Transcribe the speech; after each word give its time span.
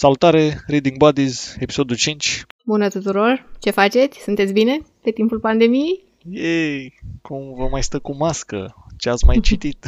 Salutare, 0.00 0.64
Reading 0.66 0.96
Buddies, 0.96 1.56
episodul 1.58 1.96
5. 1.96 2.44
Bună 2.64 2.88
tuturor! 2.88 3.50
Ce 3.58 3.70
faceți? 3.70 4.18
Sunteți 4.18 4.52
bine 4.52 4.78
pe 5.02 5.10
timpul 5.10 5.40
pandemiei? 5.40 6.04
Ei, 6.30 6.94
cum 7.22 7.54
vă 7.54 7.68
mai 7.70 7.82
stă 7.82 7.98
cu 7.98 8.16
mască? 8.16 8.74
Ce 8.96 9.10
ați 9.10 9.24
mai 9.24 9.40
citit? 9.48 9.86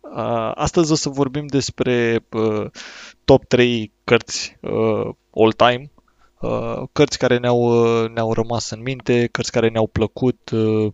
Uh, 0.00 0.50
Astăzi 0.54 0.92
o 0.92 0.94
să 0.94 1.08
vorbim 1.08 1.46
despre 1.46 2.24
uh, 2.30 2.66
top 3.24 3.44
3 3.44 3.92
cărți 4.04 4.56
uh, 4.60 5.14
all-time, 5.34 5.90
uh, 6.40 6.82
cărți 6.92 7.18
care 7.18 7.38
ne-au, 7.38 7.60
uh, 7.60 8.10
ne-au 8.10 8.32
rămas 8.32 8.70
în 8.70 8.82
minte, 8.82 9.26
cărți 9.26 9.52
care 9.52 9.68
ne-au 9.68 9.86
plăcut, 9.86 10.50
uh, 10.50 10.92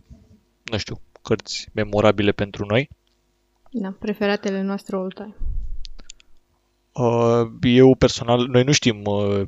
nu 0.63 0.77
știu, 0.77 1.01
cărți 1.21 1.67
memorabile 1.73 2.31
pentru 2.31 2.65
noi. 2.65 2.89
Da, 3.71 3.95
preferatele 3.99 4.61
noastre 4.61 4.95
all 4.95 5.11
time. 5.11 5.35
Uh, 5.39 5.52
Eu 7.61 7.95
personal, 7.95 8.47
noi 8.47 8.63
nu 8.63 8.71
știm 8.71 9.01
uh, 9.05 9.41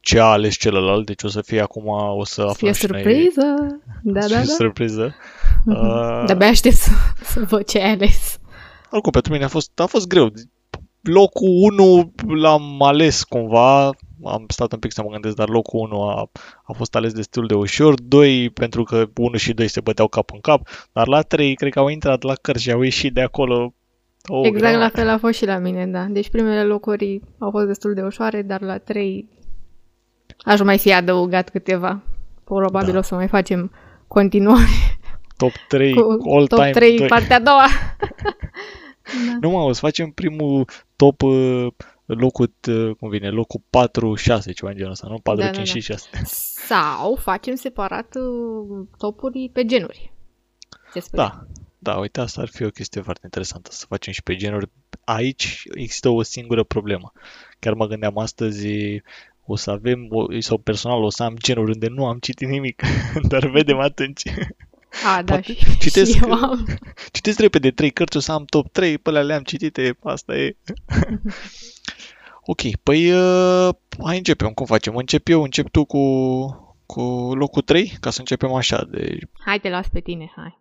ce 0.00 0.18
a 0.20 0.24
ales 0.24 0.54
celălalt, 0.56 1.06
deci 1.06 1.22
o 1.22 1.28
să 1.28 1.42
fie 1.42 1.60
acum, 1.60 1.84
o 2.16 2.24
să 2.24 2.40
Fie 2.56 2.68
aflăm 2.68 2.72
și 2.72 2.86
noi. 2.86 3.02
surpriză! 3.02 3.42
Da, 4.02 4.20
să 4.20 4.28
da, 4.28 4.34
fie 4.36 4.46
da. 4.46 4.52
surpriză. 4.54 5.14
Uh, 5.66 6.22
De-abia 6.26 6.46
aștept 6.48 6.74
să, 6.76 6.90
să 7.22 7.40
văd 7.48 7.64
ce 7.64 7.78
ai 7.78 7.90
ales. 7.90 8.38
Oricum, 8.90 9.10
pentru 9.10 9.32
mine 9.32 9.44
a 9.44 9.48
fost, 9.48 9.80
a 9.80 9.86
fost 9.86 10.06
greu. 10.06 10.32
Locul 11.00 11.48
1 11.78 12.12
l-am 12.26 12.82
ales 12.82 13.24
cumva, 13.24 13.84
am 14.24 14.44
stat 14.48 14.72
un 14.72 14.78
pic 14.78 14.92
să 14.92 15.02
mă 15.02 15.08
gândesc, 15.10 15.36
dar 15.36 15.48
locul 15.48 15.80
1 15.80 16.02
a, 16.08 16.30
a 16.64 16.72
fost 16.72 16.94
ales 16.94 17.12
destul 17.12 17.46
de 17.46 17.54
ușor. 17.54 18.00
2 18.00 18.50
pentru 18.50 18.82
că 18.82 19.06
1 19.16 19.36
și 19.36 19.52
2 19.52 19.68
se 19.68 19.80
băteau 19.80 20.08
cap 20.08 20.30
în 20.32 20.40
cap, 20.40 20.68
dar 20.92 21.06
la 21.06 21.22
3 21.22 21.54
cred 21.54 21.72
că 21.72 21.78
au 21.78 21.88
intrat 21.88 22.22
la 22.22 22.34
cărți 22.34 22.62
și 22.62 22.70
au 22.72 22.82
ieșit 22.82 23.14
de 23.14 23.20
acolo. 23.20 23.74
Oh, 24.28 24.46
exact 24.46 24.66
greu. 24.72 24.78
la 24.80 24.88
fel 24.88 25.08
a 25.08 25.18
fost 25.18 25.34
și 25.38 25.44
la 25.46 25.58
mine, 25.58 25.86
da. 25.86 26.04
Deci 26.04 26.30
primele 26.30 26.64
locuri 26.64 27.20
au 27.38 27.50
fost 27.50 27.66
destul 27.66 27.94
de 27.94 28.02
ușoare, 28.02 28.42
dar 28.42 28.60
la 28.60 28.78
trei 28.78 29.28
aș 30.44 30.60
mai 30.60 30.78
fi 30.78 30.92
adăugat 30.92 31.48
câteva. 31.48 32.02
Probabil 32.44 32.92
Da. 32.92 32.98
o 32.98 33.02
să 33.02 33.14
mai 33.14 33.28
facem 33.28 33.70
continuare 34.08 34.66
Top 35.36 35.52
3 35.68 35.94
cu 35.94 36.30
all 36.34 36.46
top 36.46 36.58
time 36.58 36.70
3, 36.70 36.96
2. 36.98 37.06
partea 37.08 37.36
a 37.36 37.40
doua. 37.40 37.66
da. 39.26 39.38
Nu 39.40 39.50
mă, 39.50 39.58
o 39.58 39.72
să 39.72 39.80
facem 39.80 40.10
primul 40.10 40.68
top 40.96 41.22
uh, 41.22 41.66
locul, 42.06 42.52
uh, 42.68 42.90
cum 42.98 43.08
vine, 43.08 43.30
locul 43.30 43.60
4, 43.70 44.14
6, 44.14 44.52
ceva 44.52 44.70
în 44.70 44.76
genul 44.76 44.90
ăsta, 44.92 45.06
nu? 45.10 45.18
4, 45.18 45.40
Da, 45.40 45.46
da, 45.46 45.52
5 45.52 45.66
da. 45.66 45.72
și 45.72 45.80
6. 45.80 46.08
Sau 46.66 47.14
facem 47.14 47.54
separat 47.54 48.14
uh, 48.14 48.86
topuri 48.98 49.50
pe 49.52 49.64
genuri. 49.64 50.12
Ce 50.92 51.00
spui? 51.00 51.18
Da, 51.18 51.46
da, 51.82 51.94
uite, 51.94 52.20
asta 52.20 52.40
ar 52.40 52.48
fi 52.48 52.64
o 52.64 52.70
chestie 52.70 53.00
foarte 53.00 53.20
interesantă, 53.24 53.70
să 53.72 53.84
facem 53.88 54.12
și 54.12 54.22
pe 54.22 54.36
genuri. 54.36 54.70
Aici 55.04 55.62
există 55.74 56.08
o 56.08 56.22
singură 56.22 56.62
problemă. 56.62 57.12
Chiar 57.58 57.74
mă 57.74 57.86
gândeam 57.86 58.18
astăzi, 58.18 58.66
o 59.46 59.56
să 59.56 59.70
avem, 59.70 60.06
o- 60.10 60.40
sau 60.40 60.58
personal, 60.58 61.02
o 61.02 61.10
să 61.10 61.22
am 61.22 61.36
genuri 61.42 61.70
unde 61.70 61.88
nu 61.88 62.06
am 62.06 62.18
citit 62.18 62.48
nimic, 62.48 62.82
dar 63.30 63.46
vedem 63.46 63.78
atunci. 63.78 64.22
A, 65.04 65.22
da, 65.22 65.32
Poate 65.32 65.54
și, 65.54 65.78
citesc, 65.78 66.12
și 66.12 66.18
eu 66.22 66.32
am. 66.32 66.66
Citesc 67.12 67.38
repede 67.38 67.70
trei 67.70 67.90
cărți, 67.90 68.16
o 68.16 68.20
să 68.20 68.32
am 68.32 68.44
top 68.44 68.72
3, 68.72 68.98
pe 68.98 69.08
alea 69.08 69.22
le-am 69.22 69.42
citite, 69.42 69.96
asta 70.02 70.36
e. 70.36 70.56
ok, 72.52 72.60
păi 72.82 73.12
uh, 73.12 73.68
hai 74.04 74.16
începem, 74.16 74.48
cum 74.50 74.66
facem? 74.66 74.96
Încep 74.96 75.28
eu, 75.28 75.42
încep 75.42 75.68
tu 75.68 75.84
cu, 75.84 76.00
cu 76.86 77.00
locul 77.34 77.62
3, 77.62 77.92
ca 78.00 78.10
să 78.10 78.18
începem 78.20 78.52
așa. 78.52 78.84
De, 78.90 79.18
Hai, 79.44 79.58
te 79.60 79.68
las 79.68 79.88
pe 79.88 80.00
tine, 80.00 80.32
hai. 80.36 80.58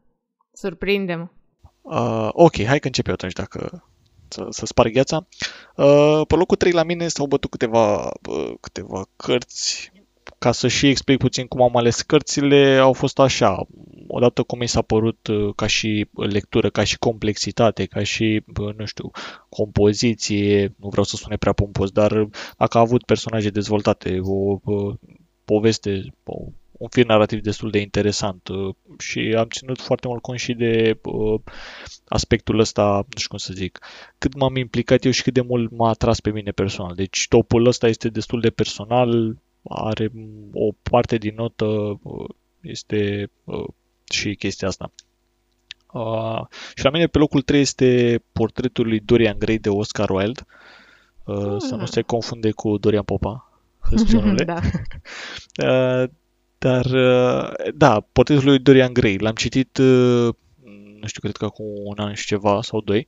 Surprindem. 0.60 1.32
Uh, 1.82 2.30
ok, 2.32 2.64
hai 2.64 2.80
că 2.80 2.88
încep 2.88 3.08
eu 3.08 3.14
atunci 3.14 3.34
dacă 3.34 3.84
să, 4.28 4.48
să 4.50 4.66
sparg 4.66 4.92
gheața. 4.92 5.28
Uh, 5.76 6.22
pe 6.28 6.36
locul 6.36 6.58
3 6.58 6.72
la 6.72 6.84
mine 6.84 7.08
s-au 7.08 7.26
bătut 7.26 7.50
câteva, 7.50 8.06
uh, 8.06 8.54
câteva 8.60 9.06
cărți. 9.16 9.92
Ca 10.38 10.52
să 10.52 10.68
și 10.68 10.88
explic 10.88 11.18
puțin 11.18 11.48
cum 11.48 11.62
am 11.62 11.76
ales 11.76 12.02
cărțile, 12.02 12.78
au 12.78 12.94
fost 12.94 13.20
așa. 13.20 13.68
Odată 14.08 14.44
cum 14.44 14.60
mi 14.60 14.68
s-a 14.68 14.82
părut 14.82 15.28
uh, 15.28 15.54
ca 15.56 15.68
și 15.68 16.08
lectură, 16.14 16.70
ca 16.70 16.84
și 16.84 16.98
complexitate, 16.98 17.86
ca 17.86 18.04
și, 18.04 18.44
uh, 18.60 18.76
nu 18.76 18.86
știu, 18.86 19.12
compoziție, 19.50 20.76
nu 20.78 20.90
vreau 20.90 21.04
să 21.04 21.16
sune 21.16 21.38
prea 21.38 21.54
pompos, 21.54 21.92
dar 21.92 22.30
dacă 22.58 22.78
a 22.78 22.82
avut 22.82 23.04
personaje 23.04 23.50
dezvoltate, 23.50 24.20
o, 24.22 24.60
uh, 24.64 24.94
poveste, 25.46 26.14
o, 26.24 26.36
un 26.80 26.88
fir 26.90 27.06
narrativ 27.06 27.42
destul 27.42 27.70
de 27.72 27.80
interesant 27.80 28.48
uh, 28.48 28.76
și 29.00 29.36
am 29.38 29.48
ținut 29.48 29.82
foarte 29.82 30.08
mult 30.08 30.22
cont 30.22 30.40
și 30.40 30.54
de 30.54 31.00
uh, 31.04 31.40
aspectul 32.08 32.60
ăsta, 32.60 32.84
nu 32.96 33.18
știu 33.18 33.30
cum 33.30 33.38
să 33.38 33.54
zic, 33.54 33.80
cât 34.18 34.34
m-am 34.36 34.56
implicat 34.56 35.04
eu 35.06 35.12
și 35.12 35.24
cât 35.24 35.34
de 35.34 35.42
mult 35.42 35.72
m-a 35.72 35.90
atras 35.90 36.20
pe 36.20 36.32
mine 36.32 36.52
personal. 36.52 36.96
Deci 36.96 37.26
topul 37.30 37.66
ăsta 37.68 37.88
este 37.88 38.10
destul 38.10 38.40
de 38.42 38.50
personal, 38.50 39.38
are 39.64 40.12
o 40.54 40.72
parte 40.84 41.18
din 41.18 41.34
notă, 41.36 41.66
uh, 42.04 42.30
este 42.62 43.32
uh, 43.44 43.66
și 44.12 44.36
chestia 44.36 44.68
asta. 44.68 44.92
Uh, 45.94 46.42
și 46.76 46.84
la 46.84 46.90
mine 46.90 47.08
pe 47.08 47.18
locul 47.18 47.42
3 47.42 47.62
este 47.62 48.22
portretul 48.32 48.88
lui 48.88 49.00
Dorian 49.00 49.36
Gray 49.40 49.58
de 49.58 49.70
Oscar 49.70 50.10
Wilde. 50.10 50.42
Uh, 51.24 51.56
Să 51.58 51.72
nu 51.76 51.78
Hmm. 51.78 51.86
se 51.86 52.02
confunde 52.02 52.52
cu 52.52 52.78
Dorian 52.78 53.04
Popa, 53.04 53.62
hâspionule. 53.90 54.44
da. 54.52 54.60
Uh, 56.04 56.10
dar, 56.60 56.86
uh, 56.86 57.72
da, 57.76 58.00
portretul 58.12 58.46
lui 58.46 58.60
Dorian 58.60 58.94
Gray. 58.94 59.18
L-am 59.18 59.36
citit, 59.36 59.78
uh, 59.78 60.34
nu 61.00 61.08
știu, 61.08 61.22
cred 61.22 61.36
că 61.38 61.46
acum 61.46 61.66
un 61.84 61.98
an 61.98 62.14
și 62.14 62.26
ceva 62.26 62.62
sau 62.62 62.82
doi. 62.82 63.08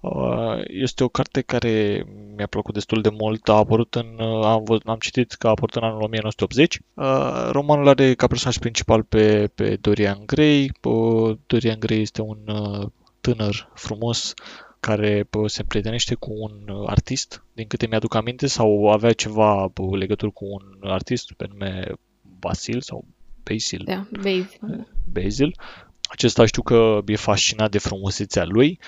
Uh, 0.00 0.60
Este 0.66 1.04
o 1.04 1.08
carte 1.08 1.40
care 1.40 2.04
mi-a 2.36 2.46
plăcut 2.46 2.74
destul 2.74 3.00
de 3.00 3.08
mult. 3.08 3.48
A 3.48 3.52
apărut 3.52 3.94
în, 3.94 4.18
uh, 4.18 4.44
am, 4.44 4.64
văz- 4.64 4.84
am 4.84 4.98
citit 4.98 5.32
că 5.32 5.46
a 5.46 5.50
apărut 5.50 5.74
în 5.74 5.82
anul 5.82 6.02
1980. 6.02 6.78
Uh, 6.94 7.48
Romanul 7.50 7.88
are 7.88 8.14
ca 8.14 8.26
personaj 8.26 8.58
principal 8.58 9.02
pe, 9.02 9.50
pe 9.54 9.76
Dorian 9.76 10.22
Gray. 10.26 10.72
Uh, 10.82 11.36
Dorian 11.46 11.78
Gray 11.78 12.00
este 12.00 12.22
un 12.22 12.38
uh, 12.46 12.86
tânăr 13.20 13.70
frumos 13.74 14.34
care 14.80 15.26
bă, 15.30 15.48
se 15.48 15.60
împrietenește 15.60 16.14
cu 16.14 16.32
un 16.32 16.68
uh, 16.68 16.84
artist, 16.86 17.44
din 17.52 17.66
câte 17.66 17.86
mi-aduc 17.86 18.14
aminte, 18.14 18.46
sau 18.46 18.90
avea 18.90 19.12
ceva 19.12 19.70
bă, 19.74 19.96
legături 19.96 20.32
cu 20.32 20.44
un 20.44 20.90
artist 20.90 21.32
pe 21.32 21.46
nume 21.48 21.92
Basil 22.38 22.80
sau 22.80 23.04
Basil, 23.44 23.82
Da, 23.84 24.06
vezi. 24.10 24.58
Basil. 25.12 25.54
Acesta 26.10 26.46
știu 26.46 26.62
că 26.62 27.00
e 27.06 27.16
fascinat 27.16 27.70
de 27.70 27.78
frumusețea 27.78 28.44
lui, 28.44 28.78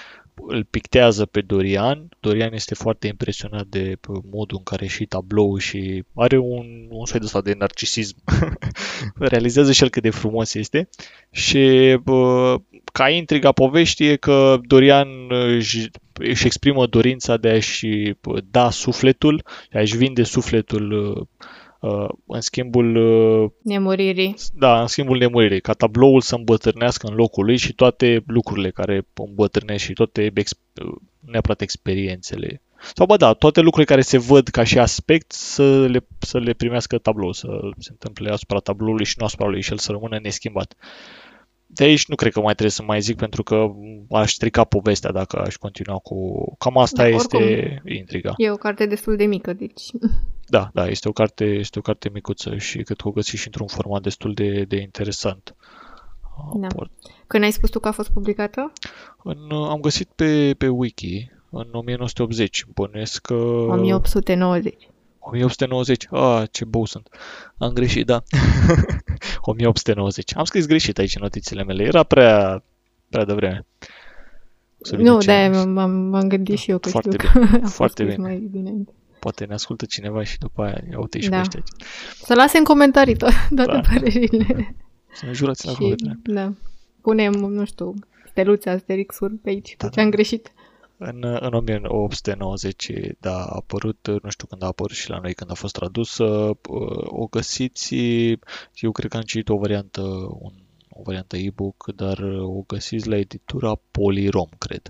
îl 0.46 0.64
pictează 0.64 1.26
pe 1.26 1.40
Dorian. 1.40 2.08
Dorian 2.20 2.52
este 2.52 2.74
foarte 2.74 3.06
impresionat 3.06 3.66
de 3.66 3.96
bă, 4.00 4.20
modul 4.30 4.56
în 4.56 4.62
care 4.62 4.86
și 4.86 5.04
tablou 5.04 5.58
și 5.58 6.04
are 6.14 6.38
un, 6.38 6.66
un 6.88 7.06
soi 7.06 7.18
de 7.18 7.24
ăsta 7.24 7.40
de 7.40 7.54
narcisism. 7.58 8.16
Realizează 9.32 9.72
și 9.72 9.82
el 9.82 9.88
cât 9.88 10.02
de 10.02 10.10
frumos 10.10 10.54
este 10.54 10.88
și 11.30 11.96
bă, 12.02 12.56
ca 12.92 13.08
intriga 13.08 13.52
poveștii 13.52 14.06
e 14.06 14.16
că 14.16 14.58
Dorian 14.62 15.08
își, 15.28 15.90
își 16.12 16.46
exprimă 16.46 16.86
dorința 16.86 17.36
de 17.36 17.48
a-și 17.48 18.14
bă, 18.20 18.42
da 18.50 18.70
sufletul, 18.70 19.44
de 19.70 19.78
a-și 19.78 19.96
vinde 19.96 20.22
sufletul 20.22 20.92
uh, 20.92 21.16
uh, 21.16 21.26
în 22.26 22.40
schimbul 22.40 22.96
uh, 22.96 23.50
Nemuririi. 23.62 24.34
da, 24.54 24.80
în 24.80 24.86
schimbul 24.86 25.18
nemuririi, 25.18 25.60
ca 25.60 25.72
tabloul 25.72 26.20
să 26.20 26.34
îmbătrânească 26.34 27.06
în 27.06 27.14
locul 27.14 27.44
lui 27.44 27.56
și 27.56 27.72
toate 27.72 28.22
lucrurile 28.26 28.70
care 28.70 29.06
îmbătrânesc 29.14 29.84
și 29.84 29.92
toate 29.92 30.30
ex, 30.34 30.52
neapărat 31.20 31.60
experiențele. 31.60 32.60
Sau 32.94 33.06
bă 33.06 33.16
da, 33.16 33.32
toate 33.32 33.60
lucrurile 33.60 33.94
care 33.94 34.06
se 34.06 34.18
văd 34.18 34.48
ca 34.48 34.64
și 34.64 34.78
aspect 34.78 35.32
să 35.32 35.86
le, 35.86 36.06
să 36.18 36.38
le 36.38 36.52
primească 36.52 36.98
tablou, 36.98 37.32
să 37.32 37.48
se 37.78 37.88
întâmple 37.90 38.30
asupra 38.30 38.58
tabloului 38.58 39.04
și 39.04 39.14
nu 39.18 39.24
asupra 39.24 39.46
lui 39.46 39.62
și 39.62 39.70
el 39.70 39.78
să 39.78 39.92
rămână 39.92 40.18
neschimbat. 40.22 40.74
De 41.72 41.84
aici 41.84 42.08
nu 42.08 42.14
cred 42.14 42.32
că 42.32 42.40
mai 42.40 42.52
trebuie 42.52 42.70
să 42.70 42.82
mai 42.82 43.00
zic 43.00 43.16
pentru 43.16 43.42
că 43.42 43.70
aș 44.10 44.32
strica 44.32 44.64
povestea 44.64 45.10
dacă 45.10 45.38
aș 45.38 45.56
continua 45.56 45.98
cu... 45.98 46.44
Cam 46.58 46.78
asta 46.78 47.02
Da, 47.02 47.08
este 47.08 47.82
intriga. 47.86 48.34
E 48.36 48.50
o 48.50 48.56
carte 48.56 48.86
destul 48.86 49.16
de 49.16 49.24
mică, 49.24 49.52
deci... 49.52 49.82
Da, 50.46 50.70
da, 50.72 50.86
este 50.86 51.08
o 51.08 51.12
carte, 51.12 51.44
este 51.44 51.78
o 51.78 51.82
carte 51.82 52.10
micuță 52.12 52.56
și 52.56 52.82
cred 52.82 52.96
că 52.96 53.08
o 53.08 53.10
găsi 53.10 53.36
și 53.36 53.46
într-un 53.46 53.66
format 53.66 54.02
destul 54.02 54.34
de, 54.34 54.64
de 54.68 54.80
interesant. 54.80 55.54
Da. 56.54 56.66
Aport. 56.66 56.90
Când 57.26 57.44
ai 57.44 57.50
spus 57.50 57.70
tu 57.70 57.78
că 57.78 57.88
a 57.88 57.92
fost 57.92 58.10
publicată? 58.10 58.72
În, 59.22 59.50
am 59.50 59.80
găsit 59.80 60.08
pe, 60.14 60.54
pe 60.58 60.68
wiki 60.68 61.30
în 61.50 61.68
1980, 61.72 62.64
bănuiesc 62.74 63.22
că... 63.22 63.34
1890. 63.34 64.88
1890, 65.20 66.06
ah, 66.10 66.42
ce 66.50 66.64
bou 66.64 66.84
sunt. 66.84 67.08
Am 67.58 67.72
greșit, 67.72 68.06
da. 68.06 68.22
1890. 69.40 70.36
Am 70.36 70.44
scris 70.44 70.66
greșit 70.66 70.98
aici 70.98 71.14
în 71.14 71.22
notițele 71.22 71.64
mele, 71.64 71.82
era 71.82 72.02
prea, 72.02 72.62
prea 73.08 73.24
devreme. 73.24 73.66
Să 74.82 74.96
vedem 74.96 75.12
Nu, 75.12 75.20
ce 75.20 75.26
de-aia 75.26 75.46
am 75.46 75.52
zis. 75.52 75.62
m- 75.64 75.68
m-am, 75.68 75.90
m-am 75.90 76.28
gândit 76.28 76.58
și 76.58 76.70
eu 76.70 76.78
că 76.78 76.88
Foarte 76.88 77.10
știu 77.10 77.30
că 77.30 77.38
a 77.56 77.58
fost 77.60 77.74
foarte 77.74 78.02
scris 78.02 78.16
bine. 78.16 78.28
mai 78.28 78.48
bine. 78.50 78.72
Poate 79.18 79.44
ne 79.44 79.54
ascultă 79.54 79.84
cineva 79.84 80.22
și 80.24 80.38
după 80.38 80.62
aia, 80.62 80.82
ia 80.90 80.98
uite 80.98 81.20
și 81.20 81.28
Da. 81.28 81.36
pe 81.36 81.40
ăștia. 81.42 81.62
Să 82.22 82.34
lase 82.34 82.58
în 82.58 82.64
comentarii 82.64 83.14
to- 83.14 83.48
toate 83.56 83.72
Da. 83.72 83.80
părerile. 83.80 84.74
Să 85.12 85.26
ne 85.26 85.32
jurați 85.32 85.66
la 85.66 85.72
și, 85.72 85.78
cuvânt. 85.78 86.18
da, 86.22 86.52
punem, 87.00 87.32
nu 87.32 87.64
știu, 87.64 87.94
steluțe, 88.30 88.70
asterixuri 88.70 89.34
pe 89.34 89.48
aici, 89.50 89.74
Da, 89.78 89.86
cu 89.86 89.94
ce 89.94 90.00
am 90.00 90.10
greșit. 90.10 90.52
În, 91.02 91.24
în 91.40 91.52
1890, 91.52 92.90
da, 93.20 93.36
a 93.36 93.54
apărut, 93.56 94.08
nu 94.22 94.30
știu 94.30 94.46
când 94.46 94.62
a 94.62 94.66
apărut 94.66 94.96
și 94.96 95.10
la 95.10 95.18
noi, 95.18 95.34
când 95.34 95.50
a 95.50 95.54
fost 95.54 95.74
tradusă, 95.74 96.50
o 97.04 97.26
găsiți, 97.26 97.94
eu 98.74 98.92
cred 98.92 99.10
că 99.10 99.16
am 99.16 99.22
citit 99.22 99.48
o 99.48 99.56
variantă, 99.56 100.00
un, 100.40 100.52
o 100.88 101.02
variantă 101.02 101.36
e-book, 101.36 101.92
dar 101.96 102.18
o 102.42 102.64
găsiți 102.66 103.08
la 103.08 103.16
editura 103.16 103.72
Polirom, 103.90 104.48
cred. 104.58 104.82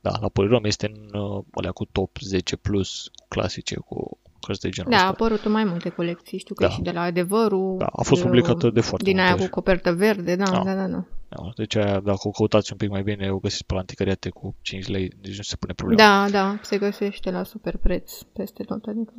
Da, 0.00 0.10
la 0.20 0.28
Polirom 0.28 0.64
este 0.64 0.86
în 0.94 1.20
alea 1.50 1.70
cu 1.72 1.84
top 1.84 2.16
10 2.20 2.56
plus 2.56 3.10
clasice, 3.28 3.74
cu 3.76 4.18
cărți 4.40 4.60
de 4.60 4.68
genul 4.68 4.90
Da, 4.90 4.96
ăsta. 4.96 5.08
a 5.08 5.12
apărut 5.12 5.44
în 5.44 5.52
mai 5.52 5.64
multe 5.64 5.88
colecții. 5.88 6.38
Știu 6.38 6.54
că 6.54 6.64
Da. 6.64 6.70
e 6.70 6.74
și 6.74 6.80
de 6.80 6.90
la 6.90 7.00
Adevărul. 7.00 7.76
Da, 7.78 7.86
a 7.86 8.02
fost 8.02 8.20
de- 8.20 8.26
publicată 8.26 8.70
de 8.70 8.80
foarte 8.80 9.04
Din 9.04 9.14
multe 9.16 9.30
aia 9.30 9.40
ori. 9.40 9.48
cu 9.50 9.54
copertă 9.54 9.92
verde, 9.92 10.36
da, 10.36 10.44
Da. 10.44 10.62
da, 10.64 10.74
da, 10.74 10.86
da. 10.86 11.04
Da, 11.36 11.50
deci 11.56 11.76
aia, 11.76 12.00
dacă 12.00 12.20
o 12.22 12.30
căutați 12.30 12.72
un 12.72 12.78
pic 12.78 12.90
mai 12.90 13.02
bine, 13.02 13.30
o 13.30 13.38
găsiți 13.38 13.66
pe 13.66 13.74
la 13.74 13.80
anticariate 13.80 14.28
cu 14.28 14.56
5 14.60 14.86
lei, 14.86 15.08
deci 15.20 15.36
nu 15.36 15.42
se 15.42 15.56
pune 15.56 15.72
problema. 15.72 16.02
Da, 16.02 16.30
da, 16.30 16.58
se 16.62 16.78
găsește 16.78 17.30
la 17.30 17.42
super 17.42 17.76
preț 17.76 18.22
peste 18.22 18.62
tot, 18.62 18.84
adică 18.86 19.12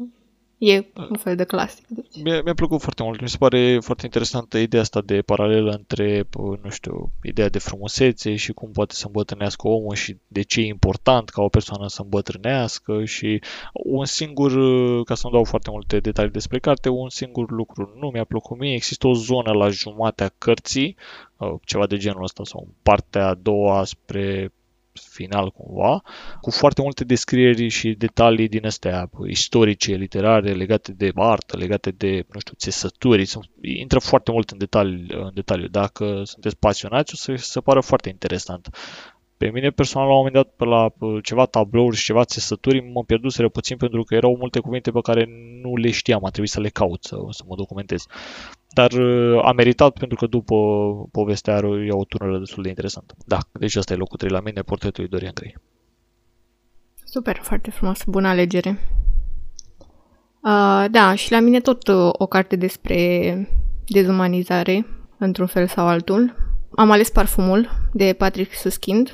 e 0.57 0.86
un 1.10 1.18
fel 1.18 1.36
de 1.36 1.44
clasic. 1.44 1.88
Deci. 1.88 2.24
Mi-a, 2.24 2.42
mi-a 2.42 2.54
plăcut 2.54 2.81
foarte 2.81 3.04
mult. 3.04 3.22
Mi 3.22 3.30
se 3.30 3.38
pare 3.38 3.80
foarte 3.81 4.06
interesantă 4.06 4.57
ideea 4.57 4.81
asta 4.81 5.02
de 5.02 5.22
paralelă 5.22 5.72
între, 5.72 6.24
p- 6.24 6.62
nu 6.63 6.69
știu, 6.69 7.12
ideea 7.24 7.50
de 7.50 7.60
frumusețe 7.60 8.36
și 8.36 8.52
cum 8.52 8.72
poate 8.72 8.94
să 8.94 9.06
îmbătrânească 9.06 9.68
omul 9.68 9.96
și 9.96 10.18
de 10.28 10.42
ce 10.42 10.60
e 10.60 10.66
important 10.66 11.30
ca 11.30 11.42
o 11.42 11.48
persoană 11.48 11.88
să 11.88 12.02
îmbătrânească 12.02 13.06
și 13.06 13.42
un 13.74 14.06
singur, 14.06 14.52
ca 15.04 15.16
să 15.16 15.22
nu 15.28 15.34
dau 15.34 15.44
foarte 15.44 15.69
multe 15.72 16.00
detalii 16.00 16.31
despre 16.31 16.60
carte, 16.60 16.90
un 16.90 17.10
singur 17.10 17.51
lucru 17.51 17.98
nu 18.00 18.10
mi-a 18.13 18.24
plăcut 18.24 18.58
mie. 18.58 18.74
Există 18.74 19.08
o 19.08 19.13
zonă 19.13 19.51
la 19.51 19.69
jumatea 19.69 20.34
cărții, 20.38 20.98
uh, 21.38 21.54
ceva 21.63 21.88
de 21.88 21.98
genul 21.98 22.24
ăsta, 22.24 22.44
sau 22.44 22.63
în 22.66 22.74
partea 22.84 23.28
a 23.28 23.34
doua 23.34 23.84
spre 23.84 24.54
final 25.00 25.51
cumva, 25.51 26.01
cu 26.42 26.51
foarte 26.51 26.81
multe 26.81 27.03
descrieri 27.03 27.68
și 27.68 27.94
detalii 27.94 28.47
din 28.47 28.65
astea 28.65 29.09
istorice, 29.27 29.94
literare, 29.94 30.53
legate 30.53 30.92
de 30.92 31.12
artă, 31.15 31.57
legate 31.57 31.92
de, 31.92 32.25
nu 32.33 32.39
știu, 32.39 32.53
țesături. 32.57 33.25
Sunt- 33.25 33.50
Intră 33.62 34.00
foarte 34.00 34.31
mult 34.31 34.50
în 34.50 34.57
detaliu, 34.57 35.24
în 35.25 35.31
detaliu. 35.33 35.68
Dacă 35.68 36.21
sunteți 36.24 36.57
pasionați, 36.57 37.13
o 37.13 37.18
să 37.18 37.31
vi 37.31 37.38
se 37.38 37.59
pară 37.59 37.80
foarte 37.81 38.09
interesant. 38.09 38.69
Pe 39.38 39.50
mine 39.50 39.70
personal, 39.70 40.08
la 40.08 40.14
un 40.14 40.18
moment 40.18 40.36
dat, 40.36 40.54
pe 40.56 40.66
la 40.66 40.92
uh, 41.00 41.24
ceva 41.24 41.46
tablouri 41.46 41.96
și 41.96 42.04
ceva 42.04 42.24
țesături, 42.26 42.92
mă 42.94 43.04
pierduseră 43.04 43.50
puțin 43.50 43.78
pentru 43.78 44.04
că 44.04 44.16
erau 44.16 44.36
multe 44.40 44.60
cuvinte 44.60 44.92
pe 44.92 45.00
care 45.02 45.28
nu 45.62 45.76
le 45.76 45.92
știam, 45.92 46.26
a 46.26 46.30
trebuit 46.30 46.52
să 46.52 46.60
le 46.60 46.70
caut, 46.70 47.04
să, 47.04 47.18
să 47.30 47.44
mă 47.48 47.56
documentez. 47.56 48.06
Dar 48.74 48.92
uh, 48.92 49.46
a 49.46 49.52
meritat 49.52 49.98
pentru 49.98 50.18
că 50.18 50.28
după 50.28 50.56
povestea 51.12 51.56
are 51.56 51.88
o 51.90 52.04
turnură 52.04 52.40
destul 52.40 52.64
de 52.64 52.70
interesantă. 52.70 53.16
Da, 53.26 53.38
deci 53.52 53.76
asta 53.76 53.94
e 53.94 53.96
locul 53.96 54.18
3 54.18 54.32
la 54.32 54.40
mine, 54.40 54.62
portretul 54.62 55.02
lui 55.02 55.12
Dorian 55.12 55.34
Gray. 55.34 55.56
Super, 57.04 57.36
foarte 57.42 57.72
frumos, 57.72 58.04
bună 58.08 58.28
alegere. 58.28 58.80
Uh, 60.44 60.86
da, 60.92 61.16
și 61.16 61.32
la 61.32 61.40
mine 61.40 61.60
tot 61.60 61.88
uh, 61.88 62.10
o 62.12 62.26
carte 62.26 62.56
despre 62.56 63.50
dezumanizare, 63.88 64.86
într-un 65.18 65.48
fel 65.48 65.68
sau 65.68 65.88
altul. 65.88 66.36
Am 66.76 66.92
ales 66.92 67.10
Parfumul 67.10 67.70
de 67.94 68.16
Patrick 68.18 68.54
Suskind. 68.54 69.14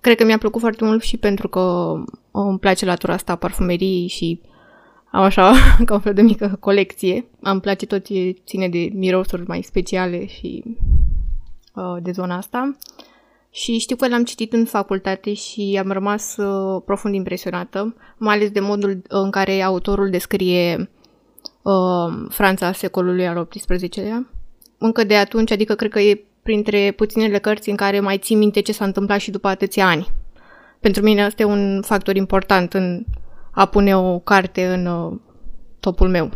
Cred 0.00 0.16
că 0.16 0.24
mi-a 0.24 0.38
plăcut 0.38 0.60
foarte 0.60 0.84
mult 0.84 1.02
și 1.02 1.16
pentru 1.16 1.48
că 1.48 1.60
uh, 1.60 2.02
îmi 2.30 2.58
place 2.58 2.84
latura 2.84 3.12
asta 3.12 3.32
a 3.32 3.36
parfumeriei 3.36 4.06
și 4.06 4.40
am 5.10 5.22
așa 5.22 5.52
ca 5.86 5.94
un 5.94 6.00
fel 6.00 6.14
de 6.14 6.22
mică 6.22 6.56
colecție. 6.60 7.24
Îmi 7.40 7.60
place 7.60 7.86
tot 7.86 8.04
ce 8.04 8.36
ține 8.46 8.68
de 8.68 8.90
mirosuri 8.92 9.46
mai 9.46 9.62
speciale 9.62 10.26
și 10.26 10.64
uh, 11.74 11.96
de 12.02 12.10
zona 12.10 12.36
asta. 12.36 12.76
Și 13.50 13.78
știu 13.78 13.96
că 13.96 14.08
l-am 14.08 14.24
citit 14.24 14.52
în 14.52 14.64
facultate 14.64 15.32
și 15.32 15.78
am 15.82 15.90
rămas 15.90 16.36
uh, 16.36 16.82
profund 16.84 17.14
impresionată, 17.14 17.94
mai 18.16 18.34
ales 18.34 18.50
de 18.50 18.60
modul 18.60 19.02
în 19.08 19.30
care 19.30 19.62
autorul 19.62 20.10
descrie 20.10 20.90
uh, 21.62 22.26
Franța 22.28 22.72
secolului 22.72 23.26
al 23.26 23.46
XVIII-lea. 23.46 24.30
Încă 24.78 25.04
de 25.04 25.16
atunci, 25.16 25.50
adică 25.50 25.74
cred 25.74 25.90
că 25.90 26.00
e 26.00 26.24
printre 26.50 26.92
puținele 26.96 27.38
cărți 27.38 27.70
în 27.70 27.76
care 27.76 28.00
mai 28.00 28.18
țin 28.18 28.38
minte 28.38 28.60
ce 28.60 28.72
s-a 28.72 28.84
întâmplat 28.84 29.18
și 29.18 29.30
după 29.30 29.48
atâția 29.48 29.86
ani. 29.86 30.06
Pentru 30.80 31.02
mine 31.02 31.24
asta 31.24 31.42
e 31.42 31.44
un 31.44 31.82
factor 31.82 32.16
important 32.16 32.74
în 32.74 33.04
a 33.50 33.66
pune 33.66 33.96
o 33.96 34.18
carte 34.18 34.66
în 34.66 34.86
uh, 34.86 35.18
topul 35.80 36.08
meu. 36.08 36.30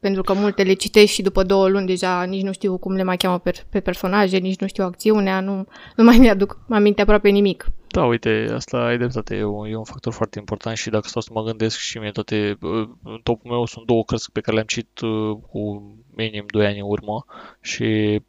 Pentru 0.00 0.22
că 0.22 0.32
multe 0.32 0.62
le 0.62 0.72
citești 0.72 1.14
și 1.14 1.22
după 1.22 1.42
două 1.42 1.68
luni 1.68 1.86
deja 1.86 2.22
nici 2.22 2.42
nu 2.42 2.52
știu 2.52 2.78
cum 2.78 2.92
le 2.92 3.02
mai 3.02 3.16
cheamă 3.16 3.38
pe, 3.38 3.52
pe 3.70 3.80
personaje, 3.80 4.36
nici 4.36 4.60
nu 4.60 4.66
știu 4.66 4.84
acțiunea, 4.84 5.40
nu, 5.40 5.66
nu 5.96 6.04
mai 6.04 6.18
mi-aduc 6.18 6.58
aminte 6.68 7.02
aproape 7.02 7.28
nimic. 7.28 7.66
Da, 7.88 8.04
uite, 8.04 8.46
asta 8.54 8.76
ai 8.84 8.96
dreptate, 8.96 9.36
e 9.36 9.44
un, 9.44 9.66
e 9.66 9.76
un 9.76 9.84
factor 9.84 10.12
foarte 10.12 10.38
important 10.38 10.76
și 10.76 10.90
dacă 10.90 11.08
stau 11.08 11.22
să 11.22 11.30
mă 11.32 11.42
gândesc 11.42 11.78
și 11.78 11.98
mie 11.98 12.10
toate, 12.10 12.56
uh, 12.60 12.88
în 13.02 13.20
topul 13.22 13.50
meu 13.50 13.66
sunt 13.66 13.86
două 13.86 14.04
cărți 14.04 14.32
pe 14.32 14.40
care 14.40 14.54
le-am 14.54 14.66
citit 14.66 15.00
uh, 15.00 15.36
cu 15.50 15.82
minim 16.16 16.44
2 16.46 16.66
ani 16.66 16.78
în 16.78 16.86
urmă 16.88 17.24
și 17.60 18.20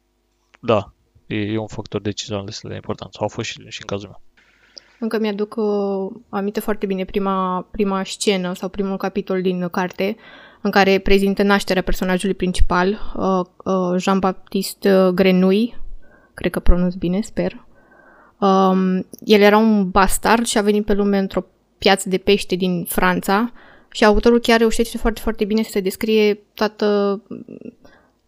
da, 0.60 0.90
e, 1.26 1.36
e 1.36 1.58
un 1.58 1.66
factor 1.66 2.00
decizional 2.00 2.44
destul 2.44 2.68
de 2.68 2.74
important, 2.74 3.12
sau 3.12 3.24
a 3.24 3.28
fost 3.28 3.48
și, 3.48 3.58
și 3.68 3.80
în 3.80 3.86
cazul 3.86 4.08
meu. 4.08 4.20
Încă 4.98 5.18
mi-aduc 5.18 5.54
uh, 5.56 6.20
aminte 6.28 6.60
foarte 6.60 6.86
bine 6.86 7.04
prima, 7.04 7.68
prima 7.70 8.04
scenă 8.04 8.54
sau 8.54 8.68
primul 8.68 8.96
capitol 8.96 9.42
din 9.42 9.68
carte 9.68 10.16
în 10.60 10.70
care 10.70 10.98
prezintă 10.98 11.42
nașterea 11.42 11.82
personajului 11.82 12.34
principal, 12.34 13.12
uh, 13.16 13.40
uh, 13.64 13.98
Jean-Baptiste 13.98 15.10
Grenouille, 15.14 15.80
cred 16.34 16.50
că 16.50 16.60
pronunț 16.60 16.94
bine, 16.94 17.20
sper. 17.20 17.64
Um, 18.38 19.06
el 19.24 19.40
era 19.40 19.56
un 19.56 19.90
bastard 19.90 20.46
și 20.46 20.58
a 20.58 20.62
venit 20.62 20.84
pe 20.84 20.92
lume 20.92 21.18
într-o 21.18 21.44
piață 21.78 22.08
de 22.08 22.18
pește 22.18 22.54
din 22.54 22.84
Franța 22.88 23.52
și 23.90 24.04
autorul 24.04 24.40
chiar 24.40 24.58
reușește 24.58 24.98
foarte, 24.98 25.20
foarte 25.20 25.44
bine 25.44 25.62
să 25.62 25.80
descrie 25.80 26.34
toată, 26.54 27.20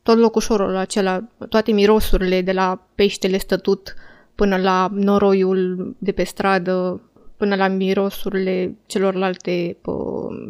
tot 0.09 0.19
locușorul 0.19 0.77
acela, 0.77 1.23
toate 1.49 1.73
mirosurile 1.73 2.41
de 2.41 2.53
la 2.53 2.87
peștele 2.95 3.39
stătut 3.39 3.95
până 4.35 4.57
la 4.57 4.89
noroiul 4.93 5.95
de 5.99 6.13
pe 6.13 6.23
stradă, 6.23 7.01
până 7.37 7.55
la 7.55 7.69
mirosurile 7.69 8.77
celorlalte 8.87 9.77
uh, 9.85 9.95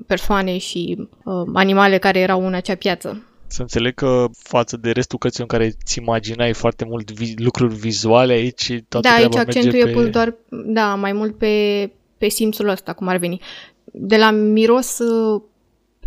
persoane 0.06 0.58
și 0.58 1.08
uh, 1.25 1.34
animale 1.52 1.99
care 1.99 2.19
erau 2.19 2.46
în 2.46 2.55
acea 2.55 2.75
piață. 2.75 3.22
Să 3.46 3.62
înțeleg 3.62 3.94
că 3.94 4.25
față 4.32 4.77
de 4.77 4.91
restul 4.91 5.19
cărții 5.19 5.43
în 5.43 5.48
care 5.48 5.65
îți 5.65 5.98
imaginai 5.98 6.53
foarte 6.53 6.84
mult 6.84 7.12
vi- 7.12 7.34
lucruri 7.36 7.74
vizuale, 7.74 8.32
aici 8.32 8.67
toată 8.88 9.08
da, 9.08 9.15
aici 9.15 9.29
treaba 9.29 9.41
accentul 9.41 9.72
merge 9.72 9.91
e 9.91 9.93
pe... 9.93 10.00
pus 10.00 10.10
doar, 10.10 10.34
da, 10.48 10.94
mai 10.94 11.12
mult 11.12 11.38
pe, 11.38 11.91
pe 12.19 12.29
simțul 12.29 12.69
ăsta, 12.69 12.93
cum 12.93 13.08
ar 13.08 13.17
veni. 13.17 13.41
De 13.84 14.17
la 14.17 14.31
miros 14.31 14.98
uh, 14.98 15.43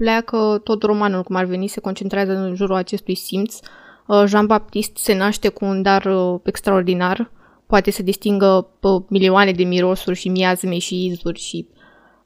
pleacă 0.01 0.61
tot 0.63 0.83
romanul, 0.83 1.23
cum 1.23 1.35
ar 1.35 1.45
veni, 1.45 1.67
se 1.67 1.79
concentrează 1.79 2.31
în 2.31 2.55
jurul 2.55 2.75
acestui 2.75 3.15
simț. 3.15 3.59
Uh, 4.07 4.23
Jean-Baptiste 4.27 4.99
se 4.99 5.13
naște 5.15 5.47
cu 5.47 5.65
un 5.65 5.81
dar 5.81 6.05
uh, 6.05 6.39
extraordinar, 6.43 7.31
poate 7.65 7.91
să 7.91 8.03
distingă 8.03 8.67
uh, 8.81 9.01
milioane 9.07 9.51
de 9.51 9.63
mirosuri 9.63 10.19
și 10.19 10.29
miazme 10.29 10.77
și 10.77 11.05
izuri 11.05 11.39
și 11.39 11.67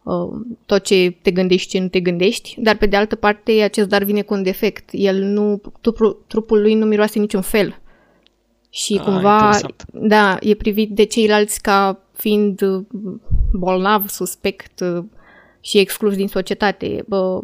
uh, 0.04 0.42
tot 0.66 0.84
ce 0.84 1.18
te 1.22 1.32
gândești, 1.32 1.70
ce 1.70 1.80
nu 1.80 1.88
te 1.88 2.00
gândești, 2.00 2.56
dar 2.58 2.78
pe 2.78 2.86
de 2.86 2.96
altă 2.96 3.16
parte 3.16 3.52
acest 3.52 3.90
dar 3.90 4.04
vine 4.04 4.22
cu 4.22 4.34
un 4.34 4.44
defect. 4.44 4.90
El 4.92 5.24
nu, 5.24 5.62
trupul, 5.82 6.24
trupul 6.28 6.62
lui 6.62 6.74
nu 6.74 6.86
miroase 6.86 7.20
niciun 7.20 7.42
fel. 7.42 7.80
Și 8.70 8.96
Ah, 9.00 9.04
cumva, 9.04 9.36
interesant. 9.36 9.86
da, 9.92 10.38
e 10.40 10.54
privit 10.54 10.90
de 10.90 11.04
ceilalți 11.04 11.62
ca 11.62 12.00
fiind 12.14 12.62
uh, 12.62 12.86
bolnav, 13.52 14.08
suspect 14.08 14.80
uh, 14.80 15.04
și 15.66 15.78
exclus 15.78 16.16
din 16.16 16.28
societate. 16.28 17.04
Bă, 17.08 17.40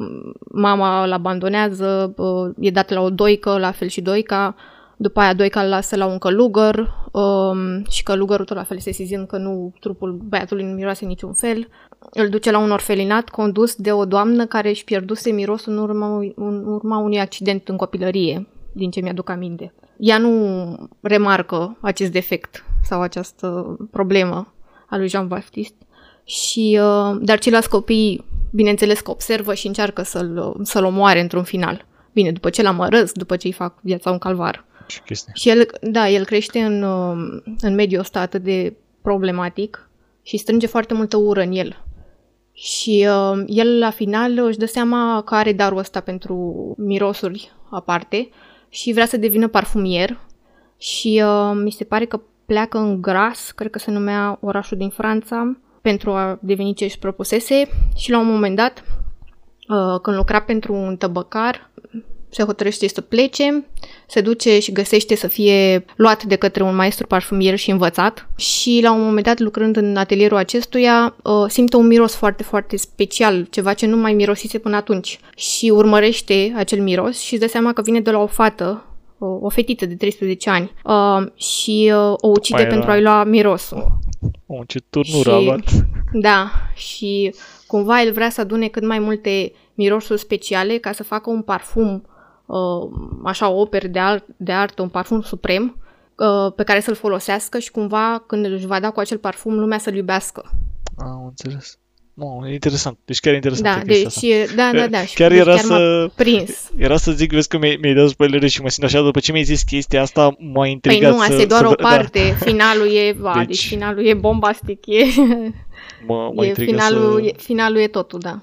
mama 0.52 1.04
îl 1.04 1.12
abandonează, 1.12 2.14
bă, 2.16 2.52
e 2.60 2.72
dat 2.72 2.90
la 2.90 3.02
o 3.02 3.10
doică, 3.10 3.58
la 3.58 3.72
fel 3.72 3.88
și 3.88 4.02
doica, 4.02 4.56
după 4.98 5.20
aia 5.20 5.34
doica 5.34 5.62
îl 5.62 5.70
lasă 5.70 5.96
la 5.96 6.06
un 6.06 6.18
călugăr 6.18 6.94
um, 7.12 7.84
și 7.90 8.04
călugărul 8.04 8.46
tot 8.46 8.58
la 8.58 8.64
fel 8.64 8.80
sesizând 8.80 9.28
că 9.28 9.38
nu, 9.38 9.74
trupul 9.80 10.12
băiatului 10.12 10.64
nu 10.64 10.74
miroase 10.74 11.06
niciun 11.06 11.34
fel. 11.34 11.68
Îl 12.12 12.30
duce 12.30 12.52
la 12.52 12.58
un 12.58 12.72
orfelinat 12.72 13.30
condus 13.30 13.76
de 13.76 13.92
o 13.92 14.06
doamnă 14.06 14.46
care 14.46 14.70
își 14.70 14.84
pierduse 14.84 15.32
mirosul 15.32 15.72
în 15.72 15.78
urma, 15.78 16.18
în 16.36 16.66
urma 16.66 16.98
unui 16.98 17.20
accident 17.20 17.68
în 17.68 17.76
copilărie, 17.76 18.48
din 18.72 18.92
ce 18.92 19.02
mi-aduc 19.02 19.30
aminte. 19.30 19.74
Ea 19.98 20.18
nu 20.18 20.90
remarcă 21.02 21.78
acest 21.80 22.12
defect 22.12 22.66
sau 22.84 23.02
această 23.02 23.78
problemă 23.92 24.54
a 24.90 24.98
lui 24.98 25.08
Jean-Baptiste, 25.08 25.86
și, 26.24 26.80
uh, 26.82 27.18
dar 27.22 27.40
ceilalți 27.40 27.70
copii, 27.70 28.26
bineînțeles 28.52 29.00
că 29.00 29.12
observă 29.12 29.54
și 29.54 29.68
încearcă 29.68 30.02
să-l, 30.02 30.56
să-l 30.64 30.84
omoare 30.84 31.20
într-un 31.20 31.44
final. 31.44 31.86
Bine, 32.14 32.32
după 32.32 32.50
ce 32.50 32.62
l 32.62 32.66
amărăsc, 32.66 33.14
după 33.14 33.36
ce 33.36 33.48
îi 33.48 33.54
fac 33.54 33.80
viața 33.82 34.12
un 34.12 34.18
calvar. 34.18 34.66
Și 34.88 35.02
chestii. 35.02 35.34
Și 35.36 35.50
el, 35.50 35.68
da, 35.82 36.10
el 36.10 36.26
crește 36.26 36.60
în, 36.60 36.84
uh, 36.84 37.42
în 37.62 37.76
mediul 37.76 38.00
ăsta 38.02 38.20
atât 38.20 38.44
de 38.44 38.74
problematic 39.02 39.90
și 40.22 40.38
strânge 40.38 40.68
foarte 40.68 40.94
multă 40.94 41.18
ură 41.18 41.42
în 41.42 41.52
el. 41.52 41.84
Și 42.54 43.08
uh, 43.10 43.44
el 43.48 43.80
la 43.80 43.90
final 43.90 44.38
își 44.38 44.58
dă 44.58 44.66
seama 44.66 45.22
că 45.26 45.36
are 45.36 45.54
darul 45.54 45.78
ăsta 45.78 46.00
pentru 46.00 46.36
mirosuri 46.78 47.52
aparte 47.70 48.30
și 48.70 48.94
vrea 48.94 49.06
să 49.06 49.18
devină 49.18 49.48
parfumier 49.48 50.20
și 50.78 51.24
uh, 51.26 51.52
mi 51.64 51.72
se 51.72 51.84
pare 51.84 52.06
că 52.06 52.22
pleacă 52.46 52.78
în 52.78 53.02
Gras, 53.02 53.52
cred 53.52 53.72
că 53.72 53.80
se 53.80 53.92
numea 53.92 54.38
orașul 54.42 54.78
din 54.78 54.90
Franța, 54.90 55.58
pentru 55.82 56.12
a 56.12 56.40
deveni 56.42 56.74
ce 56.74 56.84
își 56.84 57.00
propusese 57.00 57.70
și 57.96 58.12
la 58.12 58.20
un 58.20 58.28
moment 58.28 58.56
dat, 58.56 58.84
uh, 59.70 60.00
când 60.02 60.16
lucra 60.16 60.42
pentru 60.42 60.74
un 60.74 60.96
tăbăcar, 60.96 61.70
se 62.32 62.44
hotărăște 62.44 62.88
să 62.88 63.02
plece, 63.02 63.66
se 64.08 64.22
duce 64.22 64.60
și 64.60 64.72
găsește 64.72 65.16
să 65.16 65.28
fie 65.28 65.86
luat 65.96 66.24
de 66.24 66.36
către 66.36 66.64
un 66.64 66.76
maestru 66.76 67.08
parfumier 67.08 67.56
și 67.58 67.72
învățat 67.72 68.30
și 68.36 68.80
la 68.84 68.92
un 68.92 69.04
moment 69.04 69.26
dat 69.26 69.40
lucrând 69.40 69.78
în 69.78 69.96
atelierul 69.96 70.38
acestuia 70.38 71.16
uh, 71.24 71.46
simte 71.48 71.76
un 71.76 71.88
miros 71.88 72.16
foarte, 72.16 72.44
foarte 72.44 72.78
special, 72.78 73.48
ceva 73.50 73.74
ce 73.74 73.86
nu 73.86 73.98
mai 73.98 74.14
mirosise 74.14 74.58
până 74.58 74.76
atunci 74.76 75.20
și 75.36 75.70
urmărește 75.70 76.54
acel 76.56 76.82
miros 76.82 77.20
și 77.20 77.34
își 77.34 77.42
dă 77.42 77.48
seama 77.48 77.74
că 77.74 77.82
vine 77.82 78.00
de 78.00 78.12
la 78.12 78.20
o 78.20 78.28
fată 78.28 78.86
o 79.26 79.50
fetiță 79.50 79.86
de 79.86 79.96
13 79.96 80.50
ani 80.50 80.72
uh, 80.84 81.32
și 81.36 81.94
uh, 81.96 82.14
o 82.18 82.28
ucide 82.28 82.62
Mai 82.62 82.68
pentru 82.68 82.92
a-i 82.92 83.02
lua 83.02 83.24
mirosul. 83.24 84.00
O, 84.46 84.64
ce 84.68 84.80
turnură 84.90 85.30
și, 85.30 85.36
a 85.36 85.40
luat. 85.40 85.64
Da, 86.14 86.52
și 86.76 87.36
cumva 87.68 88.02
el 88.02 88.14
vrea 88.14 88.30
să 88.30 88.42
adune 88.42 88.68
cât 88.68 88.86
mai 88.86 89.00
multe 89.00 89.54
mirosuri 89.74 90.20
speciale 90.20 90.78
ca 90.78 90.92
să 90.92 91.04
facă 91.04 91.30
un 91.30 91.42
parfum 91.42 92.06
uh, 92.46 92.90
așa 93.24 93.50
o 93.50 93.60
operă 93.60 93.88
de, 93.88 94.00
art, 94.00 94.26
de 94.38 94.52
artă, 94.52 94.82
un 94.82 94.90
parfum 94.90 95.22
suprem 95.22 95.76
uh, 96.18 96.54
pe 96.56 96.64
care 96.64 96.80
să-l 96.80 96.96
folosească 96.96 97.60
și 97.60 97.72
cumva 97.72 98.24
când 98.28 98.46
își 98.46 98.66
va 98.66 98.80
da 98.80 98.90
cu 98.92 99.00
acel 99.00 99.18
parfum 99.18 99.60
lumea 99.60 99.78
să-l 99.78 99.96
iubească. 99.96 100.50
Am 100.98 101.26
înțeles. 101.26 101.80
Nu, 102.14 102.48
e 102.48 102.54
interesant. 102.54 102.98
Deci 103.06 103.20
chiar 103.20 103.34
e 103.34 103.36
interesant. 103.36 103.78
Da, 103.78 103.84
deci, 103.86 104.06
asta. 104.06 104.56
da, 104.56 104.72
da, 104.74 104.88
da. 104.88 105.06
Și 105.06 105.16
chiar 105.16 105.30
deci 105.30 105.40
era 105.40 105.54
chiar 105.54 105.64
să... 105.64 106.10
prins. 106.16 106.72
Era 106.78 106.98
să 106.98 107.12
zic, 107.12 107.32
vezi 107.32 107.48
că 107.48 107.58
mi-ai, 107.58 107.78
mi-ai 107.82 107.94
dat 107.94 108.10
spoilere 108.10 108.48
și 108.48 108.62
mă 108.62 108.70
simt 108.70 108.86
așa, 108.86 109.02
după 109.02 109.20
ce 109.20 109.32
mi-ai 109.32 109.44
zis 109.44 109.64
chestia 109.64 110.02
asta, 110.02 110.36
m-a 110.40 110.68
intrigat 110.68 111.10
Păi 111.10 111.10
nu, 111.10 111.20
asta 111.20 111.36
să, 111.36 111.42
e 111.42 111.46
doar 111.46 111.62
să, 111.62 111.68
o 111.68 111.74
parte. 111.74 112.20
Da. 112.30 112.46
Finalul 112.46 112.94
e, 112.94 113.12
va, 113.20 113.34
deci... 113.38 113.48
Deci- 113.48 113.68
finalul 113.68 114.06
e 114.06 114.14
bombastic. 114.14 114.86
E, 114.86 115.04
mă, 116.08 116.32
mă 116.36 116.46
e, 116.46 116.54
finalul, 116.54 117.22
să... 117.22 117.28
e, 117.28 117.34
finalul 117.38 117.80
e 117.80 117.88
totul, 117.88 118.20
da. 118.20 118.42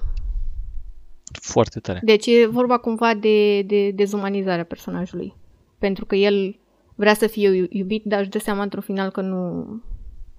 Foarte 1.41 1.79
tare. 1.79 1.99
Deci 2.03 2.25
e 2.25 2.47
vorba 2.47 2.77
cumva 2.77 3.13
de, 3.13 3.61
de 3.61 3.91
dezumanizarea 3.91 4.63
personajului. 4.63 5.33
Pentru 5.79 6.05
că 6.05 6.15
el 6.15 6.59
vrea 6.95 7.13
să 7.13 7.27
fie 7.27 7.67
iubit, 7.69 8.03
dar 8.05 8.19
își 8.19 8.29
dă 8.29 8.39
seama 8.39 8.61
într-un 8.61 8.81
final 8.81 9.09
că 9.09 9.21
nu... 9.21 9.67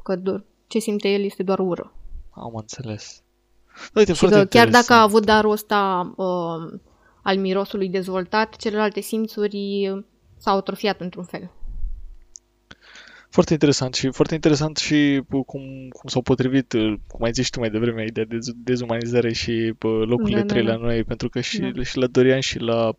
că 0.02 0.16
doar, 0.16 0.44
ce 0.66 0.78
simte 0.78 1.08
el 1.08 1.24
este 1.24 1.42
doar 1.42 1.58
ură. 1.58 1.94
Am 2.40 2.54
înțeles. 2.54 3.22
Uite, 3.94 4.12
și 4.12 4.26
că 4.26 4.44
chiar 4.44 4.68
dacă 4.68 4.92
a 4.92 5.02
avut 5.02 5.24
darul 5.24 5.50
ăsta 5.50 6.12
uh, 6.16 6.78
al 7.22 7.38
mirosului 7.38 7.88
dezvoltat, 7.88 8.56
celelalte 8.56 9.00
simțuri 9.00 9.90
s-au 10.36 10.56
atrofiat 10.56 11.00
într-un 11.00 11.24
fel. 11.24 11.50
Foarte 13.30 13.52
interesant 13.52 13.94
și 13.94 14.10
foarte 14.10 14.34
interesant 14.34 14.76
și 14.76 15.22
cum, 15.28 15.62
cum 15.88 16.08
s-au 16.08 16.22
potrivit, 16.22 16.72
cum 17.06 17.22
ai 17.22 17.32
zis 17.32 17.50
tu 17.50 17.60
mai 17.60 17.70
devreme, 17.70 18.04
ideea 18.04 18.26
de 18.26 18.38
dezumanizare 18.56 19.32
și 19.32 19.74
locurile 20.04 20.40
da, 20.40 20.46
trei 20.46 20.64
da, 20.64 20.70
da. 20.70 20.76
la 20.76 20.84
noi, 20.84 21.04
pentru 21.04 21.28
că 21.28 21.40
și, 21.40 21.58
da. 21.58 21.82
și 21.82 21.98
la 21.98 22.06
Dorian 22.06 22.40
și 22.40 22.58
la 22.58 22.90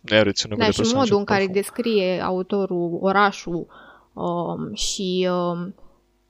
ne 0.00 0.22
reținut 0.22 0.58
Da, 0.58 0.70
și 0.70 0.94
modul 0.94 1.18
în 1.18 1.24
care 1.24 1.46
descrie 1.46 2.20
autorul 2.20 2.98
orașul 3.00 3.66
um, 4.12 4.74
și 4.74 5.28
um, 5.30 5.74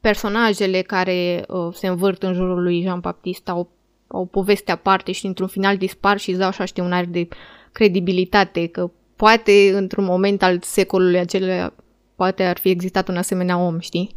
personajele 0.05 0.83
care 0.83 1.45
uh, 1.49 1.75
se 1.75 1.87
învârt 1.87 2.23
în 2.23 2.33
jurul 2.33 2.63
lui 2.63 2.83
Jean 2.83 3.01
Baptiste 3.01 3.51
au, 3.51 3.71
au 4.07 4.27
poveste 4.27 4.73
aparte 4.73 5.13
și 5.13 5.27
într-un 5.27 5.47
final 5.47 5.77
dispar 5.77 6.19
și 6.19 6.31
îți 6.31 6.39
dau 6.39 6.49
așa, 6.49 6.65
știi, 6.65 6.83
un 6.83 6.93
aer 6.93 7.07
de 7.07 7.29
credibilitate, 7.73 8.67
că 8.67 8.91
poate 9.17 9.71
într-un 9.75 10.05
moment 10.05 10.43
al 10.43 10.59
secolului 10.63 11.19
acela 11.19 11.73
poate 12.15 12.45
ar 12.45 12.59
fi 12.59 12.69
existat 12.69 13.09
un 13.09 13.17
asemenea 13.17 13.59
om, 13.59 13.79
știi? 13.79 14.17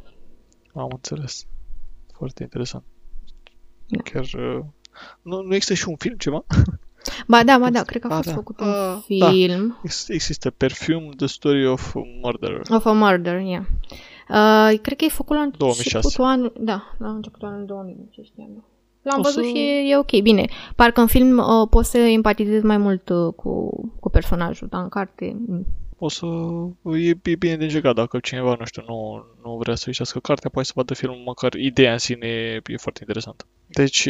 Am 0.75 0.89
înțeles. 0.91 1.45
Foarte 2.13 2.43
interesant. 2.43 2.83
Da. 3.87 4.01
Chiar... 4.01 4.23
Uh, 4.23 4.63
nu, 5.21 5.41
nu 5.41 5.53
există 5.55 5.73
și 5.73 5.87
un 5.87 5.95
film 5.95 6.15
ceva? 6.17 6.45
Ba 7.27 7.43
da, 7.43 7.57
ba 7.57 7.69
da, 7.69 7.81
cred 7.83 8.01
că 8.01 8.07
a 8.07 8.15
fost 8.15 8.27
da. 8.27 8.33
făcut 8.33 8.59
un 8.59 8.67
uh, 8.67 9.03
film. 9.05 9.79
Da. 9.83 9.89
Există 10.07 10.49
Perfume, 10.49 11.09
The 11.17 11.27
Story 11.27 11.67
of 11.67 11.95
a 11.95 12.01
Murder. 12.21 12.61
Of 12.69 12.85
a 12.85 12.91
Murder, 12.91 13.39
yeah. 13.39 13.63
Uh, 14.29 14.79
cred 14.81 14.97
că 14.97 15.05
e 15.05 15.09
făcut 15.09 15.35
la 15.35 15.49
2006. 15.57 15.95
începutul 15.95 16.25
anului, 16.25 16.51
da, 16.59 16.95
la 16.97 17.09
începutul 17.09 17.47
anului 17.47 17.67
2000, 17.67 18.07
ce 18.11 18.21
știam 18.21 18.63
L-am 19.01 19.19
o 19.19 19.21
văzut 19.21 19.43
să... 19.43 19.49
și 19.49 19.57
e, 19.57 19.89
e 19.89 19.97
ok, 19.97 20.21
bine. 20.21 20.45
Parcă 20.75 21.01
în 21.01 21.07
film 21.07 21.37
uh, 21.37 21.67
poți 21.69 21.89
să 21.89 21.97
empatizezi 21.97 22.65
mai 22.65 22.77
mult 22.77 23.09
uh, 23.09 23.33
cu, 23.35 23.69
cu 23.99 24.09
personajul, 24.09 24.67
dar 24.67 24.81
în 24.81 24.89
carte... 24.89 25.35
Mm. 25.47 25.65
O 25.99 26.09
să... 26.09 26.25
E, 26.83 27.09
e 27.23 27.35
bine 27.35 27.55
de 27.55 27.63
încercat. 27.63 27.95
Dacă 27.95 28.19
cineva, 28.19 28.55
nu 28.59 28.65
știu, 28.65 28.83
nu, 28.87 29.25
nu 29.43 29.57
vrea 29.57 29.75
să 29.75 29.89
citească 29.89 30.19
cartea, 30.19 30.49
poate 30.49 30.67
să 30.67 30.73
vadă 30.75 30.93
filmul, 30.93 31.21
măcar 31.25 31.53
ideea 31.53 31.91
în 31.91 31.97
sine 31.97 32.27
e 32.65 32.77
foarte 32.77 32.99
interesantă. 32.99 33.45
Deci, 33.67 34.01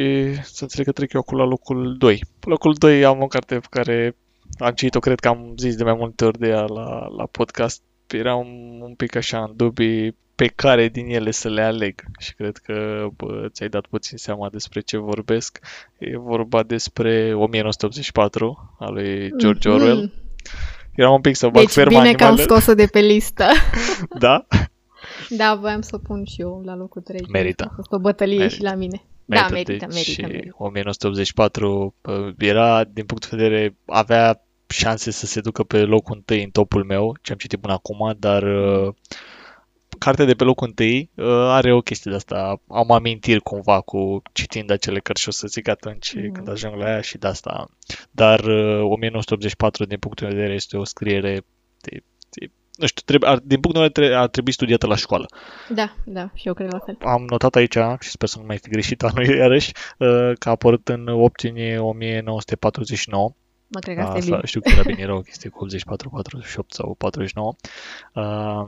să 0.43 0.61
înțeleg 0.61 0.85
că 0.85 0.91
trec 0.91 1.13
eu 1.13 1.19
acum 1.19 1.37
la 1.37 1.43
locul 1.43 1.95
2. 1.97 2.23
Pe 2.39 2.49
locul 2.49 2.73
2 2.73 3.05
am 3.05 3.21
o 3.21 3.27
carte 3.27 3.59
pe 3.59 3.67
care 3.69 4.15
am 4.57 4.71
citit-o, 4.71 4.99
cred 4.99 5.19
că 5.19 5.27
am 5.27 5.53
zis 5.57 5.75
de 5.75 5.83
mai 5.83 5.93
multe 5.93 6.25
ori 6.25 6.39
de 6.39 6.47
ea 6.47 6.61
la, 6.61 7.07
la 7.17 7.25
podcast 7.25 7.81
eram 8.11 8.47
un 8.81 8.93
pic 8.97 9.15
așa 9.15 9.43
în 9.43 9.55
dubii 9.55 10.15
pe 10.35 10.47
care 10.47 10.87
din 10.87 11.09
ele 11.09 11.31
să 11.31 11.49
le 11.49 11.61
aleg 11.61 12.03
și 12.19 12.33
cred 12.33 12.57
că 12.57 13.07
bă, 13.15 13.47
ți-ai 13.49 13.69
dat 13.69 13.85
puțin 13.85 14.17
seama 14.17 14.49
despre 14.49 14.79
ce 14.79 14.97
vorbesc. 14.97 15.59
E 15.97 16.17
vorba 16.17 16.63
despre 16.63 17.33
1984 17.33 18.75
al 18.79 18.93
lui 18.93 19.31
George 19.37 19.69
mm-hmm. 19.69 19.73
Orwell. 19.73 20.13
Eram 20.95 21.13
un 21.13 21.21
pic 21.21 21.35
să 21.35 21.47
bag 21.47 21.63
deci 21.63 21.73
ferma 21.73 21.89
bine 21.89 22.01
animale. 22.01 22.35
că 22.35 22.41
am 22.41 22.47
scos-o 22.47 22.73
de 22.73 22.85
pe 22.85 22.99
listă. 22.99 23.45
da? 24.19 24.47
Da, 25.29 25.55
voiam 25.55 25.81
să 25.81 25.95
o 25.95 25.97
pun 25.97 26.25
și 26.25 26.41
eu 26.41 26.61
la 26.65 26.75
locul 26.75 27.01
3. 27.01 27.25
Merită. 27.31 27.67
A 27.71 27.73
fost 27.75 27.91
o 27.91 27.99
bătălie 27.99 28.37
merită. 28.37 28.55
și 28.55 28.61
la 28.61 28.73
mine. 28.75 29.01
Merită, 29.25 29.47
da, 29.47 29.53
merită, 29.53 29.71
deci, 29.71 29.93
merită, 29.93 30.11
și 30.11 30.21
merită. 30.21 30.55
1984 30.57 31.95
era, 32.37 32.83
din 32.83 33.05
punct 33.05 33.29
de 33.29 33.35
vedere, 33.35 33.75
avea 33.85 34.46
șanse 34.67 35.11
să 35.11 35.25
se 35.25 35.41
ducă 35.41 35.63
pe 35.63 35.81
locul 35.81 36.15
întâi 36.15 36.43
în 36.43 36.49
topul 36.49 36.83
meu, 36.83 37.17
ce 37.21 37.31
am 37.31 37.37
citit 37.37 37.59
până 37.59 37.73
acum, 37.73 38.15
dar 38.19 38.43
uh, 38.43 38.93
cartea 39.97 40.25
de 40.25 40.33
pe 40.33 40.43
locul 40.43 40.67
întâi 40.67 41.09
uh, 41.15 41.25
are 41.27 41.73
o 41.73 41.81
chestie 41.81 42.11
de 42.11 42.17
asta. 42.17 42.61
Am 42.67 42.91
amintiri 42.91 43.41
cumva 43.41 43.81
cu 43.81 44.21
citind 44.31 44.69
acele 44.71 44.99
cărți 44.99 45.21
și 45.21 45.27
o 45.27 45.31
să 45.31 45.47
zic 45.47 45.67
atunci 45.67 46.17
mm-hmm. 46.17 46.31
când 46.33 46.49
ajung 46.49 46.75
la 46.75 46.89
ea 46.89 47.01
și 47.01 47.17
de 47.17 47.27
asta. 47.27 47.69
Dar 48.11 48.39
uh, 48.39 48.81
1984, 48.81 49.85
din 49.85 49.97
punctul 49.97 50.27
de 50.27 50.35
vedere, 50.35 50.53
este 50.53 50.77
o 50.77 50.83
scriere 50.83 51.45
de, 51.81 52.03
de 52.29 52.51
nu 52.75 52.85
știu, 52.85 53.01
trebuie, 53.05 53.29
ar, 53.29 53.37
din 53.37 53.59
punctul 53.59 53.81
meu 53.81 53.91
de 53.91 54.01
vedere, 54.01 54.19
ar 54.19 54.27
trebui 54.27 54.51
studiată 54.51 54.87
la 54.87 54.95
școală. 54.95 55.25
Da, 55.69 55.95
da, 56.05 56.29
și 56.33 56.47
eu 56.47 56.53
cred 56.53 56.71
la 56.71 56.79
fel. 56.79 56.97
Am 56.99 57.25
notat 57.29 57.55
aici, 57.55 57.77
și 57.99 58.09
sper 58.09 58.27
să 58.27 58.39
nu 58.39 58.45
mai 58.45 58.57
fi 58.57 58.69
greșit 58.69 59.03
anul 59.03 59.25
iarăși, 59.25 59.71
uh, 59.97 60.31
că 60.39 60.47
a 60.47 60.51
apărut 60.51 60.87
în 60.87 61.07
8 61.07 61.41
iunie 61.41 61.77
1949 61.77 63.33
Mă 63.67 63.79
cred 63.79 63.95
că 63.95 64.01
asta, 64.01 64.13
asta 64.13 64.29
e 64.29 64.31
bine. 64.31 64.45
Știu 64.45 64.61
că 64.61 64.69
era 64.69 64.81
bine, 64.81 65.01
era 65.01 65.15
o 65.15 65.21
chestie 65.21 65.49
cu 65.49 65.63
84, 65.63 66.09
48 66.09 66.73
sau 66.73 66.95
49. 66.97 67.55
Uh, 68.13 68.63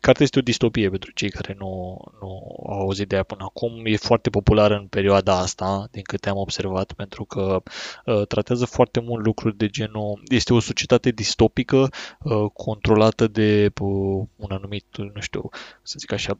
Cartea 0.00 0.24
este 0.24 0.38
o 0.38 0.42
distopie 0.42 0.90
pentru 0.90 1.10
cei 1.10 1.30
care 1.30 1.56
nu, 1.58 1.98
nu 2.20 2.56
au 2.66 2.80
auzit 2.80 3.08
de 3.08 3.16
ea 3.16 3.22
până 3.22 3.44
acum. 3.44 3.82
E 3.84 3.96
foarte 3.96 4.30
populară 4.30 4.74
în 4.74 4.86
perioada 4.86 5.38
asta, 5.38 5.88
din 5.90 6.02
câte 6.02 6.28
am 6.28 6.36
observat, 6.36 6.92
pentru 6.92 7.24
că 7.24 7.62
uh, 8.04 8.26
tratează 8.26 8.64
foarte 8.64 9.00
mult 9.00 9.24
lucruri 9.24 9.56
de 9.56 9.68
genul... 9.68 10.22
Este 10.26 10.52
o 10.52 10.60
societate 10.60 11.10
distopică 11.10 11.88
uh, 12.22 12.50
controlată 12.52 13.26
de 13.26 13.70
uh, 13.80 14.26
un 14.36 14.50
anumit, 14.50 14.84
nu 14.96 15.20
știu, 15.20 15.48
să 15.82 15.96
zic 15.98 16.12
așa, 16.12 16.38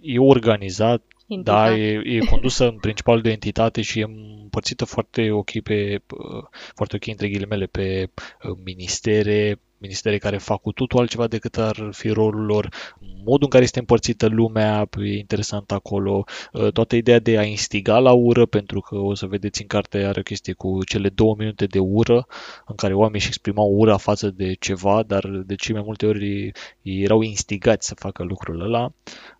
e 0.00 0.18
organizat, 0.18 1.02
da, 1.28 1.76
e, 1.76 2.00
e 2.04 2.18
condusă 2.18 2.68
în 2.68 2.78
principal 2.78 3.20
de 3.20 3.30
entitate 3.30 3.82
și 3.82 4.00
e 4.00 4.06
împărțită 4.42 4.84
foarte 4.84 5.30
ok 5.30 5.60
pe, 5.60 6.02
uh, 6.10 6.44
foarte 6.74 6.96
ok 6.96 7.06
între 7.06 7.28
ghilimele 7.28 7.66
pe 7.66 8.10
uh, 8.42 8.58
ministere, 8.64 9.60
ministere 9.78 10.18
care 10.18 10.38
fac 10.38 10.60
cu 10.60 10.72
totul 10.72 10.98
altceva 10.98 11.26
decât 11.26 11.56
ar 11.58 11.88
fi 11.90 12.08
rolul 12.08 12.44
lor, 12.44 12.68
modul 13.00 13.42
în 13.42 13.48
care 13.48 13.62
este 13.62 13.78
împărțită 13.78 14.26
lumea 14.26 14.88
e 14.98 15.18
interesant 15.18 15.72
acolo, 15.72 16.24
uh, 16.52 16.72
toată 16.72 16.96
ideea 16.96 17.18
de 17.18 17.38
a 17.38 17.42
instiga 17.42 17.98
la 17.98 18.12
ură, 18.12 18.46
pentru 18.46 18.80
că 18.80 18.96
o 18.96 19.14
să 19.14 19.26
vedeți 19.26 19.60
în 19.60 19.66
carte 19.66 19.98
are 19.98 20.20
o 20.20 20.22
chestie 20.22 20.52
cu 20.52 20.84
cele 20.84 21.08
două 21.08 21.34
minute 21.38 21.66
de 21.66 21.78
ură, 21.78 22.26
în 22.66 22.74
care 22.74 22.94
oamenii 22.94 23.18
își 23.18 23.26
exprimau 23.26 23.68
ura 23.70 23.96
față 23.96 24.30
de 24.30 24.52
ceva, 24.52 25.02
dar 25.02 25.26
de 25.46 25.54
cei 25.54 25.74
mai 25.74 25.82
multe 25.84 26.06
ori 26.06 26.52
erau 26.82 27.20
instigați 27.20 27.86
să 27.86 27.94
facă 27.94 28.22
lucrul 28.22 28.60
ăla. 28.60 28.92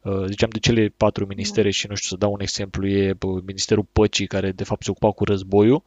Uh, 0.02 0.24
ziceam 0.26 0.50
de 0.50 0.58
cele 0.58 0.94
patru 0.96 1.26
ministere 1.26 1.70
și 1.70 1.86
nu 1.88 1.94
știu 1.94 2.08
să 2.08 2.16
dau 2.16 2.32
un 2.32 2.40
exemplu, 2.40 2.88
e 2.88 3.16
Ministerul 3.46 3.86
Păcii 3.92 4.26
care 4.26 4.52
de 4.52 4.64
fapt 4.64 4.82
se 4.84 4.90
ocupa 4.90 5.10
cu 5.10 5.24
războiul, 5.24 5.82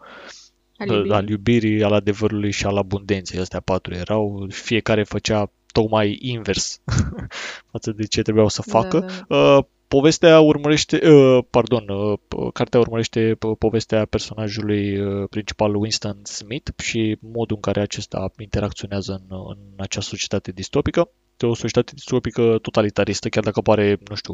al 0.89 0.95
iubirii. 0.95 1.13
al 1.13 1.29
iubirii, 1.29 1.83
al 1.83 1.93
adevărului 1.93 2.51
și 2.51 2.65
al 2.65 2.77
abundenței. 2.77 3.39
Astea 3.39 3.59
patru 3.59 3.93
erau, 3.93 4.45
fiecare 4.49 5.03
făcea 5.03 5.51
tocmai 5.71 6.17
invers 6.21 6.81
față 7.71 7.91
de 7.91 8.05
ce 8.05 8.21
trebuiau 8.21 8.47
să 8.47 8.61
facă. 8.61 8.99
Da, 8.99 9.25
da. 9.27 9.57
Uh, 9.57 9.63
povestea 9.97 10.39
urmărește, 10.39 11.09
uh, 11.09 11.43
pardon, 11.49 11.89
uh, 11.89 12.17
cartea 12.53 12.79
urmărește 12.79 13.37
povestea 13.57 14.05
personajului 14.05 14.99
uh, 14.99 15.29
principal 15.29 15.75
Winston 15.75 16.17
Smith 16.23 16.71
și 16.81 17.17
modul 17.19 17.55
în 17.55 17.61
care 17.61 17.81
acesta 17.81 18.31
interacționează 18.39 19.23
în, 19.27 19.37
în 19.47 19.57
acea 19.77 20.01
societate 20.01 20.51
distopică. 20.51 21.09
De 21.37 21.45
o 21.45 21.53
societate 21.53 21.91
distopică 21.95 22.57
totalitaristă, 22.61 23.29
chiar 23.29 23.43
dacă 23.43 23.61
pare, 23.61 23.99
nu 24.09 24.15
știu, 24.15 24.33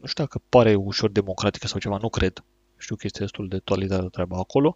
nu 0.00 0.06
știu 0.06 0.24
dacă 0.24 0.42
pare 0.48 0.74
ușor 0.74 1.10
democratică 1.10 1.66
sau 1.66 1.80
ceva, 1.80 1.98
nu 2.00 2.08
cred. 2.08 2.44
Știu 2.78 2.96
că 2.96 3.02
este 3.04 3.18
destul 3.18 3.48
de 3.48 3.58
totalitară 3.58 4.08
treaba 4.08 4.36
acolo. 4.36 4.74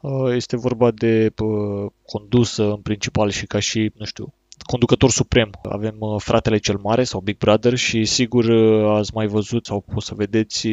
Uh, 0.00 0.34
este 0.34 0.56
vorba 0.56 0.90
de 0.90 1.32
uh, 1.42 1.90
condusă 2.06 2.64
în 2.64 2.80
principal 2.80 3.30
și 3.30 3.46
ca 3.46 3.58
și, 3.58 3.92
nu 3.96 4.04
știu, 4.04 4.34
conducător 4.62 5.10
suprem. 5.10 5.50
Avem 5.62 5.96
uh, 5.98 6.20
fratele 6.20 6.58
cel 6.58 6.78
mare 6.82 7.04
sau 7.04 7.20
Big 7.20 7.36
Brother 7.36 7.74
și 7.74 8.04
sigur 8.04 8.50
ați 8.88 9.10
mai 9.14 9.26
văzut 9.26 9.66
sau 9.66 9.80
poți 9.80 10.06
să 10.06 10.14
vedeți 10.14 10.68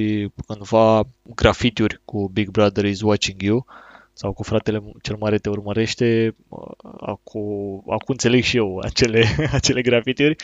cândva 0.48 1.04
grafitiuri 1.36 2.02
cu 2.06 2.30
Big 2.34 2.50
Brother 2.50 2.86
is 2.86 3.02
watching 3.02 3.42
you 3.42 3.66
sau 4.14 4.34
cu 4.34 4.44
fratele 4.44 4.84
cel 5.02 5.16
mare 5.20 5.38
te 5.38 5.50
urmărește, 5.50 6.36
acum, 7.00 7.84
acum 7.88 8.08
înțeleg 8.08 8.44
și 8.44 8.58
eu 8.58 8.78
acele, 8.78 9.26
acele 9.58 9.82
grafitiuri 9.82 10.36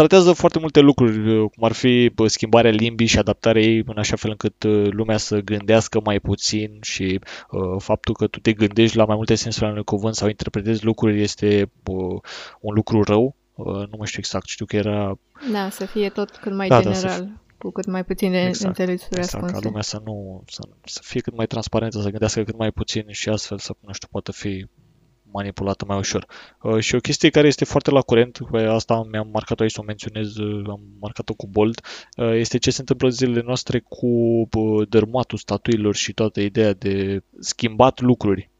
tratează 0.00 0.32
foarte 0.32 0.58
multe 0.58 0.80
lucruri, 0.80 1.28
uh, 1.28 1.50
cum 1.54 1.64
ar 1.64 1.72
fi 1.72 2.12
schimbarea 2.26 2.70
limbii 2.70 3.06
și 3.06 3.18
adaptarea 3.18 3.62
ei 3.62 3.82
în 3.86 3.98
așa 3.98 4.16
fel 4.16 4.30
încât 4.30 4.62
uh, 4.62 4.88
lumea 4.90 5.16
să 5.16 5.38
gândească 5.38 6.00
mai 6.04 6.20
puțin 6.20 6.78
și 6.82 7.20
uh, 7.50 7.60
faptul 7.78 8.14
că 8.14 8.26
tu 8.26 8.38
te 8.38 8.52
gândești 8.52 8.96
la 8.96 9.04
mai 9.04 9.16
multe 9.16 9.34
sensuri 9.34 9.64
ale 9.64 9.72
unui 9.72 9.84
cuvânt 9.84 10.14
sau 10.14 10.28
interpretezi 10.28 10.84
lucruri 10.84 11.22
este 11.22 11.70
uh, 11.84 12.20
un 12.60 12.74
lucru 12.74 13.02
rău. 13.02 13.34
Uh, 13.54 13.66
nu 13.66 13.96
mai 13.98 14.06
știu 14.06 14.18
exact, 14.18 14.46
știu 14.46 14.66
că 14.66 14.76
era... 14.76 15.18
Da, 15.52 15.68
să 15.70 15.84
fie 15.86 16.08
tot 16.08 16.30
cât 16.36 16.54
mai 16.54 16.68
da, 16.68 16.80
general. 16.80 17.02
Da, 17.02 17.08
să 17.08 17.22
fie 17.22 17.40
cu 17.58 17.70
cât 17.70 17.86
mai 17.86 18.04
puține 18.04 18.46
exact, 18.46 18.66
înțelegeri 18.78 19.16
exact, 19.16 19.50
ca 19.50 19.58
lumea 19.62 19.82
să 19.82 20.00
nu 20.04 20.42
să, 20.46 20.62
să 20.84 21.00
fie 21.02 21.20
cât 21.20 21.36
mai 21.36 21.46
transparentă, 21.46 22.00
să 22.00 22.08
gândească 22.08 22.42
cât 22.42 22.56
mai 22.56 22.70
puțin 22.70 23.04
și 23.10 23.28
astfel 23.28 23.58
să, 23.58 23.74
nu 23.80 23.92
știu, 23.92 24.08
poată 24.10 24.32
fi 24.32 24.66
manipulată 25.32 25.84
mai 25.84 25.98
ușor. 25.98 26.26
Uh, 26.62 26.78
și 26.78 26.94
o 26.94 26.98
chestie 26.98 27.30
care 27.30 27.46
este 27.46 27.64
foarte 27.64 27.90
la 27.90 28.00
curent, 28.00 28.38
asta 28.68 29.02
mi-am 29.10 29.28
marcat-o 29.32 29.62
aici 29.62 29.72
să 29.72 29.80
o 29.80 29.84
menționez, 29.84 30.36
uh, 30.36 30.64
am 30.68 30.80
marcat-o 31.00 31.34
cu 31.34 31.46
bold, 31.46 31.80
uh, 32.16 32.32
este 32.34 32.58
ce 32.58 32.70
se 32.70 32.80
întâmplă 32.80 33.08
zilele 33.08 33.42
noastre 33.42 33.78
cu 33.78 34.08
dărmatul 34.88 35.38
statuilor 35.38 35.94
și 35.94 36.12
toată 36.12 36.40
ideea 36.40 36.72
de 36.72 37.22
schimbat 37.38 38.00
lucruri 38.00 38.50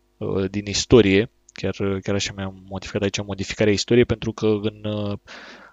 din 0.51 0.67
istorie, 0.67 1.31
chiar, 1.53 1.75
chiar 2.03 2.15
așa 2.15 2.33
mi-am 2.37 2.65
modificat 2.69 3.03
aici 3.03 3.23
modificarea 3.25 3.73
istoriei, 3.73 4.05
pentru 4.05 4.33
că 4.33 4.47
în 4.47 4.83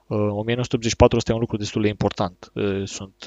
1984 0.07 1.17
ăsta 1.17 1.31
e 1.31 1.33
un 1.33 1.39
lucru 1.39 1.57
destul 1.57 1.81
de 1.81 1.87
important. 1.87 2.51
Sunt, 2.83 3.25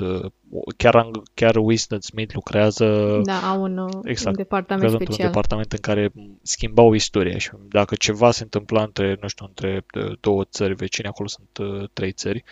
chiar, 0.77 1.11
chiar 1.35 1.57
Winston 1.57 2.01
Smith 2.01 2.35
lucrează... 2.35 3.21
Da, 3.25 3.51
au 3.51 3.63
un, 3.63 3.89
exact, 4.05 4.37
un 4.37 4.43
departament 4.43 4.91
special. 4.91 5.17
un 5.19 5.27
departament 5.27 5.73
în 5.73 5.79
care 5.79 6.13
schimbau 6.43 6.93
istoria 6.93 7.39
și 7.39 7.51
dacă 7.69 7.95
ceva 7.95 8.31
se 8.31 8.43
întâmpla 8.43 8.83
între, 8.83 9.19
nu 9.21 9.29
știu, 9.29 9.47
între 9.47 9.85
două 10.21 10.45
țări 10.45 10.75
vecine, 10.75 11.09
acolo 11.09 11.29
sunt 11.29 11.59
trei 11.93 12.13
țări 12.13 12.45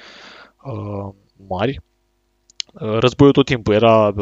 mari, 1.49 1.81
războiul 2.73 3.33
tot 3.33 3.47
timpul 3.47 3.75
era 3.75 4.15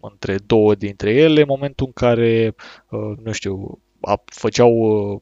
între 0.00 0.38
două 0.46 0.74
dintre 0.74 1.12
ele, 1.12 1.40
în 1.40 1.46
momentul 1.48 1.86
în 1.86 1.92
care, 1.92 2.54
nu 3.22 3.32
știu, 3.32 3.80
făceau 4.24 4.72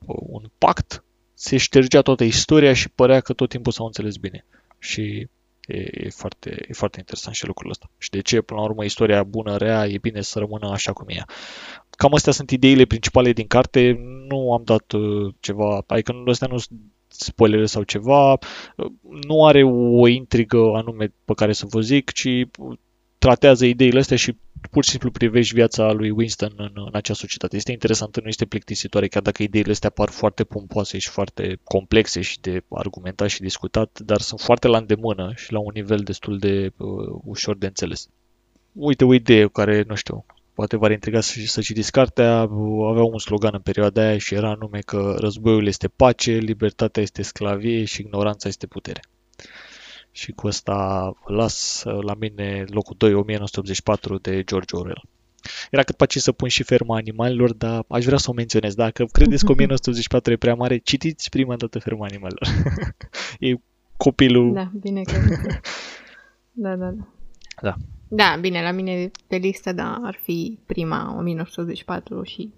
un 0.06 0.42
pact 0.58 1.04
se 1.42 1.56
ștergea 1.56 2.02
toată 2.02 2.24
istoria 2.24 2.72
și 2.72 2.88
părea 2.88 3.20
că 3.20 3.32
tot 3.32 3.48
timpul 3.48 3.72
s-au 3.72 3.86
înțeles 3.86 4.16
bine. 4.16 4.46
Și 4.78 5.28
e, 5.66 5.88
e, 5.90 6.10
foarte, 6.10 6.64
e 6.68 6.72
foarte 6.72 6.98
interesant 6.98 7.34
și 7.34 7.46
lucrul 7.46 7.70
ăsta. 7.70 7.90
Și 7.98 8.10
de 8.10 8.20
ce, 8.20 8.40
până 8.40 8.60
la 8.60 8.66
urmă, 8.66 8.84
istoria 8.84 9.22
bună, 9.22 9.56
rea, 9.56 9.86
e 9.86 9.98
bine 9.98 10.20
să 10.20 10.38
rămână 10.38 10.70
așa 10.70 10.92
cum 10.92 11.08
e. 11.08 11.24
Cam 11.90 12.14
astea 12.14 12.32
sunt 12.32 12.50
ideile 12.50 12.84
principale 12.84 13.32
din 13.32 13.46
carte. 13.46 14.00
Nu 14.28 14.52
am 14.52 14.62
dat 14.64 14.92
uh, 14.92 15.34
ceva, 15.40 15.84
adică 15.86 16.12
nu, 16.12 16.30
astea 16.30 16.48
nu 16.50 16.58
sunt 16.58 16.78
spoilere 17.08 17.66
sau 17.66 17.82
ceva. 17.82 18.38
Nu 19.26 19.46
are 19.46 19.62
o 19.64 20.06
intrigă 20.06 20.58
anume 20.74 21.12
pe 21.24 21.34
care 21.34 21.52
să 21.52 21.66
vă 21.68 21.80
zic, 21.80 22.12
ci 22.12 22.28
tratează 23.20 23.64
ideile 23.64 23.98
astea 23.98 24.16
și 24.16 24.36
pur 24.70 24.84
și 24.84 24.90
simplu 24.90 25.10
privești 25.10 25.54
viața 25.54 25.92
lui 25.92 26.10
Winston 26.10 26.52
în, 26.56 26.70
în 26.74 26.90
acea 26.92 27.14
societate. 27.14 27.56
Este 27.56 27.72
interesantă, 27.72 28.20
nu 28.22 28.28
este 28.28 28.46
plictisitoare, 28.46 29.08
chiar 29.08 29.22
dacă 29.22 29.42
ideile 29.42 29.70
astea 29.70 29.90
par 29.90 30.08
foarte 30.08 30.44
pompoase 30.44 30.98
și 30.98 31.08
foarte 31.08 31.58
complexe 31.64 32.20
și 32.20 32.40
de 32.40 32.62
argumentat 32.68 33.28
și 33.28 33.40
discutat, 33.40 34.00
dar 34.04 34.20
sunt 34.20 34.40
foarte 34.40 34.68
la 34.68 34.76
îndemână 34.76 35.32
și 35.36 35.52
la 35.52 35.58
un 35.58 35.70
nivel 35.74 35.98
destul 35.98 36.38
de 36.38 36.72
uh, 36.76 36.88
ușor 37.24 37.56
de 37.56 37.66
înțeles. 37.66 38.08
Uite 38.72 39.04
o 39.04 39.14
idee 39.14 39.48
care, 39.48 39.84
nu 39.86 39.94
știu, 39.94 40.24
poate 40.54 40.76
v-ar 40.76 40.90
intriga 40.90 41.20
să, 41.20 41.40
să 41.44 41.60
citiți 41.60 41.92
cartea, 41.92 42.38
avea 42.90 43.02
un 43.02 43.18
slogan 43.18 43.54
în 43.54 43.60
perioada 43.60 44.02
aia 44.02 44.18
și 44.18 44.34
era 44.34 44.50
anume 44.50 44.78
că 44.78 45.16
războiul 45.18 45.66
este 45.66 45.88
pace, 45.88 46.32
libertatea 46.32 47.02
este 47.02 47.22
sclavie 47.22 47.84
și 47.84 48.00
ignoranța 48.00 48.48
este 48.48 48.66
putere 48.66 49.00
și 50.10 50.32
cu 50.32 50.46
asta 50.46 51.12
las 51.26 51.84
uh, 51.86 52.02
la 52.02 52.14
mine 52.14 52.64
locul 52.68 52.94
2, 52.98 53.14
1984 53.14 54.18
de 54.18 54.42
George 54.42 54.76
Orwell. 54.76 55.08
Era 55.70 55.82
cât 55.82 55.96
pace 55.96 56.18
să 56.20 56.32
pun 56.32 56.48
și 56.48 56.62
ferma 56.62 56.96
animalelor, 56.96 57.52
dar 57.52 57.84
aș 57.88 58.04
vrea 58.04 58.18
să 58.18 58.30
o 58.30 58.32
menționez. 58.32 58.74
Dacă 58.74 59.04
credeți 59.04 59.44
că 59.44 59.52
1984 59.52 60.32
e 60.32 60.36
prea 60.36 60.54
mare, 60.54 60.76
citiți 60.76 61.28
prima 61.28 61.56
dată 61.56 61.78
ferma 61.78 62.06
animalelor. 62.06 62.48
e 63.38 63.54
copilul... 63.96 64.52
Da, 64.52 64.70
bine 64.80 65.02
că... 65.02 65.12
da, 66.64 66.76
da, 66.76 66.90
da. 66.90 67.06
Da. 67.62 67.74
Da, 68.08 68.36
bine, 68.40 68.62
la 68.62 68.70
mine 68.70 69.10
pe 69.26 69.36
listă, 69.36 69.72
da, 69.72 70.00
ar 70.02 70.18
fi 70.22 70.58
prima 70.66 71.14
1984 71.18 72.22
și 72.22 72.52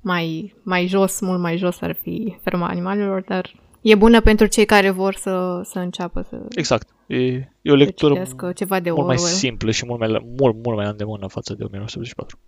mai, 0.00 0.54
mai 0.62 0.86
jos, 0.86 1.20
mult 1.20 1.40
mai 1.40 1.56
jos 1.56 1.80
ar 1.80 1.92
fi 1.92 2.36
ferma 2.42 2.66
animalelor, 2.66 3.22
dar 3.22 3.54
E 3.82 3.94
bună 3.94 4.20
pentru 4.20 4.46
cei 4.46 4.64
care 4.64 4.90
vor 4.90 5.14
să, 5.14 5.60
să 5.64 5.78
înceapă 5.78 6.22
să... 6.28 6.46
Exact. 6.48 6.88
E, 7.06 7.16
e 7.62 7.70
o 7.70 7.74
lectură 7.74 8.28
ceva 8.54 8.80
de 8.80 8.90
mult 8.90 9.06
mai 9.06 9.18
simplă 9.18 9.70
și 9.70 9.86
mult 9.86 10.00
mai, 10.00 10.08
mult, 10.38 10.64
mult 10.64 10.76
mai 10.76 10.86
îndemână 10.86 11.26
față 11.26 11.54
de 11.54 11.64
1984. 11.64 12.38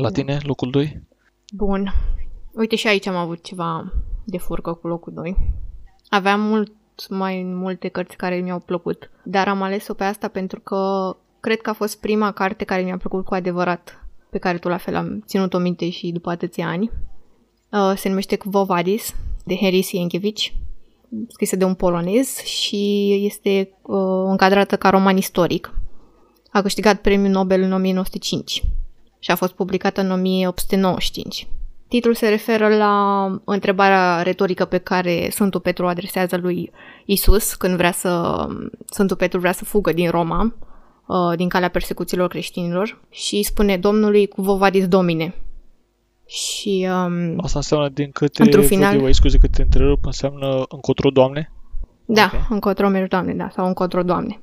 La 0.00 0.08
da. 0.08 0.14
tine, 0.14 0.38
locul 0.42 0.70
2? 0.70 1.02
Bun. 1.54 1.92
Uite 2.52 2.76
și 2.76 2.86
aici 2.86 3.06
am 3.06 3.16
avut 3.16 3.42
ceva 3.42 3.92
de 4.24 4.38
furcă 4.38 4.72
cu 4.72 4.86
locul 4.86 5.12
2. 5.12 5.36
Aveam 6.08 6.40
mult 6.40 6.72
mai 7.08 7.42
multe 7.42 7.88
cărți 7.88 8.16
care 8.16 8.36
mi-au 8.36 8.58
plăcut, 8.58 9.10
dar 9.22 9.48
am 9.48 9.62
ales-o 9.62 9.94
pe 9.94 10.04
asta 10.04 10.28
pentru 10.28 10.60
că 10.60 11.16
cred 11.40 11.60
că 11.60 11.70
a 11.70 11.72
fost 11.72 12.00
prima 12.00 12.32
carte 12.32 12.64
care 12.64 12.82
mi-a 12.82 12.96
plăcut 12.96 13.24
cu 13.24 13.34
adevărat, 13.34 14.06
pe 14.30 14.38
care 14.38 14.58
tu 14.58 14.68
la 14.68 14.76
fel 14.76 14.96
am 14.96 15.22
ținut-o 15.26 15.58
minte 15.58 15.90
și 15.90 16.12
după 16.12 16.30
atâția 16.30 16.68
ani. 16.68 16.90
Uh, 17.70 17.92
se 17.96 18.08
numește 18.08 18.38
Vovadis, 18.44 19.14
de 19.44 19.56
Harry 19.60 19.82
Sienkiewicz 19.82 20.52
scrisă 21.28 21.56
de 21.56 21.64
un 21.64 21.74
polonez 21.74 22.36
și 22.36 23.12
este 23.24 23.70
uh, 23.82 23.98
încadrată 24.26 24.76
ca 24.76 24.90
roman 24.90 25.16
istoric. 25.16 25.74
A 26.50 26.62
câștigat 26.62 27.00
premiul 27.00 27.30
Nobel 27.30 27.62
în 27.62 27.72
1905 27.72 28.62
și 29.18 29.30
a 29.30 29.34
fost 29.34 29.52
publicată 29.52 30.00
în 30.00 30.10
1895. 30.10 31.48
Titlul 31.88 32.14
se 32.14 32.28
referă 32.28 32.76
la 32.76 33.24
întrebarea 33.44 34.22
retorică 34.22 34.64
pe 34.64 34.78
care 34.78 35.28
Sfântul 35.30 35.60
Petru 35.60 35.84
o 35.84 35.88
adresează 35.88 36.36
lui 36.36 36.70
Isus 37.04 37.54
când 37.54 37.76
vrea 37.76 37.92
să 37.92 38.44
Sfântul 38.90 39.16
Petru 39.16 39.38
vrea 39.38 39.52
să 39.52 39.64
fugă 39.64 39.92
din 39.92 40.10
Roma, 40.10 40.54
uh, 41.06 41.36
din 41.36 41.48
calea 41.48 41.68
persecuțiilor 41.68 42.28
creștinilor 42.28 43.00
și 43.10 43.42
spune 43.42 43.76
Domnului 43.76 44.26
cu 44.26 44.42
vovadis 44.42 44.88
domine, 44.88 45.34
și... 46.26 46.88
Um, 46.90 47.38
Asta 47.42 47.58
înseamnă 47.58 47.88
din 47.88 48.10
câte 48.10 48.42
într-un 48.42 48.64
final... 48.64 49.00
eu, 49.00 49.12
scuze 49.12 49.38
că 49.38 49.46
te 49.46 49.62
întrerup, 49.62 50.04
înseamnă 50.04 50.64
încotro 50.68 51.10
doamne? 51.10 51.52
Da, 52.04 52.24
okay. 52.24 52.46
încotro 52.50 52.88
mergi 52.88 53.08
doamne, 53.08 53.34
da, 53.34 53.48
sau 53.54 53.66
încotro 53.66 54.02
doamne. 54.02 54.40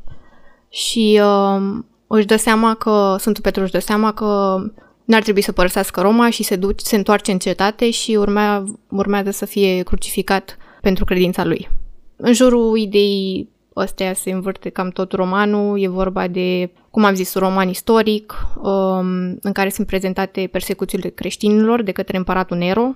Și 0.70 1.22
um, 1.24 1.86
își 2.08 2.26
dă 2.26 2.36
seama 2.36 2.74
că, 2.74 3.16
Sfântul 3.20 3.44
Petru 3.44 3.62
își 3.62 3.72
dă 3.72 3.80
seama 3.80 4.14
că 4.14 4.58
n-ar 5.06 5.22
trebui 5.22 5.42
să 5.42 5.52
părăsească 5.52 6.02
Roma 6.02 6.30
și 6.30 6.44
se, 6.44 6.56
duce, 6.56 6.86
se 6.86 6.96
întoarce 6.96 7.32
în 7.32 7.38
cetate 7.38 7.92
și 7.92 8.16
urmea, 8.16 8.64
urmează 8.90 9.32
să 9.32 9.46
fie 9.46 9.82
crucificat 9.84 10.58
pentru 10.82 11.06
credința 11.06 11.46
lui. 11.46 11.70
În 12.16 12.34
jurul 12.34 12.78
ideii 12.78 13.50
ăstea 13.76 14.14
se 14.14 14.32
învârte 14.32 14.70
cam 14.70 14.90
tot 14.90 15.12
romanul. 15.12 15.82
E 15.82 15.88
vorba 15.88 16.28
de, 16.28 16.72
cum 16.92 17.04
am 17.04 17.14
zis, 17.14 17.34
un 17.34 17.42
roman 17.42 17.70
istoric 17.70 18.34
um, 18.56 19.08
în 19.42 19.52
care 19.54 19.70
sunt 19.70 19.88
prezentate 19.88 20.48
persecuțiile 20.52 21.10
creștinilor 21.10 21.82
de 21.82 21.92
către 21.92 22.18
împăratul 22.18 22.58
Nero. 22.58 22.96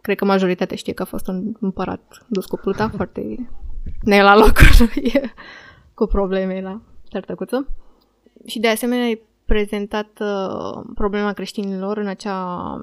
Cred 0.00 0.16
că 0.16 0.24
majoritatea 0.24 0.76
știe 0.76 0.92
că 0.92 1.02
a 1.02 1.06
fost 1.06 1.26
un 1.26 1.52
împărat 1.60 2.24
dus 2.26 2.46
cu 2.46 2.56
pluta, 2.56 2.88
foarte 2.96 3.48
ne 4.02 4.22
la 4.22 4.36
locul 4.36 4.90
cu 5.94 6.06
probleme 6.06 6.60
la 6.60 6.80
tartăcuță. 7.10 7.66
Și 8.46 8.58
de 8.58 8.68
asemenea 8.68 9.06
e 9.06 9.22
prezentat 9.44 10.08
uh, 10.20 10.82
problema 10.94 11.32
creștinilor 11.32 11.96
în 11.96 12.06
acea 12.06 12.80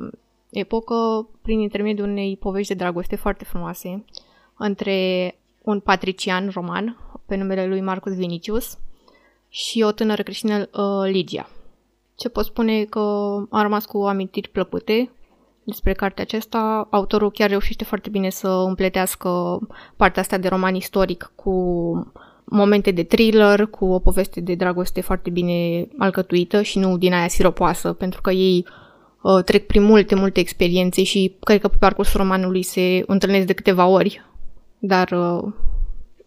epocă 0.50 1.28
prin 1.42 1.60
intermediul 1.60 2.08
unei 2.10 2.38
povești 2.38 2.74
de 2.76 2.84
dragoste 2.84 3.16
foarte 3.16 3.46
frumoase 3.46 4.06
între 4.58 5.36
un 5.66 5.80
patrician 5.80 6.50
roman 6.54 6.98
pe 7.26 7.36
numele 7.36 7.68
lui 7.68 7.82
Marcus 7.82 8.14
Vinicius 8.14 8.78
și 9.50 9.82
o 9.82 9.92
tânără 9.92 10.24
creștină, 10.24 10.58
uh, 10.60 11.12
Ligia. 11.12 11.50
Ce 12.16 12.30
pot 12.30 12.46
spune 12.46 12.84
că 12.84 13.00
a 13.50 13.62
rămas 13.62 13.86
cu 13.86 13.98
amintiri 13.98 14.50
plăcute 14.50 15.12
despre 15.64 15.94
cartea 15.94 16.24
aceasta. 16.24 16.88
Autorul 16.92 17.32
chiar 17.32 17.50
reușește 17.50 17.84
foarte 17.84 18.10
bine 18.10 18.30
să 18.30 18.48
împletească 18.48 19.60
partea 19.96 20.22
asta 20.22 20.38
de 20.38 20.48
roman 20.48 20.76
istoric 20.76 21.32
cu 21.36 21.54
momente 22.46 22.92
de 22.92 23.04
thriller 23.04 23.66
cu 23.66 23.86
o 23.86 24.00
poveste 24.00 24.42
de 24.42 24.56
dragoste 24.56 25.02
foarte 25.02 25.30
bine 25.30 25.88
alcătuită 25.98 26.62
și 26.62 26.80
nu 26.80 26.98
din 26.98 27.14
aia 27.14 27.28
siropoasă, 27.28 27.94
pentru 27.94 28.22
că 28.22 28.32
ei 28.32 28.66
uh, 29.22 29.44
trec 29.44 29.66
prin 29.66 29.84
multe, 29.84 30.16
multe 30.16 30.40
experiențe 30.40 31.04
și 31.04 31.36
cred 31.40 31.62
că 31.62 31.68
pe 31.68 31.76
parcursul 31.80 32.20
romanului 32.20 32.64
se 32.64 33.04
întâlnesc 33.06 33.46
de 33.46 33.54
câteva 33.54 33.88
ori, 33.88 34.22
dar 34.88 35.12
uh, 35.12 35.54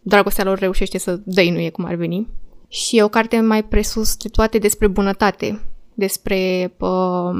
dragostea 0.02 0.44
lor 0.44 0.58
reușește 0.58 0.98
să 0.98 1.20
dăinuie 1.24 1.70
cum 1.70 1.84
ar 1.84 1.94
veni. 1.94 2.26
Și 2.68 2.96
e 2.96 3.02
o 3.02 3.08
carte 3.08 3.40
mai 3.40 3.64
presus 3.64 4.16
de 4.16 4.28
toate 4.28 4.58
despre 4.58 4.86
bunătate, 4.86 5.60
despre 5.94 6.72
uh, 6.78 7.30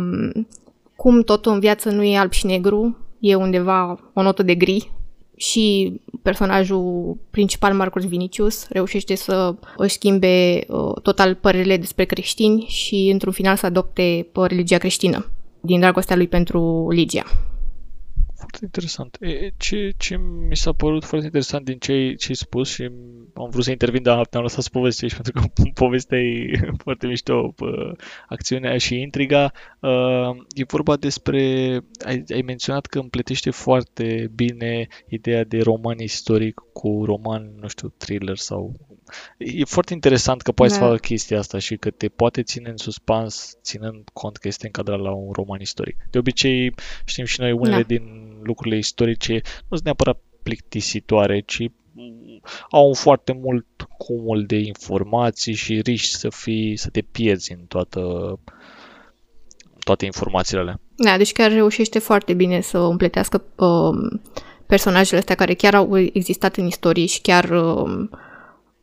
cum 0.97 1.23
totul 1.23 1.53
în 1.53 1.61
viață 1.61 1.91
nu 1.91 2.03
e 2.03 2.19
alb 2.19 2.33
și 2.33 2.47
negru, 2.47 2.97
e 3.21 3.35
undeva 3.35 3.99
o 4.13 4.23
notă 4.23 4.43
de 4.43 4.55
gri 4.55 4.93
și 5.39 5.93
personajul 6.23 7.17
principal, 7.31 7.75
Marcus 7.75 8.05
Vinicius, 8.09 8.69
reușește 8.69 9.15
să 9.15 9.55
își 9.77 9.95
schimbe 9.95 10.65
uh, 10.69 10.93
total 11.03 11.35
părerile 11.35 11.77
despre 11.77 12.05
creștini 12.05 12.65
și 12.69 13.09
într-un 13.13 13.33
final 13.33 13.57
să 13.57 13.67
adopte 13.67 14.27
pe 14.33 14.41
religia 14.47 14.79
creștină 14.79 15.31
din 15.61 15.81
dragostea 15.81 16.17
lui 16.17 16.29
pentru 16.29 16.91
Ligia. 16.91 17.25
Foarte 18.51 18.65
interesant. 18.65 19.17
E, 19.21 19.51
ce, 19.57 19.93
ce 19.97 20.17
mi 20.49 20.57
s-a 20.57 20.73
părut 20.73 21.05
foarte 21.05 21.27
interesant 21.27 21.65
din 21.65 21.79
ce 21.79 21.93
ai, 21.93 22.15
ce 22.15 22.27
ai 22.29 22.35
spus 22.35 22.69
și 22.71 22.83
am 23.35 23.51
vrut 23.51 23.65
să 23.65 23.71
intervin, 23.71 24.03
dar 24.03 24.27
te-am 24.27 24.43
lăsat 24.43 24.63
să 24.63 24.69
povestești 24.73 25.17
pentru 25.21 25.33
că 25.33 25.63
povestea 25.75 26.19
e 26.19 26.61
foarte 26.85 27.07
mișto, 27.07 27.55
acțiunea 28.29 28.79
și 28.79 29.01
intriga. 29.01 29.53
E 30.55 30.65
vorba 30.65 30.97
despre, 30.97 31.41
ai, 32.05 32.25
ai 32.35 32.43
menționat 32.47 32.87
că 32.87 32.99
împletește 32.99 33.51
foarte 33.51 34.31
bine 34.35 34.87
ideea 35.09 35.45
de 35.45 35.59
roman 35.59 35.99
istoric 35.99 36.61
cu 36.73 37.03
roman, 37.05 37.53
nu 37.61 37.69
știu, 37.69 37.89
thriller 37.97 38.37
sau 38.37 38.77
E 39.39 39.65
foarte 39.65 39.93
interesant 39.93 40.43
că 40.43 40.53
poți 40.53 40.71
da. 40.71 40.79
să 40.79 40.85
facă 40.85 40.97
chestia 40.97 41.39
asta 41.39 41.59
și 41.59 41.77
că 41.77 41.91
te 41.91 42.09
poate 42.09 42.43
ține 42.43 42.69
în 42.69 42.77
suspans 42.77 43.57
ținând 43.63 44.09
cont 44.13 44.37
că 44.37 44.49
este 44.49 44.67
încadrat 44.67 45.01
la 45.01 45.13
un 45.13 45.33
roman 45.33 45.61
istoric. 45.61 45.97
De 46.11 46.19
obicei 46.19 46.75
știm 47.05 47.25
și 47.25 47.41
noi 47.41 47.53
unele 47.53 47.77
da. 47.77 47.87
din 47.87 48.03
lucrurile 48.43 48.77
istorice 48.77 49.33
nu 49.33 49.77
sunt 49.77 49.85
neapărat 49.85 50.21
plictisitoare, 50.43 51.41
ci 51.41 51.63
au 52.71 52.87
un 52.87 52.95
foarte 52.95 53.33
mult 53.33 53.67
cumul 53.99 54.45
de 54.47 54.57
informații 54.57 55.55
și 55.55 55.81
riști 55.81 56.15
să 56.15 56.29
fii, 56.29 56.77
să 56.77 56.91
te 56.91 57.01
pierzi 57.01 57.53
în 57.53 57.65
toată 57.69 58.01
toate 59.79 60.05
informațiile 60.05 60.61
alea. 60.61 60.81
Da, 60.97 61.17
deci 61.17 61.33
chiar 61.33 61.51
reușește 61.51 61.99
foarte 61.99 62.35
bine 62.35 62.61
să 62.61 62.79
împletească 62.79 63.43
uh, 63.57 64.21
personajele 64.67 65.19
astea 65.19 65.35
care 65.35 65.55
chiar 65.55 65.75
au 65.75 65.99
existat 65.99 66.57
în 66.57 66.67
istorie 66.67 67.07
și 67.07 67.21
chiar 67.21 67.45
uh, 67.51 68.09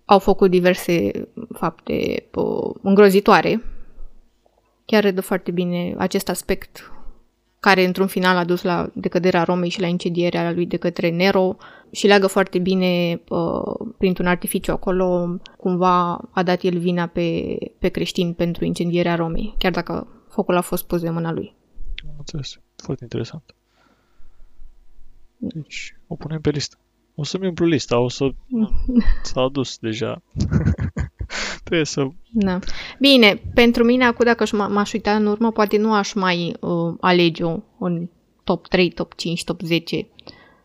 au 0.05 0.19
făcut 0.19 0.49
diverse 0.49 1.11
fapte 1.53 2.25
uh, 2.35 2.75
îngrozitoare. 2.81 3.63
Chiar 4.85 5.03
redă 5.03 5.21
foarte 5.21 5.51
bine 5.51 5.95
acest 5.97 6.29
aspect 6.29 6.91
care 7.59 7.85
într-un 7.85 8.07
final 8.07 8.37
a 8.37 8.43
dus 8.43 8.61
la 8.61 8.89
decăderea 8.93 9.43
Romei 9.43 9.69
și 9.69 9.81
la 9.81 9.87
incendierea 9.87 10.51
lui 10.51 10.65
de 10.65 10.77
către 10.77 11.09
Nero 11.09 11.55
și 11.91 12.07
leagă 12.07 12.27
foarte 12.27 12.59
bine 12.59 13.21
uh, 13.29 13.87
printr-un 13.97 14.27
artificiu 14.27 14.71
acolo, 14.71 15.37
cumva 15.57 16.13
a 16.31 16.43
dat 16.43 16.61
el 16.61 16.77
vina 16.77 17.07
pe, 17.07 17.57
pe 17.79 17.87
creștini 17.87 18.33
pentru 18.33 18.65
incendierea 18.65 19.15
Romei, 19.15 19.55
chiar 19.57 19.71
dacă 19.71 20.07
focul 20.29 20.55
a 20.55 20.61
fost 20.61 20.85
pus 20.85 21.01
de 21.01 21.09
mâna 21.09 21.31
lui. 21.31 21.55
Am 22.07 22.15
înțeles. 22.17 22.59
Foarte 22.75 23.03
interesant. 23.03 23.55
Deci, 25.37 25.97
o 26.07 26.15
punem 26.15 26.41
pe 26.41 26.49
listă. 26.49 26.77
O 27.15 27.23
să-mi 27.23 27.47
umplu 27.47 27.65
lista, 27.65 27.99
o 27.99 28.09
să... 28.09 28.29
S-a 29.23 29.41
adus 29.41 29.77
deja. 29.77 30.21
Trebuie 31.63 31.85
să... 31.85 32.07
Da. 32.31 32.59
Bine, 32.99 33.41
pentru 33.53 33.83
mine 33.83 34.05
acum 34.05 34.25
dacă 34.25 34.45
m-aș 34.55 34.93
uita 34.93 35.15
în 35.15 35.25
urmă, 35.25 35.51
poate 35.51 35.77
nu 35.77 35.93
aș 35.93 36.13
mai 36.13 36.55
uh, 36.59 36.93
alege 36.99 37.43
un 37.77 38.09
top 38.43 38.67
3, 38.67 38.89
top 38.89 39.13
5, 39.13 39.43
top 39.43 39.61
10. 39.61 40.07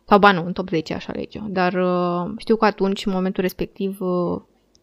Sau 0.05 0.19
ba 0.19 0.33
nu, 0.33 0.45
în 0.47 0.53
top 0.53 0.69
10 0.69 0.95
aș 0.95 1.07
alege 1.07 1.41
Dar 1.49 1.73
uh, 1.73 2.33
știu 2.37 2.57
că 2.57 2.65
atunci, 2.65 3.07
în 3.07 3.13
momentul 3.13 3.43
respectiv, 3.43 4.01
uh, 4.01 4.41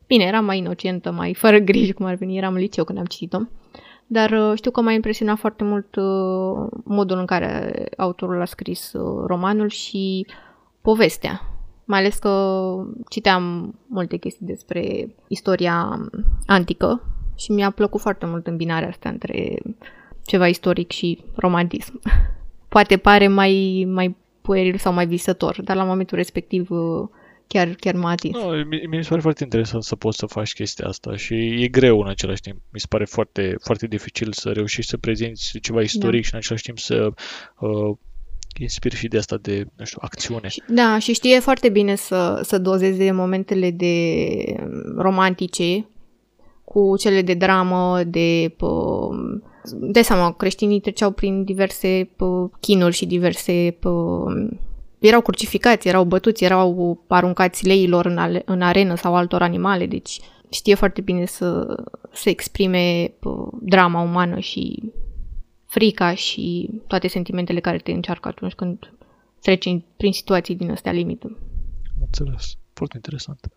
bine, 0.08 0.24
eram 0.24 0.46
mai 0.46 0.58
inocentă, 0.58 1.12
mai 1.12 1.34
fără 1.34 1.58
griji, 1.58 1.94
cum 1.94 2.06
ar 2.06 2.16
veni, 2.16 2.38
eram 2.38 2.54
în 2.54 2.60
liceu 2.60 2.84
când 2.84 2.98
am 2.98 3.06
citit-o. 3.06 3.40
Dar 4.08 4.32
uh, 4.32 4.52
știu 4.56 4.72
că 4.72 4.82
m-a 4.82 4.92
impresionat 4.92 5.38
foarte 5.38 5.64
mult 5.64 5.96
uh, 5.96 6.68
modul 6.84 7.18
în 7.18 7.26
care 7.26 7.86
autorul 7.98 8.42
a 8.42 8.46
scris 8.46 8.94
uh, 8.94 9.24
romanul 9.26 9.70
și 9.70 10.26
povestea 10.82 11.57
mai 11.88 12.00
ales 12.00 12.18
că 12.18 12.74
citeam 13.10 13.76
multe 13.88 14.18
chestii 14.18 14.46
despre 14.46 15.10
istoria 15.28 16.10
antică 16.46 17.02
și 17.36 17.52
mi-a 17.52 17.70
plăcut 17.70 18.02
foarte 18.02 18.26
mult 18.26 18.48
îmbinarea 18.48 18.88
asta 18.88 19.10
între 19.10 19.58
ceva 20.26 20.48
istoric 20.48 20.92
și 20.92 21.24
romantism. 21.36 22.02
Poate 22.70 22.98
pare 22.98 23.28
mai, 23.28 23.86
mai 23.90 24.16
pueril 24.42 24.78
sau 24.78 24.94
mai 24.94 25.08
visător, 25.08 25.62
dar 25.64 25.76
la 25.76 25.84
momentul 25.84 26.18
respectiv 26.18 26.70
chiar, 27.48 27.68
chiar 27.68 27.96
m-a 27.96 28.10
atins. 28.10 28.36
No, 28.36 28.50
mi 28.90 29.04
se 29.04 29.10
pare 29.10 29.22
foarte 29.22 29.44
interesant 29.44 29.84
să 29.84 29.96
poți 29.96 30.18
să 30.18 30.26
faci 30.26 30.54
chestia 30.54 30.88
asta 30.88 31.16
și 31.16 31.34
e 31.64 31.68
greu 31.68 32.00
în 32.00 32.08
același 32.08 32.42
timp. 32.42 32.58
Mi 32.74 32.80
se 32.80 32.86
pare 32.90 33.06
foarte, 33.06 33.56
foarte 33.64 33.88
dificil 33.88 34.32
să 34.32 34.50
reușești 34.50 34.90
să 34.90 34.98
prezinți 34.98 35.60
ceva 35.60 35.82
istoric 35.82 36.22
da. 36.22 36.28
și 36.28 36.34
în 36.34 36.40
același 36.40 36.64
timp 36.64 36.80
să 36.80 37.10
uh, 37.60 37.98
inspir 38.60 38.94
și 38.94 39.08
de 39.08 39.18
asta 39.18 39.38
de, 39.42 39.66
nu 39.76 39.86
știu, 39.86 40.00
acțiune. 40.02 40.48
Da, 40.68 41.00
și 41.00 41.14
știe 41.14 41.40
foarte 41.40 41.70
bine 41.70 41.96
să, 41.96 42.42
să 42.44 42.58
dozeze 42.58 43.12
momentele 43.12 43.72
de 43.72 44.16
romantice 44.98 45.88
cu 46.64 46.98
cele 46.98 47.22
de 47.22 47.34
dramă, 47.34 48.04
de... 48.04 48.56
De 49.72 50.02
seama, 50.02 50.32
creștinii 50.32 50.80
treceau 50.80 51.12
prin 51.12 51.44
diverse 51.44 52.10
chinuri 52.60 52.96
și 52.96 53.06
diverse... 53.06 53.78
Erau 55.00 55.22
crucificați, 55.22 55.88
erau 55.88 56.04
bătuți, 56.04 56.44
erau 56.44 57.00
aruncați 57.08 57.66
leilor 57.66 58.06
în, 58.06 58.18
ale, 58.18 58.42
în 58.46 58.62
arenă 58.62 58.96
sau 58.96 59.16
altor 59.16 59.42
animale, 59.42 59.86
deci 59.86 60.20
știe 60.50 60.76
foarte 60.76 61.02
bine 61.02 61.26
să, 61.26 61.76
să 62.14 62.30
exprime 62.30 63.14
drama 63.62 64.02
umană 64.02 64.40
și 64.40 64.92
frica 65.68 66.14
și 66.14 66.70
toate 66.88 67.08
sentimentele 67.08 67.60
care 67.60 67.78
te 67.78 67.92
încearcă 67.92 68.28
atunci 68.28 68.54
când 68.54 68.94
treci 69.42 69.82
prin 69.98 70.14
situații 70.14 70.56
din 70.56 70.72
astea 70.72 70.92
limită. 70.92 71.28
Am 71.96 72.02
înțeles. 72.02 72.58
Foarte 72.74 72.96
interesant. 72.96 73.48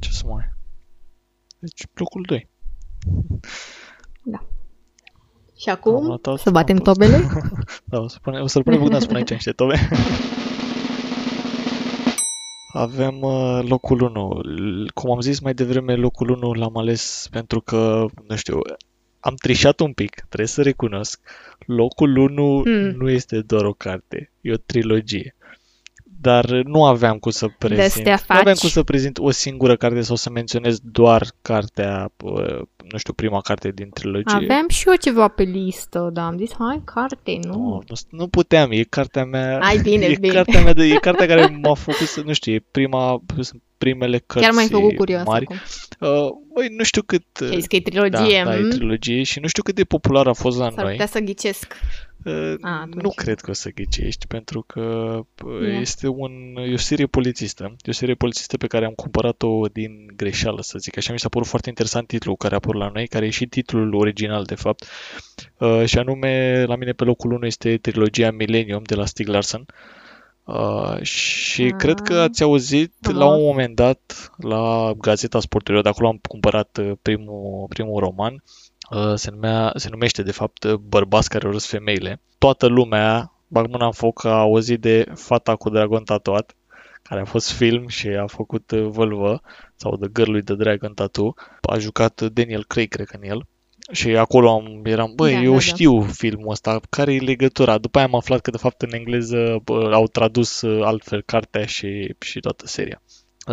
Ce 0.00 0.10
să 0.10 0.26
mai... 0.26 0.44
Deci, 1.58 1.86
locul 1.94 2.22
2. 2.26 2.48
Da. 4.22 4.46
Și 5.56 5.68
acum 5.68 6.06
notat, 6.06 6.38
să 6.38 6.50
batem 6.50 6.76
tobele? 6.76 7.26
da, 7.90 7.98
o, 7.98 8.08
să 8.08 8.18
pune, 8.22 8.40
o 8.40 8.46
să-l 8.46 8.62
punem 8.62 8.78
Bogdan 8.78 9.00
spune 9.00 9.18
aici 9.18 9.30
niște 9.30 9.50
tobe. 9.50 9.76
Avem 12.72 13.20
uh, 13.20 13.60
locul 13.68 14.00
1. 14.00 14.40
Cum 14.94 15.10
am 15.10 15.20
zis 15.20 15.40
mai 15.40 15.54
devreme, 15.54 15.94
locul 15.94 16.30
1 16.30 16.52
l-am 16.52 16.76
ales 16.76 17.28
pentru 17.30 17.60
că, 17.60 18.06
nu 18.26 18.36
știu, 18.36 18.60
am 19.20 19.34
trișat 19.34 19.80
un 19.80 19.92
pic, 19.92 20.14
trebuie 20.14 20.48
să 20.48 20.62
recunosc. 20.62 21.20
Locul 21.66 22.16
1 22.16 22.62
hmm. 22.62 22.72
nu 22.72 23.10
este 23.10 23.40
doar 23.40 23.64
o 23.64 23.72
carte, 23.72 24.30
e 24.40 24.52
o 24.52 24.56
trilogie. 24.56 25.34
Dar 26.22 26.50
nu 26.50 26.84
aveam 26.84 27.18
cum 27.18 27.30
să 27.30 27.48
prezint. 27.58 28.06
Nu 28.06 28.14
aveam 28.26 28.54
cum 28.54 28.68
să 28.68 28.82
prezint 28.82 29.18
o 29.18 29.30
singură 29.30 29.76
carte 29.76 30.00
sau 30.00 30.16
să 30.16 30.30
menționez 30.30 30.78
doar 30.82 31.26
cartea, 31.42 32.12
nu 32.90 32.98
știu, 32.98 33.12
prima 33.12 33.40
carte 33.40 33.70
din 33.70 33.90
trilogie. 33.90 34.36
Aveam 34.36 34.68
și 34.68 34.88
eu 34.88 34.94
ceva 34.94 35.28
pe 35.28 35.42
listă, 35.42 36.10
dar 36.12 36.24
am 36.24 36.36
zis, 36.38 36.50
hai, 36.58 36.82
carte, 36.84 37.38
nu. 37.42 37.52
Nu, 37.52 37.82
nu, 37.88 37.94
nu 38.10 38.28
puteam, 38.28 38.70
e 38.70 38.82
cartea 38.82 39.24
mea. 39.24 39.58
Ai 39.58 39.78
bine, 39.78 40.04
e 40.14 40.16
bine. 40.20 40.34
cartea 40.34 40.62
mea, 40.62 40.72
de, 40.72 40.84
e 40.84 40.94
cartea 40.94 41.26
care 41.26 41.58
m-a 41.62 41.74
făcut 41.74 42.06
să, 42.06 42.20
nu 42.24 42.32
știu, 42.32 42.52
e 42.52 42.64
prima, 42.70 43.22
primele 43.84 44.18
cărți 44.18 44.46
Chiar 44.46 44.56
m-ai 44.56 44.68
făcut 44.68 44.94
curios 44.94 45.24
mari. 45.24 45.44
Acum. 45.44 45.56
Uh, 46.00 46.30
băi, 46.54 46.68
nu 46.76 46.84
știu 46.84 47.02
cât... 47.02 47.24
Și 47.36 47.54
ai 47.54 47.60
că 47.60 47.76
e 47.76 47.80
trilogie. 47.80 48.42
Da, 48.44 48.50
da, 48.50 48.56
e 48.56 48.60
mm? 48.60 48.70
trilogie 48.70 49.22
și 49.22 49.40
nu 49.40 49.46
știu 49.46 49.62
cât 49.62 49.74
de 49.74 49.84
popular 49.84 50.26
a 50.26 50.32
fost 50.32 50.58
la 50.58 50.70
S-ar 50.70 50.84
noi. 50.84 50.92
putea 50.92 51.06
să 51.06 51.18
ghicesc. 51.18 51.76
Uh, 52.24 52.54
A, 52.60 52.88
nu 53.02 53.10
cred 53.10 53.40
că 53.40 53.50
o 53.50 53.52
să 53.52 53.70
ghicești, 53.74 54.26
pentru 54.26 54.62
că 54.66 54.82
yeah. 55.60 55.80
este 55.80 56.08
un, 56.08 56.32
e 56.68 56.72
o 56.72 56.76
serie 56.76 57.06
polițistă. 57.06 57.76
E 57.78 57.90
o 57.90 57.92
serie 57.92 58.14
polițistă 58.14 58.56
pe 58.56 58.66
care 58.66 58.84
am 58.84 58.92
cumpărat-o 58.92 59.66
din 59.72 60.06
greșeală, 60.16 60.62
să 60.62 60.78
zic 60.78 60.96
așa. 60.96 61.12
Mi 61.12 61.18
s-a 61.18 61.28
părut 61.28 61.46
foarte 61.46 61.68
interesant 61.68 62.06
titlul 62.06 62.36
care 62.36 62.54
a 62.54 62.56
apărut 62.56 62.80
la 62.80 62.90
noi, 62.94 63.06
care 63.06 63.26
e 63.26 63.30
și 63.30 63.46
titlul 63.46 63.94
original, 63.94 64.44
de 64.44 64.54
fapt. 64.54 64.86
Uh, 65.58 65.84
și 65.84 65.98
anume, 65.98 66.64
la 66.66 66.76
mine 66.76 66.92
pe 66.92 67.04
locul 67.04 67.32
1 67.32 67.46
este 67.46 67.76
trilogia 67.76 68.30
Millennium 68.30 68.82
de 68.82 68.94
la 68.94 69.06
Stieg 69.06 69.28
Larsson. 69.28 69.66
Uh, 69.68 69.99
și 71.02 71.62
ah. 71.62 71.74
cred 71.76 72.00
că 72.00 72.14
ați 72.14 72.42
auzit 72.42 72.92
uh-huh. 73.08 73.14
la 73.14 73.26
un 73.26 73.42
moment 73.42 73.74
dat 73.74 74.30
la 74.36 74.92
Gazeta 74.98 75.40
Sporturilor, 75.40 75.82
de 75.82 75.88
acolo 75.88 76.08
am 76.08 76.20
cumpărat 76.28 76.76
uh, 76.80 76.92
primul, 77.02 77.66
primul 77.68 78.00
roman, 78.00 78.42
uh, 78.90 79.14
se, 79.14 79.30
numea, 79.30 79.72
se 79.74 79.88
numește 79.90 80.22
de 80.22 80.32
fapt 80.32 80.64
uh, 80.64 80.74
Bărbați 80.74 81.28
care 81.28 81.48
urăsc 81.48 81.68
femeile. 81.68 82.20
Toată 82.38 82.66
lumea, 82.66 83.32
bag 83.46 83.68
mâna 83.68 83.86
în 83.86 83.92
foc, 83.92 84.24
a 84.24 84.38
auzit 84.38 84.80
de 84.80 85.06
fata 85.14 85.56
cu 85.56 85.70
dragon 85.70 86.04
tatuat, 86.04 86.54
care 87.02 87.20
a 87.20 87.24
fost 87.24 87.52
film 87.52 87.88
și 87.88 88.08
a 88.08 88.26
făcut 88.26 88.70
uh, 88.70 88.86
Vălvă, 88.86 89.42
sau 89.76 89.96
The 89.96 90.08
Girl 90.12 90.32
with 90.32 90.46
the 90.46 90.54
Dragon 90.54 90.94
Tattoo. 90.94 91.34
A 91.60 91.78
jucat 91.78 92.20
Daniel 92.20 92.64
Craig, 92.64 92.88
cred 92.88 93.06
că 93.06 93.16
în 93.20 93.28
el. 93.28 93.46
Și 93.90 94.08
acolo 94.08 94.50
am, 94.50 94.80
eram, 94.84 95.12
băi, 95.14 95.32
Da, 95.32 95.40
eu 95.40 95.50
da, 95.50 95.56
da. 95.56 95.60
știu 95.60 96.02
filmul 96.02 96.50
ăsta, 96.50 96.80
care 96.90 97.14
e 97.14 97.18
legătura? 97.18 97.78
După 97.78 97.98
aia 97.98 98.06
am 98.06 98.14
aflat 98.14 98.40
că, 98.40 98.50
de 98.50 98.56
fapt, 98.56 98.82
în 98.82 98.92
engleză 98.92 99.60
bă, 99.64 99.90
au 99.92 100.06
tradus 100.06 100.60
uh, 100.60 100.84
altfel 100.84 101.22
cartea 101.22 101.66
și, 101.66 102.14
și 102.20 102.40
toată 102.40 102.66
seria. 102.66 103.02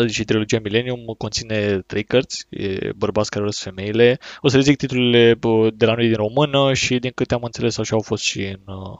Și 0.07 0.23
trilogia 0.23 0.59
Millennium 0.63 1.15
conține 1.17 1.79
trei 1.85 2.03
cărți, 2.03 2.45
e 2.49 2.91
Bărbați 2.95 3.29
care 3.29 3.43
urăsc 3.43 3.61
femeile. 3.61 4.19
O 4.41 4.47
să 4.47 4.55
le 4.55 4.61
zic 4.61 4.77
titlurile 4.77 5.33
bă, 5.33 5.69
de 5.73 5.85
la 5.85 5.93
noi 5.93 6.07
din 6.07 6.15
română 6.15 6.73
și 6.73 6.99
din 6.99 7.11
câte 7.15 7.33
am 7.33 7.43
înțeles 7.43 7.77
așa 7.77 7.95
au 7.95 8.01
fost 8.01 8.23
și 8.23 8.41
în, 8.43 8.73
uh, 8.75 8.97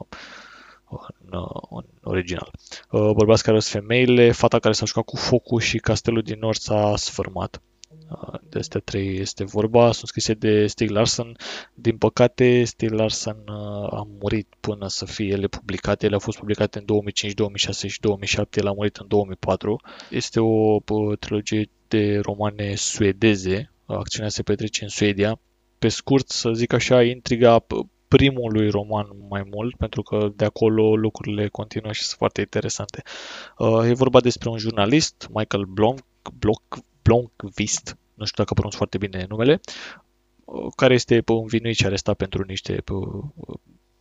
în, 0.90 1.38
uh, 1.38 1.62
în 1.70 1.84
original. 2.02 2.50
Uh, 2.90 3.10
Bărbați 3.14 3.42
care 3.42 3.54
urăsc 3.54 3.70
femeile, 3.70 4.32
Fata 4.32 4.58
care 4.58 4.74
s-a 4.74 4.84
jucat 4.84 5.04
cu 5.04 5.16
focul 5.16 5.60
și 5.60 5.78
Castelul 5.78 6.22
din 6.22 6.36
Nord 6.40 6.58
s-a 6.58 6.96
sfârmat. 6.96 7.62
Uh, 8.10 8.38
De 8.48 8.58
astea 8.58 8.80
trei 8.80 9.18
este 9.18 9.44
vorba, 9.44 9.92
sunt 9.92 10.08
scrise 10.08 10.34
de 10.34 10.66
Stieg 10.66 10.90
Larsson. 10.90 11.36
Din 11.74 11.96
păcate, 11.96 12.64
Stieg 12.64 12.92
Larsson 12.92 13.36
uh, 13.48 13.92
a 13.92 14.06
murit 14.20 14.48
până 14.60 14.88
să 14.88 15.04
fie 15.04 15.26
ele 15.26 15.46
publicate. 15.46 16.04
Ele 16.06 16.14
au 16.14 16.20
fost 16.20 16.38
publicate 16.38 16.78
în 16.78 16.84
2005, 16.84 17.32
2006 17.34 17.88
și 17.88 18.00
2007. 18.00 18.60
El 18.60 18.66
a 18.66 18.72
murit 18.72 18.96
în 18.96 19.06
2004. 19.08 19.80
Este 20.10 20.40
o 20.40 20.74
uh, 20.88 21.18
trilogie 21.18 21.70
de 21.88 22.18
romane 22.18 22.74
suedeze. 22.74 23.72
Acțiunea 23.86 24.30
se 24.30 24.42
petrece 24.42 24.82
în 24.82 24.88
Suedia. 24.88 25.40
Pe 25.78 25.88
scurt, 25.88 26.28
să 26.28 26.52
zic 26.52 26.72
așa, 26.72 27.02
intriga 27.02 27.60
p- 27.60 27.86
primului 28.08 28.70
roman 28.70 29.06
mai 29.28 29.42
mult, 29.50 29.76
pentru 29.76 30.02
că 30.02 30.28
de 30.36 30.44
acolo 30.44 30.96
lucrurile 30.96 31.48
continuă 31.48 31.92
și 31.92 32.02
sunt 32.02 32.16
foarte 32.16 32.40
interesante. 32.40 33.02
Uh, 33.58 33.82
E 33.88 33.92
vorba 33.92 34.20
despre 34.20 34.48
un 34.48 34.58
jurnalist, 34.58 35.28
Michael 35.32 35.64
Blom, 35.64 35.94
Block, 36.38 36.78
Blomqvist, 37.08 37.96
nu 38.14 38.24
știu 38.24 38.42
dacă 38.42 38.54
pronunț 38.54 38.74
foarte 38.74 38.98
bine 38.98 39.26
numele, 39.28 39.60
uh, 40.44 40.66
care 40.76 40.94
este 40.94 41.20
pe 41.20 41.32
învinuit 41.32 41.76
și 41.76 41.86
arestat 41.86 42.16
pentru 42.16 42.44
niște 42.46 42.72
pe, 42.72 42.92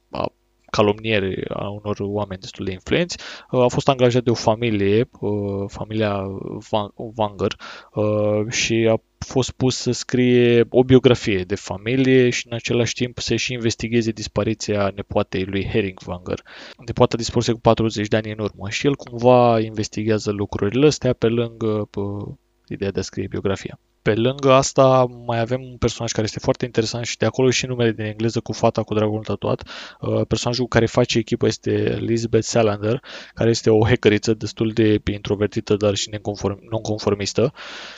a, 0.09 0.31
calomnieri 0.71 1.49
a 1.49 1.69
unor 1.69 1.97
oameni 1.99 2.41
destul 2.41 2.65
de 2.65 2.71
influenți. 2.71 3.17
Uh, 3.51 3.61
A 3.61 3.67
fost 3.67 3.87
angajat 3.87 4.23
de 4.23 4.29
o 4.29 4.33
familie, 4.33 5.09
uh, 5.19 5.65
familia 5.67 6.23
Van- 6.59 6.93
Wanger, 7.15 7.55
uh, 7.93 8.51
și 8.51 8.87
a 8.91 9.01
fost 9.17 9.51
pus 9.51 9.75
să 9.75 9.91
scrie 9.91 10.65
o 10.69 10.83
biografie 10.83 11.43
de 11.43 11.55
familie 11.55 12.29
și 12.29 12.47
în 12.47 12.53
același 12.53 12.93
timp 12.93 13.19
să 13.19 13.35
și 13.35 13.53
investigheze 13.53 14.11
dispariția 14.11 14.91
nepoatei 14.95 15.43
lui 15.45 15.65
Herring 15.65 15.99
Wanger. 16.07 16.41
Nepoata 16.85 17.17
dispăruse 17.17 17.51
cu 17.51 17.59
40 17.59 18.07
de 18.07 18.15
ani 18.15 18.31
în 18.31 18.39
urmă 18.39 18.69
și 18.69 18.85
el 18.85 18.95
cumva 18.95 19.59
investigează 19.59 20.31
lucrurile 20.31 20.85
astea 20.85 21.13
pe 21.13 21.27
lângă 21.27 21.89
uh, 21.95 22.33
ideea 22.73 22.91
de 22.91 22.99
a 22.99 23.03
scrie 23.03 23.27
biografia. 23.27 23.79
Pe 24.01 24.13
lângă 24.13 24.51
asta 24.51 25.05
mai 25.25 25.39
avem 25.39 25.61
un 25.61 25.77
personaj 25.77 26.11
care 26.11 26.25
este 26.25 26.39
foarte 26.39 26.65
interesant 26.65 27.05
și 27.05 27.17
de 27.17 27.25
acolo 27.25 27.49
și 27.49 27.65
numele 27.65 27.91
din 27.91 28.05
engleză 28.05 28.39
cu 28.39 28.53
fata 28.53 28.83
cu 28.83 28.93
dragul 28.93 29.23
tatuat. 29.23 29.69
Uh, 30.01 30.21
Personajul 30.27 30.63
cu 30.63 30.69
care 30.69 30.85
face 30.85 31.17
echipă 31.17 31.45
este 31.45 31.71
Elizabeth 31.71 32.45
Salander, 32.45 33.01
care 33.33 33.49
este 33.49 33.69
o 33.69 33.85
hackeriță 33.85 34.33
destul 34.33 34.71
de 34.71 35.01
introvertită, 35.11 35.75
dar 35.75 35.95
și 35.95 36.09
neconform, 36.09 36.59
nonconformistă 36.69 37.53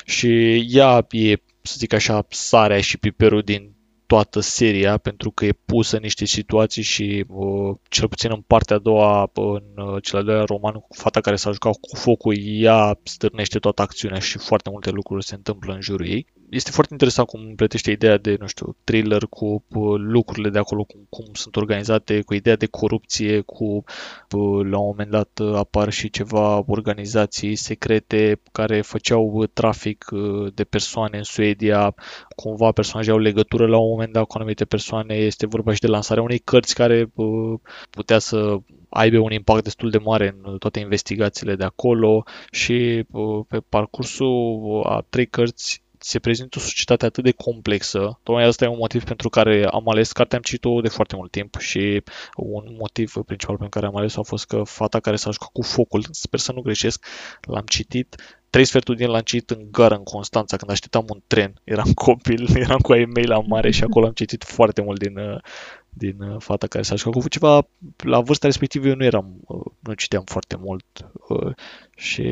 și 0.06 0.56
ea 0.70 1.08
e, 1.12 1.36
să 1.62 1.76
zic 1.78 1.94
așa, 1.94 2.26
sarea 2.30 2.82
și 2.82 2.98
piperul 2.98 3.42
din 3.42 3.78
toată 4.10 4.40
seria 4.40 4.98
pentru 4.98 5.32
că 5.32 5.46
e 5.46 5.52
pusă 5.66 5.96
în 5.96 6.02
niște 6.02 6.26
situații 6.26 6.82
și 6.82 7.26
uh, 7.28 7.76
cel 7.90 8.08
puțin 8.08 8.32
în 8.32 8.42
partea 8.42 8.76
a 8.76 8.80
doua, 8.80 9.32
în 9.34 9.84
uh, 9.84 10.04
cel 10.04 10.18
al 10.20 10.26
doilea 10.26 10.44
roman 10.44 10.74
cu 10.74 10.88
fata 10.90 11.22
care 11.22 11.36
s-a 11.36 11.52
jucat 11.52 11.74
cu 11.74 11.96
focul, 11.96 12.36
ea 12.38 13.00
stârnește 13.04 13.60
toată 13.60 13.82
acțiunea 13.82 14.20
și 14.20 14.38
foarte 14.38 14.70
multe 14.70 14.90
lucruri 14.90 15.26
se 15.26 15.36
întâmplă 15.36 15.74
în 15.74 15.82
jurul 15.82 16.08
ei. 16.08 16.26
Este 16.50 16.72
foarte 16.72 16.94
interesant 16.94 17.28
cum 17.28 17.46
împletește 17.48 17.92
ideea 17.92 18.18
de, 18.18 18.36
nu 18.40 18.48
știu, 18.48 18.76
thriller 18.84 19.26
cu 19.30 19.46
uh, 19.68 20.00
lucrurile 20.00 20.50
de 20.50 20.60
acolo, 20.60 20.84
cum, 20.84 21.06
cum 21.10 21.26
sunt 21.34 21.56
organizate, 21.56 22.22
cu 22.22 22.34
ideea 22.34 22.56
de 22.56 22.66
corupție, 22.66 23.42
cu 23.42 23.64
uh, 23.66 24.66
la 24.70 24.78
un 24.78 24.86
moment 24.86 25.10
dat 25.10 25.40
uh, 25.42 25.56
apar 25.56 25.90
și 25.92 26.10
ceva 26.10 26.64
organizații 26.68 27.56
secrete 27.56 28.42
care 28.52 28.82
făceau 28.82 29.32
uh, 29.34 29.50
trafic 29.54 30.06
uh, 30.12 30.54
de 30.54 30.64
persoane 30.64 31.18
în 31.18 31.24
Suedia, 31.24 31.96
cumva 32.36 32.72
personajii 32.72 33.12
au 33.12 33.18
legătură 33.18 33.68
la 33.68 33.78
un 33.78 33.90
moment 33.90 34.14
dat 34.14 34.24
cu 34.24 34.38
anumite 34.38 34.66
persoane, 34.66 35.14
este 35.16 35.48
vorba 35.48 35.74
și 35.74 35.82
de 35.82 35.88
lansarea 35.88 36.24
unei 36.24 36.40
cărți 36.40 36.76
care 36.76 37.12
uh, 37.16 37.60
putea 37.90 38.20
să 38.20 38.58
aibă 38.90 39.18
un 39.18 39.32
impact 39.32 39.64
destul 39.64 39.90
de 39.90 39.98
mare 39.98 40.36
în 40.42 40.58
toate 40.58 40.80
investigațiile 40.80 41.56
de 41.56 41.64
acolo 41.64 42.24
și 42.52 43.04
uh, 43.12 43.46
pe 43.48 43.60
parcursul 43.70 44.84
a 44.86 45.06
trei 45.10 45.26
cărți 45.28 45.82
se 46.00 46.20
prezintă 46.20 46.58
o 46.60 46.62
societate 46.62 47.06
atât 47.06 47.24
de 47.24 47.32
complexă. 47.32 48.20
Tocmai 48.24 48.44
asta 48.44 48.66
e 48.66 48.68
un 48.68 48.78
motiv 48.78 49.04
pentru 49.04 49.30
care 49.30 49.66
am 49.72 49.90
ales 49.90 50.12
cartea, 50.12 50.38
am 50.38 50.44
citit-o 50.44 50.82
de 50.82 50.90
foarte 50.90 51.16
mult 51.16 51.32
timp 51.32 51.58
și 51.60 52.04
un 52.36 52.76
motiv 52.78 53.14
principal 53.26 53.58
pentru 53.58 53.80
care 53.80 53.86
am 53.92 53.96
ales-o 53.96 54.20
a 54.20 54.24
fost 54.24 54.46
că 54.46 54.64
fata 54.64 55.00
care 55.00 55.16
s-a 55.16 55.32
jucat 55.32 55.50
cu 55.52 55.62
focul, 55.62 56.06
sper 56.12 56.40
să 56.40 56.52
nu 56.52 56.62
greșesc, 56.62 57.06
l-am 57.42 57.66
citit 57.66 58.16
trei 58.50 58.66
sferturi 58.66 58.98
din 58.98 59.08
l-am 59.08 59.22
citit 59.22 59.50
în 59.50 59.68
gară 59.72 59.96
în 59.96 60.04
Constanța, 60.04 60.58
când 60.58 60.72
așteptam 60.72 61.06
un 61.10 61.22
tren. 61.28 61.54
Eram 61.64 61.94
copil, 62.06 62.48
eram 62.56 62.80
cu 62.80 62.92
ai 62.92 63.06
mei 63.06 63.26
la 63.26 63.40
mare 63.40 63.72
și 63.72 63.84
acolo 63.84 64.06
am 64.06 64.14
citit 64.14 64.44
foarte 64.44 64.82
mult 64.82 65.00
din, 65.00 65.18
uh, 65.18 65.42
din 65.90 66.22
uh, 66.22 66.36
fata 66.40 66.68
care 66.68 66.84
s-a 66.84 66.96
jucat 66.96 67.22
cu 67.22 67.30
ceva. 67.30 67.68
La 67.98 68.22
vârsta 68.22 68.48
respectivă 68.48 68.88
eu 68.88 68.96
nu 68.96 69.04
eram, 69.04 69.40
uh, 69.42 69.66
nu 69.80 69.94
citeam 69.94 70.24
foarte 70.26 70.56
mult 70.60 70.86
uh, 71.28 71.54
și 71.96 72.24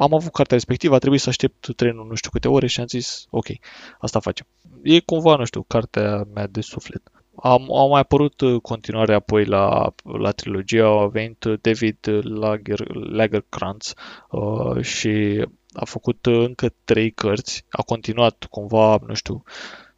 am 0.00 0.14
avut 0.14 0.32
cartea 0.32 0.56
respectivă, 0.56 0.94
a 0.94 0.98
trebuit 0.98 1.20
să 1.20 1.28
aștept 1.28 1.76
trenul 1.76 2.06
nu 2.06 2.14
știu 2.14 2.30
câte 2.30 2.48
ore 2.48 2.66
și 2.66 2.80
am 2.80 2.86
zis, 2.86 3.26
ok, 3.30 3.46
asta 3.98 4.20
facem. 4.20 4.46
E 4.82 5.00
cumva, 5.00 5.36
nu 5.36 5.44
știu, 5.44 5.62
cartea 5.62 6.26
mea 6.34 6.46
de 6.46 6.60
suflet. 6.60 7.02
Am, 7.36 7.72
au 7.72 7.88
mai 7.88 8.00
apărut 8.00 8.40
uh, 8.40 8.60
continuare 8.60 9.14
apoi 9.14 9.44
la, 9.44 9.92
la 10.02 10.30
trilogie, 10.30 10.82
a 10.82 11.06
venit 11.06 11.44
uh, 11.44 11.58
David 11.60 12.08
Lager, 12.22 12.94
Lagerkrantz 12.94 13.94
uh, 14.30 14.82
și 14.82 15.44
a 15.72 15.84
făcut 15.84 16.26
uh, 16.26 16.44
încă 16.46 16.72
trei 16.84 17.10
cărți, 17.10 17.64
a 17.70 17.82
continuat 17.82 18.46
cumva, 18.50 18.98
nu 19.06 19.14
știu, 19.14 19.42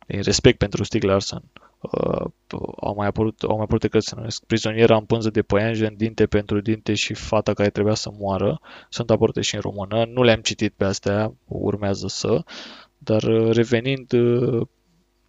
din 0.06 0.22
respect 0.22 0.58
pentru 0.58 0.84
Stieg 0.84 1.02
Larsson. 1.02 1.42
Uh, 1.83 2.25
au 2.81 2.95
mai 2.95 3.07
apărut, 3.07 3.42
au 3.42 3.55
mai 3.55 3.62
apărut 3.62 3.90
cărți 3.90 4.09
se 4.09 4.14
numesc 4.16 4.45
Prizoniera 4.45 4.97
în 4.97 5.05
pânză 5.05 5.31
de 5.31 5.42
păianjen, 5.42 5.95
Dinte 5.97 6.27
pentru 6.27 6.61
dinte 6.61 6.95
și 6.95 7.14
Fata 7.14 7.55
care 7.55 7.71
trebuia 7.71 7.95
să 7.95 8.11
moară. 8.18 8.61
Sunt 8.88 9.11
apărute 9.11 9.40
și 9.40 9.55
în 9.55 9.61
română. 9.61 10.05
Nu 10.05 10.23
le-am 10.23 10.40
citit 10.40 10.73
pe 10.77 10.85
astea, 10.85 11.35
urmează 11.45 12.07
să. 12.09 12.42
Dar 12.99 13.23
uh, 13.23 13.55
revenind, 13.55 14.12
uh, 14.12 14.66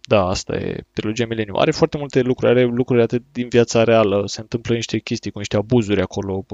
da, 0.06 0.26
asta 0.26 0.56
e 0.56 0.84
trilogia 0.92 1.26
Millennium. 1.26 1.58
Are 1.58 1.70
foarte 1.70 1.98
multe 1.98 2.20
lucruri, 2.20 2.50
are 2.50 2.64
lucruri 2.64 3.02
atât 3.02 3.22
din 3.32 3.48
viața 3.48 3.84
reală, 3.84 4.26
se 4.26 4.40
întâmplă 4.40 4.74
niște 4.74 4.98
chestii 4.98 5.30
cu 5.30 5.38
niște 5.38 5.56
abuzuri 5.56 6.00
acolo, 6.00 6.46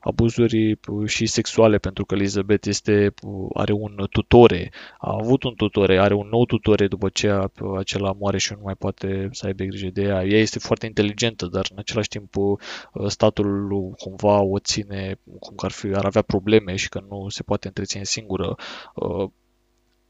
abuzuri 0.00 0.78
și 1.06 1.26
sexuale, 1.26 1.78
pentru 1.78 2.04
că 2.04 2.14
Elizabeth 2.14 2.66
este, 2.66 3.14
are 3.54 3.72
un 3.72 4.06
tutore, 4.10 4.70
a 4.98 5.16
avut 5.20 5.42
un 5.42 5.54
tutore, 5.54 5.98
are 5.98 6.14
un 6.14 6.28
nou 6.28 6.44
tutore 6.44 6.86
după 6.86 7.08
ce 7.08 7.28
acela 7.78 8.12
moare 8.18 8.38
și 8.38 8.52
nu 8.52 8.60
mai 8.62 8.74
poate 8.74 9.28
să 9.32 9.46
aibă 9.46 9.64
grijă 9.64 9.88
de 9.92 10.02
ea. 10.02 10.24
Ea 10.24 10.38
este 10.38 10.58
foarte 10.58 10.86
inteligentă, 10.86 11.46
dar 11.46 11.66
în 11.70 11.78
același 11.78 12.08
timp 12.08 12.34
statul 13.06 13.68
cumva 13.98 14.40
o 14.40 14.58
ține 14.58 15.18
cum 15.40 15.54
că 15.54 15.64
ar, 15.64 15.72
fi, 15.72 15.86
ar 15.86 16.04
avea 16.04 16.22
probleme 16.22 16.76
și 16.76 16.88
că 16.88 17.02
nu 17.08 17.28
se 17.28 17.42
poate 17.42 17.66
întreține 17.66 18.04
singură. 18.04 18.54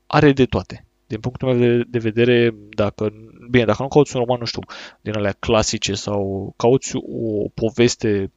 Are 0.06 0.32
de 0.32 0.44
toate 0.44 0.87
din 1.08 1.20
punctul 1.20 1.54
meu 1.54 1.82
de 1.88 1.98
vedere, 1.98 2.54
dacă, 2.70 3.12
bine, 3.50 3.64
dacă 3.64 3.82
nu 3.82 3.88
cauți 3.88 4.16
un 4.16 4.22
roman, 4.22 4.38
nu 4.38 4.44
știu, 4.44 4.60
din 5.00 5.16
alea 5.16 5.32
clasice 5.32 5.94
sau 5.94 6.52
cauți 6.56 6.92
o 6.96 7.48
poveste, 7.54 8.32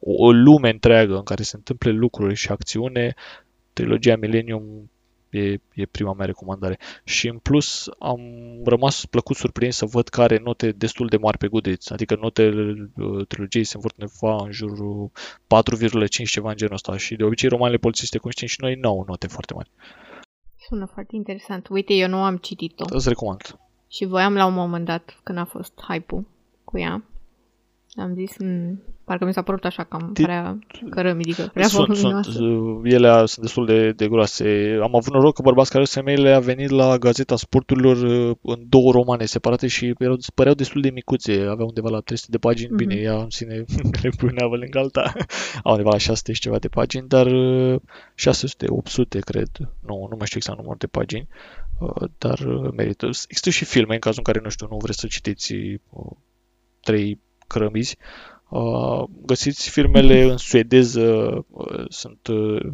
o, 0.00 0.26
o 0.26 0.32
lume 0.32 0.70
întreagă 0.70 1.14
în 1.14 1.22
care 1.22 1.42
se 1.42 1.56
întâmple 1.56 1.90
lucruri 1.90 2.34
și 2.34 2.50
acțiune, 2.50 3.14
trilogia 3.72 4.16
Millennium 4.16 4.90
e, 5.30 5.60
e 5.74 5.86
prima 5.90 6.12
mea 6.12 6.26
recomandare. 6.26 6.78
Și 7.04 7.28
în 7.28 7.38
plus 7.38 7.88
am 7.98 8.20
rămas 8.64 9.06
plăcut 9.06 9.36
surprins 9.36 9.76
să 9.76 9.86
văd 9.86 10.08
că 10.08 10.22
are 10.22 10.38
note 10.38 10.72
destul 10.72 11.06
de 11.06 11.16
mari 11.16 11.38
pe 11.38 11.48
Goodreads, 11.48 11.90
adică 11.90 12.16
notele 12.20 12.90
uh, 12.96 13.26
trilogiei 13.26 13.64
se 13.64 13.72
învârt 13.74 13.94
undeva 13.98 14.44
în 14.44 14.52
jurul 14.52 15.10
4,5 15.12 16.08
ceva 16.24 16.50
în 16.50 16.56
genul 16.56 16.74
ăsta 16.74 16.96
și 16.96 17.14
de 17.14 17.24
obicei 17.24 17.48
romanele 17.48 17.78
polițiste, 17.78 18.18
cum 18.18 18.30
știm 18.30 18.46
și 18.46 18.60
noi, 18.60 18.74
nu 18.74 18.88
au 18.88 19.04
note 19.06 19.26
foarte 19.26 19.54
mari. 19.54 19.70
Sună 20.68 20.84
foarte 20.86 21.16
interesant. 21.16 21.68
Uite, 21.68 21.92
eu 21.92 22.08
nu 22.08 22.16
am 22.22 22.36
citit-o. 22.36 22.84
Îți 22.88 23.08
recomand. 23.08 23.58
Și 23.88 24.04
voiam 24.04 24.34
la 24.34 24.46
un 24.46 24.54
moment 24.54 24.84
dat, 24.84 25.20
când 25.22 25.38
a 25.38 25.44
fost 25.44 25.72
hype-ul 25.88 26.26
cu 26.64 26.78
ea, 26.78 27.02
Am 27.96 28.14
zis, 28.14 28.36
m- 28.42 29.01
parcă 29.12 29.24
mi 29.26 29.32
s-a 29.32 29.42
părut 29.42 29.64
așa 29.64 29.84
cam 29.84 30.10
prea 30.12 30.58
cărămidică, 30.90 31.50
prea 31.52 31.66
Sunt, 31.66 31.96
sunt, 31.96 31.98
voluminoasă. 31.98 32.42
uh, 32.42 32.92
ele 32.92 33.08
a- 33.08 33.24
sunt 33.24 33.44
destul 33.44 33.66
de, 33.66 33.92
de 33.92 34.08
groase. 34.08 34.78
Am 34.82 34.94
avut 34.96 35.12
noroc 35.12 35.34
că 35.34 35.42
bărbați 35.42 35.70
care 35.70 35.84
femeile 35.84 36.32
a 36.32 36.38
venit 36.38 36.70
la 36.70 36.98
Gazeta 36.98 37.36
Sporturilor 37.36 37.96
uh, 37.96 38.36
în 38.42 38.64
două 38.68 38.92
romane 38.92 39.24
separate 39.24 39.66
și 39.66 39.94
erau, 39.98 40.16
păreau 40.34 40.54
destul 40.54 40.80
de 40.80 40.90
micuțe. 40.90 41.32
Aveau 41.32 41.66
undeva 41.66 41.88
la 41.88 42.00
300 42.00 42.30
de 42.30 42.38
pagini. 42.38 42.68
Mhm. 42.68 42.76
Bine, 42.76 42.94
ea 42.94 43.16
în 43.16 43.30
sine 43.30 43.54
le 44.02 44.08
puneavă 44.18 44.56
lângă 44.56 44.78
alta. 44.78 45.12
Au 45.64 45.70
undeva 45.72 45.90
la 45.90 45.98
600 45.98 46.32
și 46.32 46.40
ceva 46.40 46.58
de 46.58 46.68
pagini, 46.68 47.08
dar 47.08 47.26
uh, 47.26 47.80
600, 48.14 48.66
800 48.68 49.18
cred. 49.18 49.48
Nu, 49.86 50.06
nu 50.10 50.16
mai 50.18 50.26
știu 50.26 50.38
exact 50.38 50.56
numărul 50.58 50.78
de 50.78 50.86
pagini. 50.86 51.28
Uh, 51.78 52.08
Dar 52.18 52.38
uh, 52.38 52.70
merită. 52.76 53.06
Există 53.06 53.50
și 53.50 53.64
filme 53.64 53.94
în 53.94 54.00
cazul 54.00 54.22
în 54.26 54.32
care, 54.32 54.44
nu 54.44 54.50
știu, 54.50 54.66
nu 54.70 54.76
vreți 54.76 54.98
să 54.98 55.06
citiți 55.06 55.52
uh, 55.54 56.12
trei 56.80 57.20
cărămizi. 57.46 57.96
Uh, 57.98 58.31
găsiți 59.26 59.70
filmele 59.70 60.22
în 60.22 60.36
suedeză, 60.36 61.00
uh, 61.50 61.84
sunt 61.88 62.26
uh, 62.26 62.72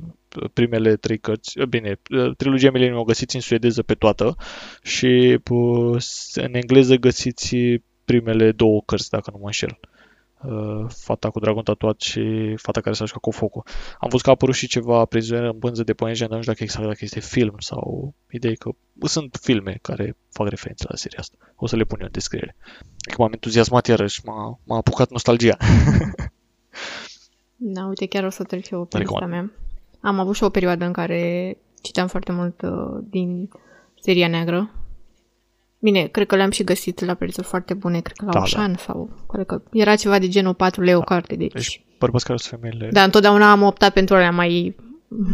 primele 0.52 0.96
trei 0.96 1.18
cărți. 1.18 1.58
Uh, 1.58 1.66
Bine, 1.66 2.00
uh, 2.10 2.36
trilogia 2.36 2.70
Millennium 2.70 3.00
o 3.00 3.04
găsiți 3.04 3.34
în 3.34 3.40
suedeză 3.40 3.82
pe 3.82 3.94
toată 3.94 4.36
și 4.82 5.38
uh, 5.50 6.02
în 6.34 6.54
engleză 6.54 6.94
găsiți 6.96 7.56
primele 8.04 8.52
două 8.52 8.82
cărți, 8.86 9.10
dacă 9.10 9.30
nu 9.30 9.38
mă 9.38 9.46
înșel. 9.46 9.78
Uh, 10.42 10.84
Fata 10.88 11.30
cu 11.30 11.40
dragon 11.40 11.62
tatuat 11.62 12.00
și 12.00 12.54
Fata 12.56 12.80
care 12.80 12.94
s-a 12.94 13.04
jucat 13.04 13.20
cu 13.20 13.30
focul. 13.30 13.62
Am 13.98 14.08
văzut 14.08 14.22
că 14.22 14.28
a 14.28 14.32
apărut 14.32 14.54
și 14.54 14.66
ceva 14.66 15.04
prizonier 15.04 15.44
în 15.44 15.58
pânză 15.58 15.82
de 15.82 15.94
păienjen, 15.94 16.26
dar 16.28 16.36
nu 16.36 16.42
știu 16.42 16.52
dacă 16.52 16.64
exact 16.64 16.86
dacă 16.86 16.98
este 17.00 17.20
film 17.20 17.54
sau 17.58 18.14
idei 18.30 18.56
că 18.56 18.70
sunt 19.02 19.38
filme 19.40 19.78
care 19.82 20.16
fac 20.30 20.48
referință 20.48 20.86
la 20.88 20.96
seria 20.96 21.18
asta. 21.20 21.36
O 21.56 21.66
să 21.66 21.76
le 21.76 21.84
pun 21.84 21.98
eu 22.00 22.06
în 22.06 22.12
descriere. 22.12 22.56
Că 22.98 23.14
m-am 23.18 23.32
entuziasmat 23.32 23.86
iarăși, 23.86 24.20
m-a, 24.24 24.58
m-a 24.64 24.76
apucat 24.76 25.10
nostalgia. 25.10 25.56
Da, 27.60 27.86
uite, 27.86 28.06
chiar 28.06 28.24
o 28.24 28.30
să 28.30 28.44
trec 28.44 28.64
și 28.64 28.74
eu 28.74 28.84
pe 28.84 28.98
Recomand. 28.98 29.32
lista 29.32 29.40
mea. 29.40 29.52
Am 30.10 30.18
avut 30.18 30.34
și 30.34 30.42
o 30.42 30.48
perioadă 30.48 30.84
în 30.84 30.92
care 30.92 31.56
citeam 31.82 32.06
foarte 32.06 32.32
mult 32.32 32.62
uh, 32.62 33.04
din 33.10 33.50
seria 34.00 34.28
neagră. 34.28 34.70
Bine, 35.78 36.06
cred 36.06 36.26
că 36.26 36.36
le-am 36.36 36.50
și 36.50 36.64
găsit 36.64 37.04
la 37.04 37.14
prețuri 37.14 37.46
foarte 37.46 37.74
bune, 37.74 38.00
cred 38.00 38.16
că 38.16 38.24
la 38.24 38.30
Da, 38.30 38.40
Oșan 38.40 38.76
sau 38.76 39.10
cred 39.28 39.46
că 39.46 39.62
era 39.72 39.96
ceva 39.96 40.18
de 40.18 40.28
genul 40.28 40.54
4 40.54 40.82
lei 40.82 40.94
o 40.94 41.00
carte, 41.00 41.34
deci... 41.36 41.52
Deci, 41.52 41.84
bărbați 41.98 42.24
care 42.24 42.38
sunt 42.38 42.60
femeile. 42.60 42.88
Da, 42.92 43.02
întotdeauna 43.02 43.50
am 43.50 43.62
optat 43.62 43.92
pentru 43.92 44.14
alea 44.14 44.30
mai, 44.30 44.76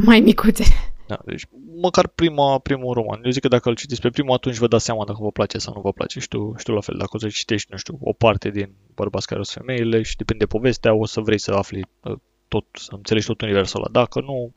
mai 0.05 0.21
micuțe. 0.21 0.65
Da, 1.07 1.19
deci 1.25 1.47
măcar 1.81 2.07
prima, 2.07 2.59
primul 2.59 2.95
roman. 2.95 3.21
Eu 3.25 3.31
zic 3.31 3.43
că 3.43 3.49
dacă 3.49 3.69
îl 3.69 3.75
citiți 3.75 4.01
pe 4.01 4.11
primul, 4.11 4.35
atunci 4.35 4.57
vă 4.57 4.67
dați 4.67 4.85
seama 4.85 5.05
dacă 5.05 5.19
vă 5.21 5.31
place 5.31 5.59
sau 5.59 5.73
nu 5.75 5.81
vă 5.81 5.93
place. 5.93 6.21
Știu, 6.21 6.55
știu 6.59 6.75
la 6.75 6.81
fel, 6.81 6.97
dacă 6.99 7.11
o 7.13 7.19
să 7.19 7.29
citești, 7.29 7.69
nu 7.71 7.77
știu, 7.77 7.99
o 8.01 8.13
parte 8.13 8.51
din 8.51 8.73
bărbați 8.95 9.27
care 9.27 9.43
sunt 9.43 9.65
femeile 9.67 10.03
și 10.03 10.17
depinde 10.17 10.45
de 10.45 10.51
povestea, 10.51 10.95
o 10.95 11.07
să 11.07 11.21
vrei 11.21 11.39
să 11.39 11.53
afli 11.53 11.87
uh, 12.01 12.17
tot, 12.49 12.65
să 12.73 12.91
înțelegi 12.95 13.27
tot 13.27 13.41
universul 13.41 13.81
ăla. 13.81 13.89
Dacă 13.93 14.21
nu, 14.21 14.53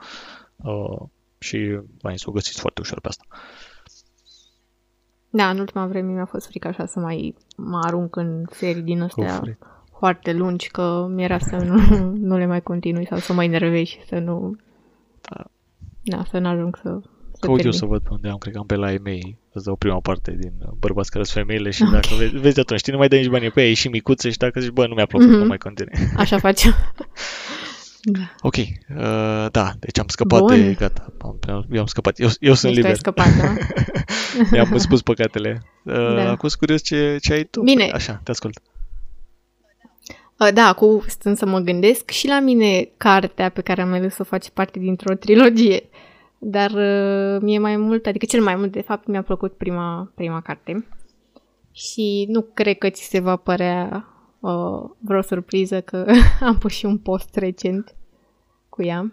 uh, 0.55 1.07
și 1.39 1.79
mai 2.01 2.17
să 2.17 2.25
o 2.27 2.31
găsiți 2.31 2.59
foarte 2.59 2.81
ușor 2.81 2.99
pe 2.99 3.07
asta. 3.07 3.25
Da, 5.29 5.49
în 5.49 5.59
ultima 5.59 5.85
vreme 5.85 6.11
mi-a 6.11 6.25
fost 6.25 6.47
frică 6.47 6.67
așa 6.67 6.85
să 6.85 6.99
mai 6.99 7.35
mă 7.57 7.79
arunc 7.83 8.15
în 8.15 8.43
serii 8.51 8.81
din 8.81 9.01
astea 9.01 9.33
fric. 9.33 9.57
foarte 9.99 10.33
lungi, 10.33 10.69
că 10.69 11.07
mi-era 11.09 11.39
să 11.39 11.55
nu, 11.55 12.11
nu 12.13 12.37
le 12.37 12.45
mai 12.45 12.61
continui 12.61 13.05
sau 13.09 13.17
să 13.17 13.33
mă 13.33 13.43
enervez 13.43 13.85
și 13.85 13.99
să 14.07 14.17
nu... 14.19 14.55
Da. 15.21 15.43
Da, 16.03 16.23
să 16.31 16.37
nu 16.39 16.47
ajung 16.47 16.75
să... 16.75 16.99
să 17.31 17.45
Caut 17.45 17.49
eu 17.49 17.55
termin. 17.55 17.71
să 17.71 17.85
văd 17.85 18.01
pe 18.01 18.07
unde 18.11 18.29
am, 18.29 18.37
cred 18.37 18.53
că 18.53 18.59
am 18.59 18.65
pe 18.65 18.75
la 18.75 18.91
e-mail, 18.93 19.37
îți 19.53 19.65
dau 19.65 19.75
prima 19.75 19.99
parte 19.99 20.35
din 20.39 20.53
uh, 20.65 20.71
bărbați 20.79 21.11
care 21.11 21.23
sunt 21.23 21.45
femeile 21.45 21.69
și 21.69 21.83
dacă 21.91 22.07
vezi, 22.19 22.35
vezi 22.37 22.59
atunci, 22.59 22.79
știi, 22.79 22.91
nu 22.91 22.97
mai 22.97 23.07
dai 23.07 23.19
nici 23.19 23.29
bani 23.29 23.49
pe 23.51 23.61
ea, 23.61 23.69
e 23.69 23.73
și 23.73 23.87
micuță 23.87 24.29
și 24.29 24.37
dacă 24.37 24.59
zici, 24.59 24.71
bă, 24.71 24.87
nu 24.87 24.93
mi-a 24.93 25.05
plăcut, 25.05 25.27
Mhm. 25.27 25.37
nu 25.37 25.45
mai 25.45 25.57
continui. 25.57 25.93
Așa 26.17 26.37
facem. 26.47 26.71
Da. 28.09 28.35
Ok, 28.41 28.55
uh, 28.55 28.65
da, 29.51 29.71
deci 29.79 29.99
am 29.99 30.07
scăpat 30.07 30.39
Bun. 30.39 30.47
de, 30.49 30.73
gata, 30.73 31.13
am, 31.21 31.65
eu 31.71 31.79
am 31.79 31.85
scăpat, 31.85 32.19
eu, 32.19 32.29
eu 32.39 32.53
sunt 32.53 32.73
Deci 32.73 32.81
tu 32.81 32.87
ai 32.87 32.93
liber. 32.93 32.95
scăpat, 32.95 33.27
da? 33.37 33.53
Mi-am 34.51 34.77
spus 34.77 35.01
păcatele. 35.01 35.61
Uh, 35.83 35.93
Da. 35.93 36.29
Acum 36.29 36.49
sunt 36.49 36.61
curios 36.61 36.81
ce, 36.81 37.17
ce 37.21 37.33
ai 37.33 37.43
tu. 37.43 37.61
Bine. 37.61 37.83
Păi, 37.83 37.91
Așa, 37.91 38.21
te 38.23 38.31
ascult. 38.31 38.59
Uh, 40.39 40.49
Da, 40.53 40.67
acum 40.67 41.01
stând 41.07 41.37
să 41.37 41.45
mă 41.45 41.59
gândesc 41.59 42.09
și 42.09 42.27
la 42.27 42.39
mine 42.39 42.89
cartea 42.97 43.49
pe 43.49 43.61
care 43.61 43.81
am 43.81 43.91
ales 43.93 44.13
să 44.13 44.21
o 44.21 44.25
face 44.25 44.49
parte 44.51 44.79
dintr-o 44.79 45.13
trilogie. 45.15 45.89
Dar 46.39 46.71
uh, 46.71 47.41
mie 47.41 47.59
mai 47.59 47.77
mult, 47.77 48.05
adică 48.05 48.25
cel 48.25 48.41
mai 48.43 48.55
mult, 48.55 48.71
de 48.71 48.81
fapt, 48.81 49.07
mi-a 49.07 49.21
plăcut 49.21 49.53
prima, 49.53 50.11
prima 50.15 50.41
carte. 50.41 50.87
Și 51.71 52.25
nu 52.29 52.41
cred 52.41 52.77
că 52.77 52.89
ți 52.89 53.03
se 53.09 53.19
va 53.19 53.35
părea 53.35 54.07
uh, 54.39 54.89
vreo 54.99 55.21
surpriză 55.21 55.81
că 55.81 56.05
am 56.47 56.57
pus 56.57 56.71
și 56.71 56.85
un 56.85 56.97
post 56.97 57.35
recent 57.35 57.95
cu 58.77 58.83
ea. 58.83 59.11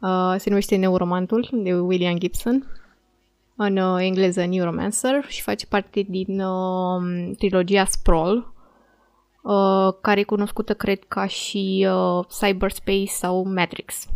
Uh, 0.00 0.34
se 0.38 0.48
numește 0.48 0.76
Neuromantul 0.76 1.48
de 1.52 1.74
William 1.74 2.18
Gibson. 2.18 2.66
În 3.56 3.76
uh, 3.76 3.96
engleză 4.00 4.44
Neuromancer 4.44 5.24
și 5.28 5.42
face 5.42 5.66
parte 5.66 6.06
din 6.08 6.40
uh, 6.40 7.30
trilogia 7.38 7.84
Sprawl, 7.84 8.52
uh, 9.42 9.94
care 10.00 10.20
e 10.20 10.22
cunoscută, 10.22 10.74
cred, 10.74 10.98
ca 11.08 11.26
și 11.26 11.86
uh, 11.90 12.24
Cyberspace 12.40 13.04
sau 13.06 13.44
Matrix. 13.44 14.06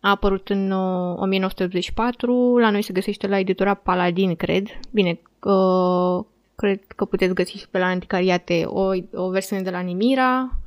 A 0.00 0.10
apărut 0.10 0.48
în 0.48 0.70
uh, 0.70 1.16
1984, 1.16 2.58
la 2.58 2.70
noi 2.70 2.82
se 2.82 2.92
găsește 2.92 3.26
la 3.26 3.38
editura 3.38 3.74
Paladin, 3.74 4.34
cred. 4.34 4.66
Bine, 4.90 5.20
uh, 5.42 6.24
cred 6.54 6.80
că 6.96 7.04
puteți 7.04 7.34
găsi 7.34 7.58
și 7.58 7.68
pe 7.68 7.78
la 7.78 7.86
anticariate 7.86 8.64
o, 8.66 8.90
o 9.12 9.28
versiune 9.30 9.62
de 9.62 9.70
la 9.70 9.80
Nimira, 9.80 10.58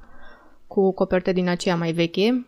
cu 0.67 0.91
copertă 0.91 1.31
din 1.31 1.49
aceea 1.49 1.75
mai 1.75 1.91
veche. 1.91 2.45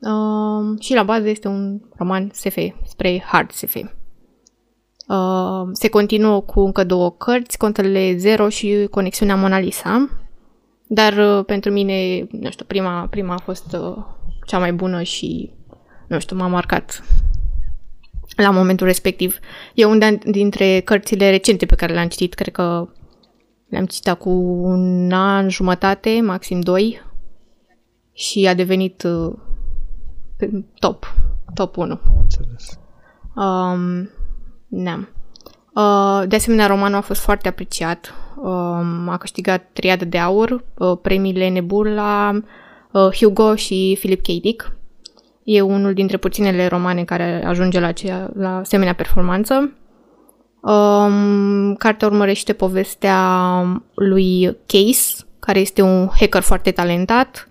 Uh, 0.00 0.80
și 0.80 0.94
la 0.94 1.02
bază 1.02 1.28
este 1.28 1.48
un 1.48 1.80
roman 1.96 2.30
SF, 2.32 2.56
spre 2.86 3.22
hard 3.26 3.50
SF. 3.50 3.74
Uh, 5.08 5.68
se 5.72 5.88
continuă 5.88 6.40
cu 6.40 6.60
încă 6.60 6.84
două 6.84 7.10
cărți, 7.10 7.58
Contele 7.58 8.16
Zero 8.16 8.48
și 8.48 8.86
Conexiunea 8.90 9.36
Mona 9.36 9.58
Lisa. 9.58 10.08
Dar 10.86 11.12
uh, 11.12 11.44
pentru 11.44 11.70
mine, 11.70 12.26
nu 12.30 12.50
știu, 12.50 12.64
prima, 12.64 13.06
prima 13.10 13.34
a 13.34 13.42
fost 13.44 13.76
uh, 13.80 13.96
cea 14.46 14.58
mai 14.58 14.72
bună 14.72 15.02
și, 15.02 15.50
nu 16.06 16.18
știu, 16.18 16.36
m-a 16.36 16.46
marcat 16.46 17.04
la 18.36 18.50
momentul 18.50 18.86
respectiv. 18.86 19.38
E 19.74 19.84
una 19.84 20.10
dintre 20.10 20.80
cărțile 20.80 21.30
recente 21.30 21.66
pe 21.66 21.74
care 21.74 21.92
le-am 21.92 22.08
citit, 22.08 22.34
cred 22.34 22.52
că 22.52 22.88
le-am 23.68 23.86
citit 23.86 24.12
cu 24.12 24.30
un 24.62 25.12
an 25.12 25.48
jumătate, 25.48 26.20
maxim 26.20 26.60
doi, 26.60 27.00
și 28.12 28.46
a 28.46 28.54
devenit 28.54 29.02
uh, 29.02 29.32
pe- 30.40 30.64
top, 30.78 31.14
top 31.54 31.76
1. 31.76 31.90
Am 31.92 32.16
înțeles. 32.20 32.78
Um, 33.34 34.10
da. 34.68 34.98
Uh, 35.74 36.28
de 36.28 36.36
asemenea, 36.36 36.66
romanul 36.66 36.96
a 36.96 37.00
fost 37.00 37.20
foarte 37.20 37.48
apreciat. 37.48 38.14
Um, 38.36 39.08
a 39.08 39.16
câștigat 39.18 39.68
triadă 39.72 40.04
de 40.04 40.18
aur, 40.18 40.64
uh, 40.78 40.98
premiile 41.02 41.48
Nebula, 41.48 42.40
uh, 42.92 43.16
Hugo 43.16 43.54
și 43.54 43.96
Philip 43.98 44.20
K. 44.22 44.26
Dick. 44.26 44.72
E 45.44 45.60
unul 45.60 45.94
dintre 45.94 46.16
puținele 46.16 46.66
romane 46.66 47.04
care 47.04 47.44
ajunge 47.46 47.80
la, 47.80 47.86
aceea, 47.86 48.30
la 48.34 48.56
asemenea 48.56 48.94
performanță. 48.94 49.72
Um, 50.60 51.74
cartea 51.74 52.08
urmărește 52.08 52.52
povestea 52.52 53.18
lui 53.94 54.56
Case, 54.66 55.24
care 55.38 55.58
este 55.58 55.82
un 55.82 56.08
hacker 56.18 56.42
foarte 56.42 56.70
talentat, 56.70 57.48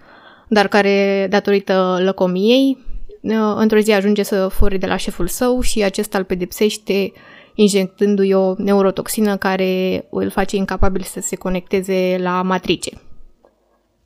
dar 0.50 0.68
care, 0.68 1.28
datorită 1.30 2.00
lăcomiei, 2.02 2.78
uh, 3.22 3.54
într-o 3.56 3.80
zi 3.80 3.92
ajunge 3.92 4.24
să 4.24 4.48
fure 4.48 4.78
de 4.78 4.86
la 4.86 4.96
șeful 4.96 5.28
său 5.28 5.62
și 5.62 5.84
acesta 5.84 6.18
îl 6.18 6.24
pedepsește 6.24 7.12
injectându-i 7.54 8.34
o 8.34 8.54
neurotoxină 8.58 9.38
care 9.38 10.06
îl 10.10 10.30
face 10.30 10.56
incapabil 10.56 11.02
să 11.02 11.20
se 11.20 11.36
conecteze 11.36 12.18
la 12.20 12.42
matrice 12.42 12.92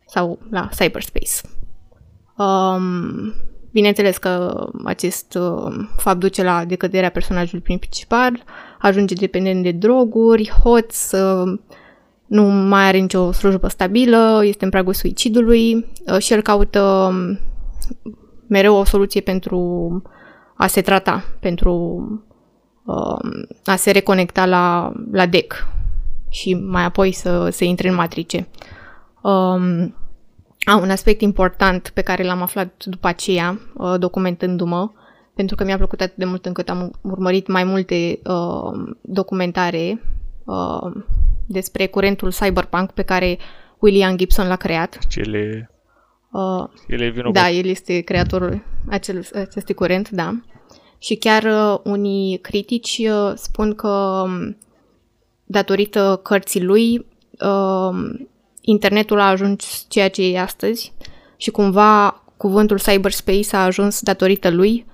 sau 0.06 0.40
la 0.50 0.70
cyberspace. 0.78 1.32
Um, 2.38 3.34
bineînțeles 3.72 4.18
că 4.18 4.66
acest 4.84 5.38
uh, 5.40 5.74
fapt 5.98 6.20
duce 6.20 6.44
la 6.44 6.66
decăderea 6.66 7.10
personajului 7.10 7.64
principal, 7.64 8.44
ajunge 8.80 9.14
dependent 9.14 9.64
de 9.64 9.72
droguri, 9.72 10.52
hoț, 10.64 11.12
uh, 11.12 11.60
nu 12.34 12.44
mai 12.44 12.88
are 12.88 12.98
nicio 12.98 13.32
slujbă 13.32 13.68
stabilă, 13.68 14.42
este 14.44 14.64
în 14.64 14.70
pragul 14.70 14.94
suicidului 14.94 15.74
uh, 15.74 16.18
și 16.18 16.34
el 16.34 16.42
caută 16.42 16.82
um, 16.82 17.40
mereu 18.48 18.76
o 18.76 18.84
soluție 18.84 19.22
pentru 19.22 20.02
a 20.56 20.68
se 20.68 20.82
trata, 20.82 21.24
pentru 21.40 21.74
um, 22.86 23.48
a 23.66 23.76
se 23.76 23.92
reconecta 23.92 24.46
la, 24.46 24.92
la 25.12 25.26
DEC 25.26 25.68
și 26.30 26.54
mai 26.54 26.84
apoi 26.84 27.12
să 27.12 27.50
se 27.52 27.66
intre 27.66 27.90
în 27.90 27.96
matrice. 27.96 28.48
Um, 29.22 29.96
a, 30.64 30.76
un 30.82 30.90
aspect 30.90 31.22
important 31.22 31.92
pe 31.94 32.02
care 32.02 32.24
l-am 32.24 32.42
aflat 32.42 32.84
după 32.86 33.08
aceea, 33.08 33.60
uh, 33.74 33.96
documentându-mă, 34.00 34.90
pentru 35.36 35.56
că 35.56 35.64
mi-a 35.64 35.78
plăcut 35.78 36.02
atât 36.02 36.16
de 36.16 36.26
mult 36.26 36.46
încât 36.46 36.70
am 36.70 36.92
urmărit 37.02 37.48
mai 37.48 37.64
multe 37.64 38.20
uh, 38.24 38.94
documentare 39.02 40.02
uh, 40.46 40.92
despre 41.48 41.88
curentul 41.88 42.32
cyberpunk 42.32 42.92
pe 42.92 43.02
care 43.02 43.38
William 43.80 44.18
Gibson 44.18 44.48
l-a 44.48 44.56
creat. 44.56 44.98
Și 45.08 45.20
el 45.20 45.34
e, 45.34 45.68
Uh, 46.34 46.66
el 46.88 47.02
e 47.02 47.10
vinovat. 47.10 47.34
da, 47.34 47.50
el 47.50 47.66
este 47.66 48.00
creatorul 48.00 48.64
acel, 48.90 49.28
acestui 49.34 49.74
curent, 49.74 50.10
da. 50.10 50.42
Și 50.98 51.16
chiar 51.16 51.44
uh, 51.44 51.80
unii 51.84 52.38
critici 52.38 53.02
uh, 53.10 53.32
spun 53.36 53.76
că 53.76 54.24
um, 54.26 54.58
datorită 55.44 56.20
cărții 56.24 56.64
lui 56.64 57.06
uh, 57.40 58.20
internetul 58.62 59.20
a 59.20 59.30
ajuns 59.30 59.86
ceea 59.90 60.10
ce 60.10 60.26
e 60.28 60.40
astăzi 60.40 60.94
și 61.38 61.52
cumva 61.52 62.24
cuvântul 62.38 62.80
cyberspace 62.80 63.56
a 63.56 63.64
ajuns 63.64 64.02
datorită 64.02 64.50
lui 64.50 64.86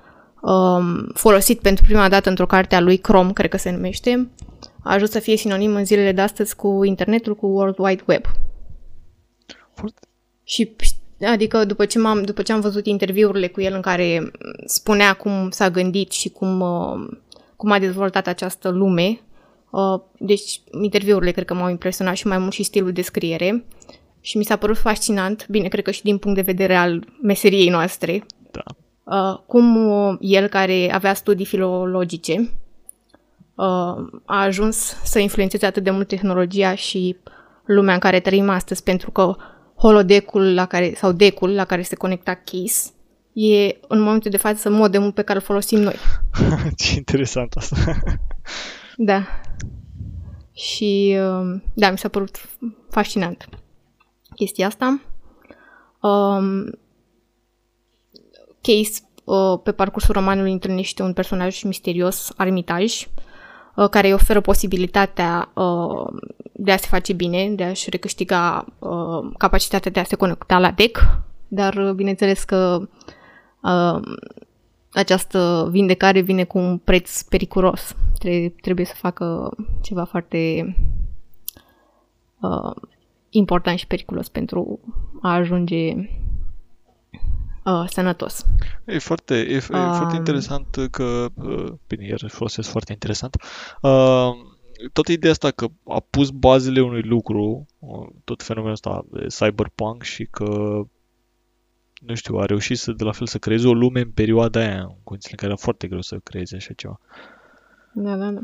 um, 0.42 1.12
folosit 1.14 1.60
pentru 1.60 1.84
prima 1.86 2.10
dată 2.10 2.30
într-o 2.30 2.46
carte 2.46 2.76
a 2.76 2.82
lui 2.82 2.98
Chrome, 2.98 3.32
cred 3.32 3.50
că 3.50 3.58
se 3.58 3.72
numește, 3.72 4.30
a 4.90 4.94
ajuns 4.94 5.12
să 5.12 5.20
fie 5.20 5.36
sinonim 5.36 5.76
în 5.76 5.86
zilele 5.86 6.12
de 6.12 6.22
astăzi 6.22 6.56
cu 6.56 6.84
internetul, 6.84 7.36
cu 7.36 7.46
World 7.48 7.76
Wide 7.78 8.04
Web. 8.08 8.26
Foarte- 9.74 10.08
Și 10.44 10.76
adică 11.22 11.66
după 11.66 11.86
ce, 11.86 12.00
m-am, 12.00 12.24
după 12.24 12.42
ce 12.42 12.52
am 12.52 12.60
văzut 12.60 12.86
interviurile 12.86 13.48
cu 13.48 13.62
el 13.62 13.74
în 13.74 13.82
care 13.82 14.32
spunea 14.66 15.14
cum 15.14 15.50
s-a 15.50 15.70
gândit 15.70 16.12
și 16.12 16.30
cum, 16.30 16.60
uh, 16.60 17.18
cum 17.56 17.72
a 17.72 17.80
dezvoltat 17.80 18.28
această 18.28 18.70
lume, 18.70 19.20
uh, 19.70 20.00
deci 20.20 20.62
interviurile 20.82 21.32
cred 21.32 21.46
că 21.46 21.54
m-au 21.54 21.70
impresionat 21.70 22.16
și 22.16 22.28
mai 22.28 22.38
mult 22.38 22.52
și 22.54 22.64
stilul 22.64 22.92
de 22.92 23.02
scriere 23.02 23.66
și 24.22 24.38
mi 24.38 24.46
s-a 24.46 24.56
părut 24.56 24.78
fascinant, 24.78 25.48
bine, 25.50 25.68
cred 25.68 25.84
că 25.84 25.92
și 25.92 26.04
din 26.04 26.18
punct 26.18 26.38
de 26.38 26.52
vedere 26.52 26.76
al 26.76 27.06
meseriei 27.22 27.70
noastre, 27.70 28.26
Da. 28.52 28.64
uh, 29.04 29.40
cum 29.46 29.92
uh, 29.92 30.18
el 30.20 30.48
care 30.48 30.92
avea 30.94 31.14
studii 31.14 31.46
filologice 31.46 32.34
uh, 32.40 32.48
a 34.26 34.42
ajuns 34.42 34.96
să 35.04 35.20
influențeze 35.20 35.66
atât 35.66 35.84
de 35.84 35.90
mult 35.90 36.08
tehnologia 36.08 36.76
și 36.76 37.18
lumea 37.66 37.94
în 37.94 38.00
care 38.00 38.20
trăim 38.20 38.50
astăzi, 38.50 38.84
pentru 38.84 39.12
că 39.12 39.36
holodecul 39.76 40.54
la 40.54 40.66
care, 40.66 40.94
sau 40.96 41.12
decul 41.12 41.54
la 41.54 41.66
care 41.66 41.82
se 41.82 41.96
conecta 41.96 42.34
Kiss 42.34 42.94
e 43.34 43.78
în 43.88 44.00
momentul 44.02 44.32
de 44.32 44.38
față 44.38 44.70
modemul 44.70 45.12
pe 45.12 45.22
care 45.22 45.38
îl 45.38 45.46
folosim 45.46 45.80
noi. 45.80 45.96
Ce 46.78 46.96
interesant 46.96 47.54
asta. 47.54 47.76
Da. 49.02 49.24
Și 50.54 51.18
uh, 51.20 51.62
da, 51.74 51.92
mi 51.92 51.98
s-a 51.98 52.08
părut 52.08 52.50
fascinant 52.90 53.50
chestia 54.36 54.68
asta. 54.68 55.02
Um, 56.02 56.80
Case 58.62 59.00
uh, 59.24 59.60
pe 59.64 59.72
parcursul 59.72 60.14
romanului 60.14 60.52
întâlnește 60.52 61.04
un 61.04 61.14
personaj 61.14 61.64
misterios, 61.64 62.32
Armitaj, 62.36 63.02
uh, 63.02 63.08
care 63.88 64.08
îi 64.08 64.14
oferă 64.14 64.42
posibilitatea 64.42 65.52
uh, 65.54 66.08
de 66.52 66.72
a 66.72 66.78
se 66.78 66.88
face 66.88 67.14
bine, 67.14 67.50
de 67.50 67.64
a-și 67.64 67.90
recâștiga 67.90 68.66
uh, 68.80 69.32
capacitatea 69.38 69.92
de 69.92 70.00
a 70.00 70.04
se 70.04 70.16
conecta 70.16 70.60
la 70.60 70.72
DEC, 70.72 71.00
dar 71.48 71.74
uh, 71.74 71.92
bineînțeles 71.92 72.44
că 72.44 72.90
uh, 73.62 74.00
această 74.94 75.68
vindecare 75.72 76.20
vine 76.20 76.44
cu 76.44 76.58
un 76.58 76.78
preț 76.78 77.22
periculos. 77.22 77.96
Tre- 78.20 78.54
trebuie 78.62 78.86
să 78.86 78.94
facă 78.96 79.56
ceva 79.82 80.04
foarte 80.04 80.76
uh, 82.42 82.76
important 83.30 83.78
și 83.78 83.88
periculos 83.88 84.30
pentru 84.30 84.80
a 85.22 85.34
ajunge 85.34 85.96
uh, 87.66 87.84
sănătos. 87.90 88.46
E 88.86 88.98
foarte, 89.00 89.36
e, 89.36 89.56
e 89.56 89.60
foarte 89.60 90.14
Um. 90.14 90.16
interesant 90.16 90.78
că, 90.92 91.26
uh, 91.34 91.72
bine, 91.88 92.06
iar 92.06 92.20
folosesc 92.28 92.70
foarte 92.70 92.92
interesant, 92.92 93.36
uh, 93.82 94.30
toată 94.94 95.12
ideea 95.12 95.32
asta 95.32 95.52
că 95.52 95.68
a 95.88 96.00
pus 96.10 96.30
bazele 96.30 96.82
unui 96.82 97.02
lucru, 97.02 97.66
uh, 97.80 98.08
tot 98.24 98.44
fenomenul 98.44 98.74
ăsta 98.74 99.06
de 99.12 99.26
cyberpunk 99.28 100.04
și 100.04 100.26
că, 100.26 100.82
nu 102.02 102.16
știu, 102.16 102.36
a 102.36 102.46
reușit 102.46 102.78
să, 102.78 102.92
de 102.92 103.04
la 103.04 103.12
fel 103.12 103.28
să 103.28 103.38
creeze 103.38 103.68
o 103.68 103.74
lume 103.74 104.02
în 104.02 104.12
perioada 104.12 104.60
aia, 104.60 104.82
în 104.82 104.96
condițiile 105.04 105.32
în 105.32 105.38
care 105.38 105.52
era 105.52 105.56
foarte 105.56 105.88
greu 105.88 106.02
să 106.02 106.18
creeze 106.24 106.56
așa 106.56 106.74
ceva. 106.74 107.00
Da, 107.94 108.16
da, 108.16 108.32
da. 108.32 108.42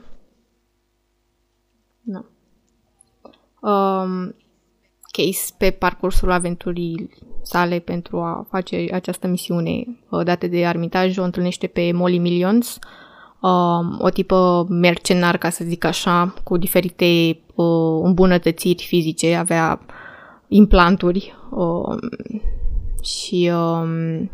Da. 2.01 2.25
Um, 3.69 4.35
Case, 5.15 5.53
pe 5.57 5.71
parcursul 5.71 6.31
aventurii 6.31 7.09
sale 7.41 7.79
pentru 7.79 8.19
a 8.19 8.45
face 8.49 8.87
această 8.93 9.27
misiune 9.27 9.83
uh, 10.09 10.23
dată 10.23 10.47
de 10.47 10.65
Armitaj, 10.65 11.17
o 11.17 11.23
întâlnește 11.23 11.67
pe 11.67 11.91
Molly 11.91 12.17
Millions, 12.17 12.79
um, 13.41 13.97
o 13.99 14.09
tipă 14.09 14.65
mercenar, 14.69 15.37
ca 15.37 15.49
să 15.49 15.63
zic 15.63 15.83
așa, 15.83 16.33
cu 16.43 16.57
diferite 16.57 17.39
uh, 17.55 17.99
îmbunătățiri 18.03 18.83
fizice, 18.83 19.35
avea 19.35 19.79
implanturi 20.47 21.35
um, 21.51 21.99
și 23.03 23.51
um, 23.53 24.31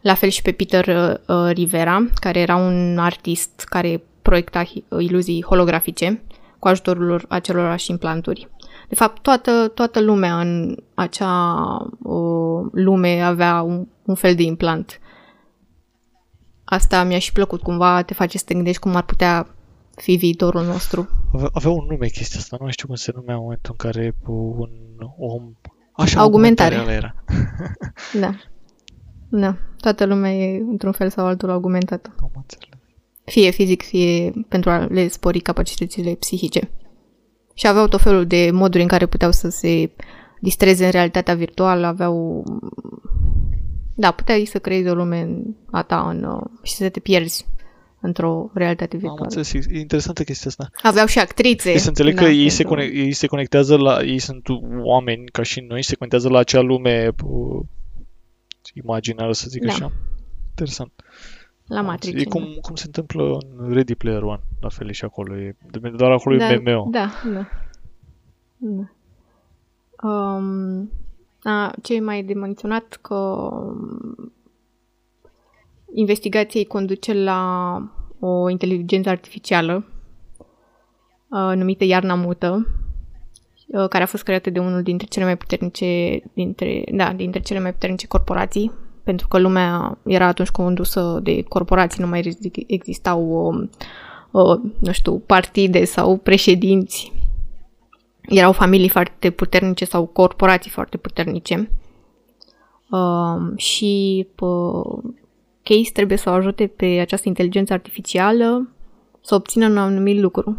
la 0.00 0.14
fel 0.14 0.28
și 0.28 0.42
pe 0.42 0.52
Peter 0.52 0.86
uh, 1.26 1.50
Rivera, 1.52 2.06
care 2.14 2.40
era 2.40 2.56
un 2.56 2.98
artist 2.98 3.64
care 3.68 4.02
proiecta 4.22 4.64
hi- 4.64 4.98
iluzii 4.98 5.44
holografice 5.48 6.22
cu 6.60 6.68
ajutorul 6.68 7.04
lor 7.04 7.24
acelorași 7.28 7.90
implanturi. 7.90 8.48
De 8.88 8.94
fapt, 8.94 9.22
toată, 9.22 9.68
toată 9.74 10.00
lumea 10.00 10.40
în 10.40 10.76
acea 10.94 11.54
uh, 11.98 12.66
lume 12.72 13.20
avea 13.20 13.62
un, 13.62 13.86
un 14.04 14.14
fel 14.14 14.34
de 14.34 14.42
implant. 14.42 15.00
Asta 16.64 17.04
mi-a 17.04 17.18
și 17.18 17.32
plăcut, 17.32 17.62
cumva 17.62 18.02
te 18.02 18.14
face 18.14 18.38
să 18.38 18.44
te 18.46 18.54
gândești 18.54 18.80
cum 18.80 18.94
ar 18.94 19.02
putea 19.02 19.46
fi 19.96 20.16
viitorul 20.16 20.64
nostru. 20.64 21.08
Avea, 21.34 21.48
avea 21.52 21.70
un 21.70 21.86
nume 21.88 22.06
chestia 22.06 22.38
asta, 22.38 22.56
nu 22.58 22.64
mai 22.64 22.72
știu 22.72 22.86
cum 22.86 22.96
se 22.96 23.12
numea 23.14 23.34
în 23.34 23.40
momentul 23.40 23.74
în 23.78 23.90
care 23.90 24.14
un 24.26 24.70
om... 25.18 25.52
Așa, 25.92 26.20
Augmentare. 26.20 26.74
augmentare 26.74 26.96
era. 26.96 27.24
Da. 28.20 28.34
Da. 29.28 29.56
Toată 29.76 30.04
lumea 30.04 30.32
e 30.32 30.58
într-un 30.70 30.92
fel 30.92 31.10
sau 31.10 31.26
altul 31.26 31.50
augmentată. 31.50 32.14
Am 32.20 32.30
înțeles. 32.34 32.79
Fie 33.30 33.50
fizic, 33.50 33.82
fie 33.82 34.32
pentru 34.48 34.70
a 34.70 34.78
le 34.78 35.08
spori 35.08 35.40
capacitățile 35.40 36.14
psihice. 36.14 36.70
Și 37.54 37.66
aveau 37.66 37.88
tot 37.88 38.00
felul 38.00 38.26
de 38.26 38.50
moduri 38.52 38.82
în 38.82 38.88
care 38.88 39.06
puteau 39.06 39.32
să 39.32 39.48
se 39.48 39.90
distreze 40.40 40.84
în 40.84 40.90
realitatea 40.90 41.34
virtuală, 41.34 41.86
aveau... 41.86 42.44
Da, 43.94 44.10
puteai 44.10 44.44
să 44.44 44.58
creezi 44.58 44.88
o 44.88 44.94
lume 44.94 45.20
în 45.20 45.42
a 45.70 45.82
ta 45.82 46.08
în, 46.10 46.22
uh, 46.24 46.42
și 46.62 46.74
să 46.74 46.88
te 46.88 47.00
pierzi 47.00 47.46
într-o 48.00 48.50
realitate 48.54 48.94
Am 48.94 48.98
virtuală. 49.00 49.22
înțeles, 49.22 49.52
e 49.52 49.78
interesantă 49.78 50.22
chestia 50.22 50.50
asta. 50.50 50.70
Aveau 50.82 51.06
și 51.06 51.18
actrițe. 51.18 51.70
E 51.70 51.78
să 51.78 51.88
înțeleg 51.88 52.14
da, 52.14 52.22
că 52.22 52.28
ei 52.28 52.48
se, 52.48 52.62
pentru- 52.62 52.82
conec- 52.82 52.92
ei 52.94 53.12
se 53.12 53.26
conectează 53.26 53.76
la... 53.76 54.02
Ei 54.02 54.18
sunt 54.18 54.46
oameni 54.82 55.24
ca 55.26 55.42
și 55.42 55.60
noi, 55.60 55.84
se 55.84 55.94
conectează 55.94 56.28
la 56.28 56.38
acea 56.38 56.60
lume 56.60 57.08
uh, 57.24 57.64
imaginară, 58.74 59.32
să 59.32 59.46
zic 59.48 59.62
Da. 59.64 59.72
așa. 59.72 59.92
Interesant. 60.48 60.92
La 61.70 61.78
Am 61.78 61.84
Matrix. 61.84 62.22
înțeles. 62.22 62.44
E 62.44 62.52
cum, 62.52 62.58
cum 62.60 62.74
se 62.74 62.82
întâmplă 62.86 63.38
în 63.56 63.72
Ready 63.72 63.94
Player 63.94 64.22
One, 64.22 64.40
la 64.60 64.68
fel 64.68 64.88
e 64.88 64.92
și 64.92 65.04
acolo. 65.04 65.36
E, 65.36 65.56
doar 65.96 66.10
acolo 66.10 66.36
da, 66.36 66.52
e 66.52 66.62
MMO. 66.64 66.88
Da, 66.90 67.10
da. 67.32 67.46
da. 68.58 68.88
Um, 70.08 70.90
a, 71.42 71.72
ce 71.82 71.94
e 71.94 72.00
mai 72.00 72.22
de 72.22 72.34
menționat 72.34 72.98
că 73.00 73.14
um, 73.14 74.32
investigația 75.94 76.60
îi 76.60 76.66
conduce 76.66 77.12
la 77.12 77.82
o 78.20 78.48
inteligență 78.48 79.08
artificială 79.08 79.84
uh, 81.28 81.52
numită 81.54 81.84
Iarna 81.84 82.14
Mută, 82.14 82.66
uh, 83.66 83.88
care 83.88 84.02
a 84.02 84.06
fost 84.06 84.22
creată 84.22 84.50
de 84.50 84.58
unul 84.58 84.82
dintre 84.82 85.06
cele 85.06 85.24
mai 85.24 85.36
puternice 85.36 86.22
dintre, 86.32 86.84
da, 86.92 87.12
dintre 87.12 87.40
cele 87.40 87.60
mai 87.60 87.72
puternice 87.72 88.06
corporații, 88.06 88.72
pentru 89.10 89.28
că 89.28 89.38
lumea 89.38 89.98
era 90.04 90.26
atunci 90.26 90.48
condusă 90.48 91.20
de 91.22 91.42
corporații, 91.42 92.02
nu 92.02 92.08
mai 92.08 92.20
ridic- 92.20 92.66
existau 92.66 93.46
um, 93.46 93.70
uh, 94.30 94.60
nu 94.78 94.92
știu, 94.92 95.18
partide 95.18 95.84
sau 95.84 96.16
președinți. 96.16 97.12
Erau 98.20 98.52
familii 98.52 98.88
foarte 98.88 99.30
puternice 99.30 99.84
sau 99.84 100.06
corporații 100.06 100.70
foarte 100.70 100.96
puternice. 100.96 101.70
Um, 102.90 103.56
și 103.56 104.26
uh, 104.38 105.02
Case 105.62 105.90
trebuie 105.92 106.18
să 106.18 106.30
o 106.30 106.32
ajute 106.32 106.66
pe 106.66 106.86
această 106.86 107.28
inteligență 107.28 107.72
artificială 107.72 108.68
să 109.20 109.34
obțină 109.34 109.68
un 109.68 109.78
anumit 109.78 110.20
lucru. 110.20 110.56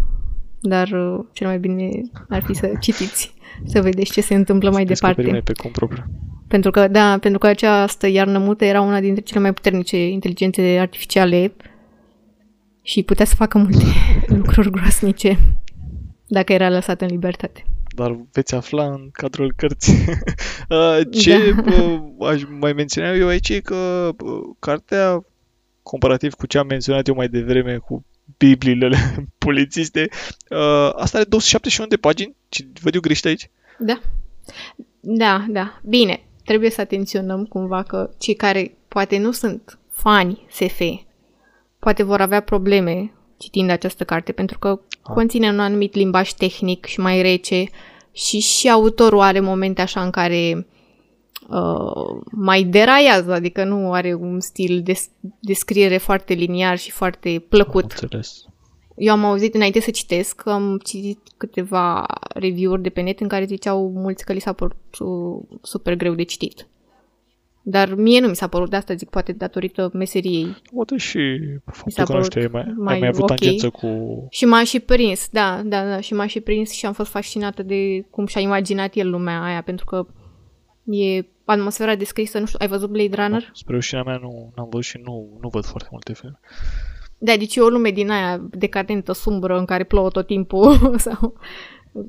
Dar 0.59 0.87
uh, 0.87 1.19
cel 1.33 1.47
mai 1.47 1.59
bine 1.59 2.01
ar 2.29 2.43
fi 2.43 2.53
să 2.53 2.71
citiți, 2.79 3.33
să 3.65 3.81
vedeți 3.81 4.11
ce 4.11 4.21
se 4.21 4.35
întâmplă 4.35 4.71
mai 4.71 4.85
Descoperi 4.85 5.15
departe. 5.15 5.31
mai 5.31 5.41
pe 5.41 5.61
cont 5.61 5.73
propriu. 5.73 6.03
Pentru 6.51 6.71
că, 6.71 6.87
da, 6.87 7.17
pentru 7.19 7.39
că 7.39 7.47
această 7.47 8.07
iarnă 8.07 8.37
mută 8.37 8.65
era 8.65 8.81
una 8.81 8.99
dintre 8.99 9.21
cele 9.23 9.39
mai 9.39 9.53
puternice 9.53 10.07
inteligențe 10.07 10.61
artificiale 10.79 11.53
și 12.81 13.03
putea 13.03 13.25
să 13.25 13.35
facă 13.35 13.57
multe 13.57 13.85
lucruri 14.37 14.71
groasnice 14.71 15.39
dacă 16.27 16.53
era 16.53 16.69
lăsată 16.69 17.03
în 17.03 17.09
libertate. 17.09 17.65
Dar 17.95 18.17
veți 18.31 18.55
afla 18.55 18.83
în 18.83 19.09
cadrul 19.11 19.53
cărții. 19.55 19.93
Uh, 20.69 20.99
Ce 21.11 21.53
Da. 21.53 21.83
uh, 21.83 22.01
aș 22.27 22.41
mai 22.59 22.73
menționa 22.73 23.13
eu 23.13 23.27
aici 23.27 23.49
e 23.49 23.59
că 23.59 24.09
uh, 24.23 24.41
cartea, 24.59 25.25
comparativ 25.83 26.33
cu 26.33 26.45
ce 26.45 26.57
am 26.57 26.67
menționat 26.67 27.07
eu 27.07 27.15
mai 27.15 27.27
devreme 27.27 27.77
cu 27.77 28.05
bibliile 28.37 28.97
polițiste, 29.45 30.07
uh, 30.49 30.91
asta 30.95 31.17
are 31.17 31.27
271 31.29 31.89
de 31.89 31.95
pagini. 31.95 32.35
Ce 32.49 32.67
văd 32.81 32.93
eu 32.93 33.01
greșit 33.01 33.25
aici? 33.25 33.49
Da. 33.79 34.01
Da, 34.99 35.45
da. 35.49 35.79
Bine, 35.83 36.21
trebuie 36.45 36.69
să 36.69 36.81
atenționăm 36.81 37.45
cumva 37.45 37.83
că 37.83 38.09
cei 38.17 38.33
care 38.33 38.77
poate 38.87 39.17
nu 39.17 39.31
sunt 39.31 39.79
fani 39.91 40.45
SF, 40.49 40.81
poate 41.79 42.03
vor 42.03 42.21
avea 42.21 42.39
probleme 42.41 43.11
citind 43.37 43.69
această 43.69 44.03
carte, 44.03 44.31
pentru 44.31 44.59
că 44.59 44.79
Ah. 45.03 45.13
conține 45.13 45.49
un 45.49 45.59
anumit 45.59 45.93
limbaj 45.95 46.31
tehnic 46.31 46.85
și 46.85 46.99
mai 46.99 47.21
rece 47.21 47.63
și 48.11 48.39
și 48.39 48.69
autorul 48.69 49.19
are 49.19 49.39
momente 49.39 49.81
așa 49.81 50.03
în 50.03 50.09
care 50.09 50.67
uh, 51.49 52.21
mai 52.31 52.63
deraiază, 52.63 53.33
adică 53.33 53.63
nu 53.63 53.91
are 53.93 54.13
un 54.13 54.39
stil 54.39 54.81
de, 54.83 54.93
de 55.39 55.53
scriere 55.53 55.97
foarte 55.97 56.33
liniar 56.33 56.77
și 56.77 56.91
foarte 56.91 57.29
Am 57.29 57.43
plăcut. 57.49 57.91
înțeles. 57.91 58.45
Eu 58.95 59.13
am 59.13 59.25
auzit 59.25 59.53
înainte 59.55 59.79
să 59.79 59.91
citesc, 59.91 60.47
am 60.47 60.79
citit 60.83 61.19
câteva 61.37 62.05
review-uri 62.33 62.81
de 62.81 62.89
pe 62.89 63.01
net 63.01 63.19
în 63.19 63.27
care 63.27 63.45
ziceau 63.45 63.91
mulți 63.91 64.25
că 64.25 64.33
li 64.33 64.39
s-a 64.39 64.53
părut 64.53 64.97
uh, 64.99 65.57
super 65.61 65.95
greu 65.95 66.13
de 66.13 66.23
citit. 66.23 66.67
Dar 67.63 67.93
mie 67.95 68.19
nu 68.19 68.27
mi 68.27 68.35
s-a 68.35 68.47
părut, 68.47 68.69
de 68.69 68.75
asta 68.75 68.93
zic, 68.93 69.09
poate 69.09 69.31
datorită 69.31 69.89
meseriei. 69.93 70.55
Poate 70.75 70.97
și 70.97 71.19
s-a 71.65 71.71
faptul 71.71 72.05
că 72.05 72.11
nu 72.11 72.17
părut 72.17 72.31
știu, 72.31 72.41
ai 72.41 72.47
mai, 72.51 72.61
ai 72.61 72.73
mai 72.77 72.99
mai 72.99 73.07
avut 73.07 73.21
ok. 73.21 73.27
tangență 73.27 73.69
cu... 73.69 73.87
Și 74.29 74.45
m-a 74.45 74.63
și 74.63 74.79
prins, 74.79 75.27
da, 75.31 75.61
da, 75.65 75.85
da, 75.85 75.99
și 75.99 76.13
m-a 76.13 76.27
și 76.27 76.39
prins 76.39 76.71
și 76.71 76.85
am 76.85 76.93
fost 76.93 77.09
fascinată 77.09 77.63
de 77.63 78.05
cum 78.09 78.25
și-a 78.25 78.41
imaginat 78.41 78.95
el 78.95 79.09
lumea 79.09 79.43
aia, 79.43 79.61
pentru 79.61 79.85
că 79.85 80.05
e 80.83 81.25
atmosfera 81.45 81.95
descrisă, 81.95 82.39
nu 82.39 82.45
știu, 82.45 82.57
ai 82.61 82.67
văzut 82.67 82.89
Blade 82.89 83.15
Runner? 83.15 83.49
Spre 83.53 83.73
rușinea 83.75 84.03
mea 84.03 84.17
nu 84.17 84.53
am 84.55 84.67
văzut 84.69 84.85
și 84.85 84.99
nu, 85.03 85.37
nu 85.41 85.49
văd 85.49 85.65
foarte 85.65 85.87
multe 85.91 86.13
filme. 86.13 86.39
Da, 87.23 87.37
deci 87.37 87.55
e 87.55 87.61
o 87.61 87.69
lume 87.69 87.89
din 87.89 88.09
aia 88.09 88.47
decadentă, 88.49 89.11
sumbră, 89.11 89.57
în 89.57 89.65
care 89.65 89.83
plouă 89.83 90.09
tot 90.09 90.25
timpul, 90.25 90.77
sau 91.05 91.33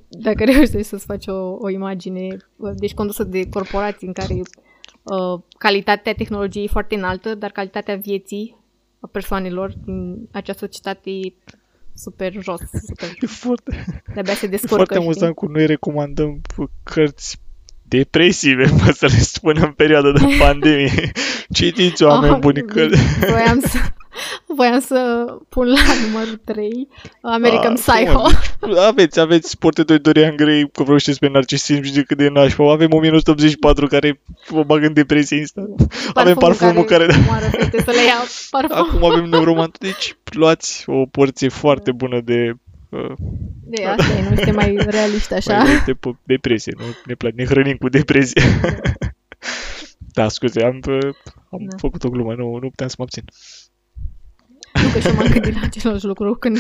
dacă 0.09 0.45
reușești 0.45 0.83
să-ți 0.83 1.05
faci 1.05 1.27
o, 1.27 1.57
o 1.61 1.69
imagine, 1.69 2.37
deci 2.75 2.95
condusă 2.95 3.25
de 3.25 3.49
corporații 3.49 4.07
în 4.07 4.13
care 4.13 4.35
uh, 4.35 5.41
calitatea 5.59 6.15
tehnologiei 6.15 6.65
e 6.65 6.69
foarte 6.69 6.95
înaltă, 6.95 7.35
dar 7.35 7.51
calitatea 7.51 7.97
vieții 7.97 8.57
a 9.01 9.07
persoanelor 9.13 9.73
din 9.85 10.29
acea 10.31 10.53
societate 10.53 11.11
e 11.11 11.33
super 11.95 12.33
jos, 12.33 12.61
super, 12.87 13.09
E 13.21 13.27
foarte, 13.27 13.85
de-abia 14.15 14.35
se 14.35 14.47
e 14.47 14.49
descurcă, 14.49 14.75
foarte 14.75 14.95
știi? 14.95 15.07
amuzant 15.07 15.35
cum 15.35 15.51
noi 15.51 15.67
recomandăm 15.67 16.41
cărți 16.83 17.42
depresive, 17.97 18.65
mă, 18.85 18.91
să 18.95 19.07
le 19.07 19.19
spunem 19.19 19.63
în 19.63 19.73
perioada 19.73 20.13
de 20.13 20.25
pandemie. 20.45 21.13
Citiți, 21.53 22.03
oameni 22.03 22.33
Ah, 22.33 22.39
buni, 22.39 22.63
cărți. 22.63 23.01
Voiam 23.31 23.61
să, 23.61 23.79
voiam 24.47 24.81
să 24.81 25.25
pun 25.49 25.67
la 25.67 25.81
numărul 26.07 26.41
3 26.45 26.89
American 27.23 27.73
Ah, 27.73 27.79
Psycho. 27.85 28.29
frumos. 28.61 28.79
Aveți, 28.79 29.21
aveți 29.21 29.59
portretul 29.59 29.95
lui 29.95 30.03
Dorian 30.13 30.37
Gray, 30.37 30.69
că 30.73 30.83
vreau 30.83 30.99
știți 30.99 31.19
pe 31.19 31.29
narcisism 31.29 31.83
și 31.83 31.93
de 31.93 32.03
cât 32.03 32.17
de 32.17 32.29
nașpa. 32.29 32.73
Avem 32.73 32.93
1984 32.93 33.87
care 33.87 34.21
vă 34.49 34.63
bagă 34.63 34.87
în 34.87 34.93
depresie 34.93 35.37
instant. 35.37 35.69
Avem 36.15 36.35
parfumul 36.35 36.85
care... 36.85 37.07
Moară 37.27 37.47
fete 37.51 37.83
să 37.85 37.91
le 37.91 38.05
ia 38.05 38.23
parfum. 38.51 38.77
Acum 38.77 39.05
avem 39.11 39.25
neuromant. 39.29 39.79
Deci 39.79 40.17
luați 40.25 40.85
o 40.87 41.07
porție 41.07 41.49
foarte 41.49 41.93
bună 41.93 42.21
de... 42.25 42.53
Uh, 42.93 43.13
De 43.65 43.85
asta 43.85 44.13
e, 44.19 44.23
nu 44.29 44.33
este 44.33 44.51
mai 44.51 44.77
realiști 44.77 45.35
așa. 45.35 45.57
mai 45.57 45.83
de 45.87 45.95
pe 45.95 46.11
depresie. 46.25 46.73
Nu 46.79 46.85
ne, 47.05 47.15
place, 47.15 47.35
ne 47.37 47.45
hrănim 47.45 47.77
cu 47.77 47.89
depresie. 47.89 48.43
da, 50.17 50.29
scuze, 50.29 50.63
am, 50.65 50.81
uh, 50.89 51.15
am 51.51 51.65
Da. 51.69 51.77
făcut 51.77 52.05
o 52.05 52.09
glumă, 52.09 52.35
nu, 52.35 52.53
nu 52.53 52.69
puteam 52.69 52.89
să 52.89 52.95
mă 52.99 53.05
abțin. 53.05 53.25
Nu 54.83 54.89
că 54.93 54.99
și 54.99 55.07
eu 55.07 55.15
m-am 55.15 55.27
gândit 55.33 55.55
la 55.55 55.61
același 55.63 56.05
lucru 56.07 56.35
când, 56.35 56.59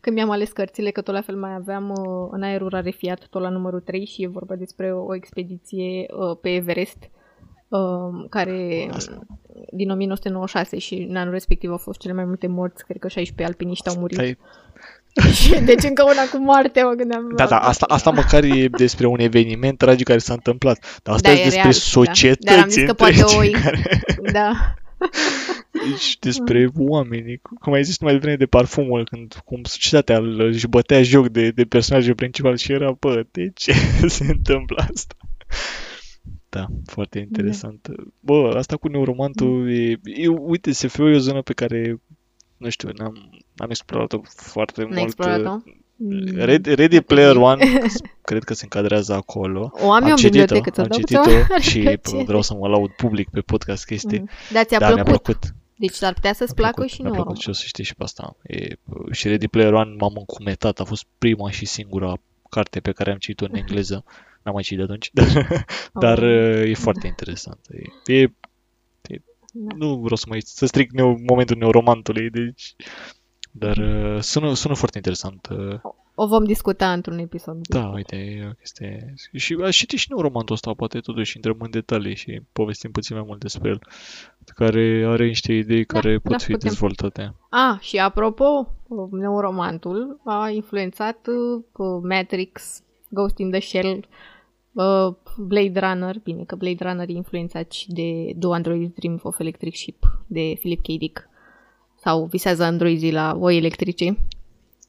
când 0.00 0.16
mi-am 0.16 0.30
ales 0.30 0.50
cărțile, 0.52 0.90
că 0.90 1.00
tot 1.00 1.14
la 1.14 1.20
fel 1.20 1.36
mai 1.36 1.54
aveam 1.54 1.88
uh, 1.90 2.28
în 2.30 2.42
aerul 2.42 2.68
rarefiat, 2.68 3.26
tot 3.30 3.42
la 3.42 3.48
numărul 3.48 3.80
3 3.80 4.04
și 4.06 4.22
e 4.22 4.28
vorba 4.28 4.54
despre 4.54 4.92
o, 4.94 5.04
o 5.04 5.14
expediție 5.14 6.06
uh, 6.10 6.36
pe 6.40 6.48
Everest, 6.54 6.98
uh, 7.68 8.26
care 8.30 8.88
Asta. 8.92 9.18
din 9.72 9.90
1996 9.90 10.78
și 10.78 10.94
în 11.08 11.16
anul 11.16 11.32
respectiv 11.32 11.70
au 11.70 11.76
fost 11.78 11.98
cele 11.98 12.12
mai 12.12 12.24
multe 12.24 12.46
morți, 12.46 12.84
cred 12.84 12.98
că 12.98 13.08
16 13.08 13.44
alpiniști 13.54 13.88
au 13.88 13.94
murit. 13.98 14.16
Stai, 14.16 14.28
Și 14.28 14.36
deci 15.64 15.82
încă 15.82 16.02
una 16.02 16.22
cu 16.32 16.38
moarte, 16.38 16.82
mă 16.82 16.92
gândeam. 16.92 17.32
Da, 17.36 17.46
da, 17.46 17.58
asta, 17.58 17.86
asta 17.88 18.10
măcar 18.10 18.44
e 18.44 18.68
despre 18.68 19.06
un 19.06 19.20
eveniment 19.20 19.78
tragic 19.78 20.06
care 20.06 20.18
s-a 20.18 20.32
întâmplat. 20.32 21.00
Dar 21.02 21.14
asta 21.14 21.28
Da, 21.28 21.34
e 21.34 21.40
e 21.40 21.44
despre 21.44 21.60
real, 21.62 21.72
da. 21.72 21.78
societăți 21.78 22.44
Dar 22.46 22.58
am 22.58 22.68
zis 22.68 22.84
că 22.84 22.92
poate 22.94 23.20
întregi 23.20 23.56
o- 23.56 23.60
care... 23.60 24.02
Da. 24.32 24.74
Deci 25.90 26.18
despre 26.18 26.68
oameni. 26.76 27.40
Cum 27.60 27.72
ai 27.72 27.84
zis 27.84 27.98
mai 27.98 28.12
devreme 28.12 28.36
de 28.36 28.46
parfumul, 28.46 29.04
când 29.10 29.40
cum 29.44 29.62
societatea 29.62 30.16
îl- 30.16 30.40
își 30.40 30.66
bătea 30.66 31.02
joc 31.02 31.28
de, 31.28 31.50
de 31.50 31.64
personajul 31.64 32.14
principal 32.14 32.56
și 32.56 32.72
era, 32.72 32.96
bă, 33.00 33.24
de 33.30 33.50
ce 33.54 33.72
se 34.06 34.24
întâmplă 34.28 34.86
asta? 34.92 35.14
Da, 36.48 36.66
foarte 36.86 37.18
interesant. 37.18 37.88
Bă, 38.20 38.52
asta 38.56 38.76
cu 38.76 38.88
neuromantul 38.88 39.70
e, 39.72 40.00
e 40.04 40.28
uite, 40.28 40.72
SF-ul 40.72 41.12
e 41.12 41.16
o 41.16 41.18
zonă 41.18 41.42
pe 41.42 41.52
care, 41.52 42.00
nu 42.56 42.68
știu, 42.68 42.88
n-am, 42.96 43.30
n-am 43.58 43.70
explorat-o 43.70 44.20
foarte 44.24 44.80
N-ai 44.82 44.90
mult. 44.90 45.02
explorat-o? 45.02 45.58
Ready, 46.34 46.74
Ready 46.74 47.00
Player 47.00 47.36
One, 47.36 47.64
cred 48.28 48.44
că 48.44 48.54
se 48.54 48.60
încadrează 48.62 49.12
acolo. 49.14 49.70
O 49.72 49.90
am 49.92 50.02
eu 50.02 50.06
am 50.06 50.10
în 50.10 50.16
citit-o, 50.16 50.44
bibliotecă, 50.44 50.70
ți-o 50.70 50.82
am 50.82 50.88
dau 50.88 50.98
citit-o 50.98 51.20
câteva 51.20 51.58
și 51.70 51.80
plăcere. 51.80 52.22
vreau 52.24 52.42
să 52.42 52.54
mă 52.54 52.68
laud 52.68 52.90
public 52.90 53.28
pe 53.30 53.40
podcast 53.40 53.84
că 53.84 53.94
este... 53.94 54.18
Mhm. 54.18 54.30
Da, 54.52 54.64
ți-a 54.64 54.78
da, 54.78 54.94
mi-a 54.94 55.02
plăcut. 55.02 55.22
plăcut. 55.22 55.54
Deci 55.76 56.02
ar 56.02 56.12
putea 56.14 56.32
să-ți 56.32 56.52
Mi-a 56.56 56.62
placă 56.62 56.74
plăcut, 56.74 56.92
și 56.94 57.00
mi-a 57.00 57.10
nu 57.10 57.14
plăcut 57.16 57.36
și 57.40 57.48
o 57.48 57.52
să 57.52 57.62
știi 57.66 57.84
și 57.84 57.94
pe 57.94 58.02
asta. 58.02 58.36
E, 58.42 58.66
și 59.10 59.28
Ready 59.28 59.48
Player 59.48 59.72
One 59.72 59.94
m-am 59.98 60.12
încumetat, 60.16 60.80
a 60.80 60.84
fost 60.84 61.04
prima 61.18 61.50
și 61.50 61.66
singura 61.66 62.12
carte 62.50 62.80
pe 62.80 62.92
care 62.92 63.10
am 63.10 63.18
citit-o 63.18 63.44
în 63.50 63.54
engleză. 63.62 64.04
N-am 64.42 64.54
mai 64.54 64.62
citit 64.62 64.76
de 64.78 64.82
atunci, 64.82 65.10
dar, 65.12 65.56
dar 65.92 66.18
Oh. 66.18 66.68
e 66.68 66.74
foarte 66.74 67.06
interesant. 67.06 67.58
E, 68.06 68.12
e, 68.14 68.20
e, 69.06 69.20
Da. 69.52 69.74
nu 69.76 69.94
vreau 69.94 70.16
să 70.16 70.24
mai 70.28 70.40
să 70.44 70.66
stric 70.66 70.90
neu, 70.92 71.18
momentul 71.28 71.56
neuromantului, 71.56 72.30
deci 72.30 72.74
dar 73.50 73.76
uh, 73.76 74.20
sună, 74.20 74.54
sună 74.54 74.74
foarte 74.74 74.96
interesant. 74.96 75.48
Uh, 75.50 75.80
O 76.14 76.26
vom 76.26 76.44
discuta 76.44 76.92
într-un 76.92 77.18
episod. 77.18 77.66
da, 77.68 77.88
uite, 77.88 78.16
e 78.16 78.46
o 78.50 78.52
chestie. 78.52 79.14
Și 79.34 79.56
aș 79.64 79.76
citi 79.76 79.96
și 79.96 80.06
neuromantul 80.10 80.54
ăsta, 80.54 80.74
poate 80.74 80.98
totuși 80.98 81.36
intrăm 81.36 81.56
în 81.60 81.70
detalii 81.70 82.14
și 82.16 82.40
povestim 82.52 82.90
puțin 82.90 83.16
mai 83.16 83.24
mult 83.26 83.40
despre 83.40 83.68
el, 83.68 83.80
care 84.54 85.04
are 85.06 85.26
niște 85.26 85.52
idei 85.52 85.84
care 85.84 86.18
pot 86.18 86.30
da, 86.32 86.38
fi 86.38 86.52
putem. 86.52 86.68
dezvoltate. 86.68 87.34
Ah, 87.50 87.80
și 87.80 87.98
apropo, 87.98 88.74
neuromantul 89.10 90.20
a 90.24 90.48
influențat 90.50 91.26
uh, 91.26 92.00
Matrix, 92.02 92.82
Ghost 93.08 93.38
in 93.38 93.50
the 93.50 93.60
Shell, 93.60 94.08
uh, 94.72 95.14
Blade 95.38 95.80
Runner, 95.80 96.18
bine 96.22 96.44
că 96.44 96.56
Blade 96.56 96.84
Runner 96.88 97.08
e 97.08 97.12
influențat 97.12 97.72
și 97.72 97.92
de 97.92 98.32
Do 98.36 98.52
Androids 98.52 98.94
Dream 98.94 99.20
of 99.22 99.38
Electric 99.38 99.74
Ship 99.76 100.22
de 100.26 100.54
Philip 100.58 100.80
K. 100.80 100.86
Dick 100.86 101.27
sau 102.08 102.24
Visează 102.24 102.62
androizii 102.62 103.12
la 103.12 103.36
oi 103.40 103.56
electrice, 103.56 104.18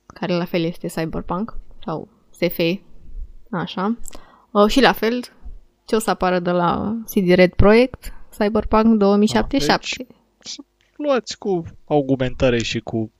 care 0.05 0.33
la 0.33 0.45
fel 0.45 0.63
este 0.63 0.87
Cyberpunk 0.87 1.57
sau 1.85 2.07
SF, 2.31 2.59
așa. 3.51 3.97
Uh, 4.51 4.67
și 4.69 4.81
la 4.81 4.91
fel, 4.91 5.21
ce 5.85 5.95
o 5.95 5.99
să 5.99 6.09
apară 6.09 6.39
de 6.39 6.51
la 6.51 6.97
CD 7.05 7.29
Red 7.29 7.53
Project, 7.53 8.13
Cyberpunk 8.37 8.97
2077. 8.97 9.87
Deci, 9.97 10.55
luați 10.95 11.37
cu 11.37 11.63
augmentare 11.85 12.63
și 12.63 12.79
cu 12.79 13.11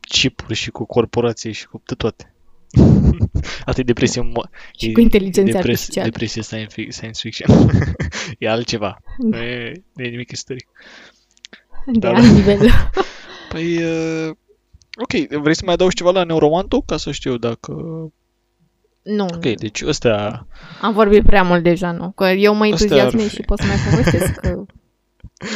chipuri 0.00 0.54
și 0.54 0.70
cu 0.70 0.84
corporații 0.84 1.52
și 1.52 1.66
cu 1.66 1.82
de 1.86 1.94
toate. 1.94 2.34
Asta 3.64 3.80
e 3.80 3.84
depresie, 3.84 4.20
mă, 4.20 4.48
și 4.78 4.88
e 4.88 4.92
cu 4.92 5.00
inteligență 5.00 5.52
depres- 5.52 5.78
artificială. 5.78 6.08
depresie 6.08 6.42
science, 6.42 6.82
fic- 6.82 6.90
science 6.90 7.20
fiction. 7.22 7.70
e 8.38 8.48
altceva. 8.48 8.98
Nu 9.18 9.36
e, 9.36 9.72
nu 9.92 10.04
e 10.04 10.08
nimic 10.08 10.30
istoric. 10.30 10.68
de 11.86 11.98
da, 11.98 12.08
alt 12.08 12.26
da. 12.26 12.32
nivel. 12.32 12.68
Păi, 13.52 13.76
uh, 13.84 14.30
ok, 15.02 15.40
vrei 15.40 15.54
să 15.54 15.62
mai 15.64 15.74
adaugi 15.74 15.96
ceva 15.96 16.10
la 16.10 16.24
Neuromantul? 16.24 16.82
Ca 16.86 16.96
să 16.96 17.10
știu 17.10 17.36
dacă... 17.36 17.72
Nu, 19.02 19.24
Ok, 19.24 19.40
deci 19.54 19.82
ăstea... 19.86 20.46
am 20.80 20.92
vorbit 20.92 21.24
prea 21.26 21.42
mult 21.42 21.62
deja, 21.62 21.92
nu? 21.92 22.10
Că 22.10 22.24
eu 22.24 22.54
mă 22.54 22.64
Astea 22.64 22.76
ar 22.76 22.80
entuziasmez 22.82 23.28
fi. 23.28 23.34
și 23.34 23.42
pot 23.42 23.58
să 23.58 23.66
mai 23.66 23.76
povestesc 23.90 24.40
că... 24.40 24.62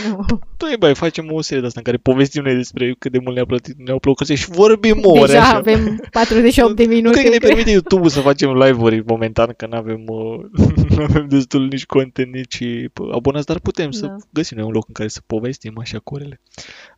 Nu. 0.08 0.24
Doi, 0.56 0.76
băi, 0.78 0.94
facem 0.94 1.32
o 1.32 1.40
serie 1.40 1.60
de 1.60 1.66
asta 1.66 1.78
în 1.78 1.84
care 1.84 1.96
povestim 1.96 2.42
noi 2.42 2.54
despre 2.54 2.94
cât 2.98 3.12
de 3.12 3.18
mult 3.18 3.34
ne-a 3.34 3.44
plătit, 3.44 3.74
ne-au 3.78 3.98
plăcut 3.98 4.26
și 4.26 4.50
vorbim 4.50 5.00
ore 5.02 5.26
Deja 5.26 5.40
așa. 5.40 5.56
avem 5.56 6.00
48 6.10 6.76
de 6.76 6.84
Nu 6.84 6.88
minute. 6.88 7.18
cred 7.20 7.24
că 7.24 7.30
ne 7.30 7.38
permite 7.48 7.70
YouTube 7.70 8.08
să 8.08 8.20
facem 8.20 8.52
live-uri 8.56 9.02
momentan, 9.06 9.54
că 9.56 9.66
nu 9.66 9.76
avem, 9.76 10.04
uh, 10.06 10.40
nu 10.96 11.02
avem 11.02 11.28
destul 11.28 11.66
nici 11.66 11.86
content, 11.86 12.34
nici 12.34 12.60
uh, 12.60 13.08
abonați, 13.14 13.46
dar 13.46 13.58
putem 13.58 13.90
să 13.90 14.06
Da. 14.06 14.16
găsim 14.30 14.56
noi 14.56 14.66
un 14.66 14.72
loc 14.72 14.84
în 14.88 14.94
care 14.94 15.08
să 15.08 15.20
povestim 15.26 15.78
așa 15.80 15.98
cu 15.98 16.14
orele. 16.14 16.40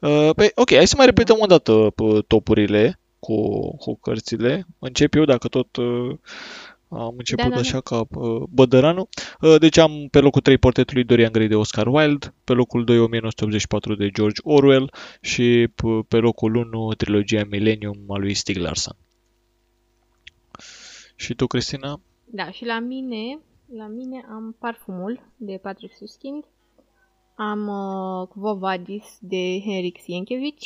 Uh, 0.01 0.31
păi, 0.37 0.51
ok, 0.55 0.75
hai 0.75 0.87
să 0.87 0.95
mai 0.97 1.07
repetăm 1.07 1.37
o 1.41 1.47
dată 1.47 1.73
uh, 1.73 2.25
topurile 2.27 3.01
cu, 3.19 3.71
cu 3.77 3.99
cărțile. 3.99 4.67
Încep 4.79 5.14
eu, 5.14 5.25
dacă 5.25 5.49
tot 5.49 5.77
uh, 5.77 6.17
am 6.89 7.14
început 7.16 7.43
Da, 7.43 7.49
da, 7.49 7.55
da. 7.55 7.61
așa 7.61 7.80
ca 7.80 8.07
uh, 8.14 8.43
Bădăranu. 8.51 9.09
Uh, 9.41 9.59
deci 9.59 9.76
am 9.78 10.09
pe 10.11 10.20
locul 10.20 10.41
3 10.41 10.59
portretul 10.59 10.95
lui 10.95 11.05
Dorian 11.05 11.32
Gray 11.32 11.49
de 11.49 11.55
Oscar 11.55 11.87
Wilde, 11.87 12.34
pe 12.45 12.53
locul 12.53 12.84
2 12.84 12.99
1984 12.99 13.95
de 13.95 14.11
George 14.11 14.41
Orwell 14.45 14.93
și 15.20 15.68
p- 15.68 16.09
pe 16.09 16.16
locul 16.16 16.55
1 16.55 16.93
trilogia 16.93 17.45
Millennium 17.51 18.05
a 18.09 18.16
lui 18.16 18.34
Stieg 18.34 18.57
Larsson. 18.59 18.97
Și 21.16 21.34
tu, 21.34 21.47
Cristina? 21.47 22.01
Da, 22.24 22.51
și 22.51 22.64
la 22.64 22.78
mine 22.78 23.39
La 23.76 23.87
mine 23.87 24.24
am 24.30 24.57
Parfumul 24.59 25.20
de 25.37 25.59
Patrick 25.62 25.95
Suskind, 25.97 26.45
am 27.37 27.66
uh, 27.68 28.28
Vovadis 28.34 29.05
de 29.20 29.61
Henrik 29.64 29.99
Sienkiewicz, 30.03 30.64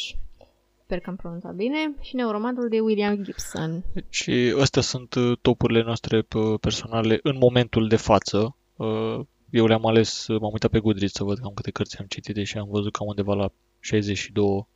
sper 0.91 1.03
că 1.03 1.11
am 1.11 1.16
pronunțat 1.16 1.55
bine, 1.55 1.95
și 2.01 2.14
Neuromantul 2.14 2.68
de 2.68 2.80
William 2.80 3.22
Gibson. 3.22 3.84
Deci 3.93 4.28
astea 4.61 4.82
sunt 4.82 5.14
uh, 5.14 5.38
topurile 5.41 5.82
noastre 5.82 6.26
personale 6.61 7.18
în 7.22 7.36
momentul 7.36 7.88
de 7.88 7.97
față. 7.97 8.57
Uh, 8.76 9.20
eu 9.51 9.66
le-am 9.66 9.86
ales, 9.86 10.26
m-am 10.28 10.53
uitat 10.53 10.70
pe 10.70 10.78
Goodreads 10.78 11.12
să 11.12 11.24
văd 11.24 11.38
cam 11.38 11.53
câte 11.55 11.70
cărți 11.70 11.99
am 11.99 12.07
citit 12.07 12.47
și 12.47 12.59
am 12.59 12.68
văzut 12.70 12.93
cam 12.93 13.07
undeva 13.07 13.34
la 13.34 13.53
62. 13.80 14.66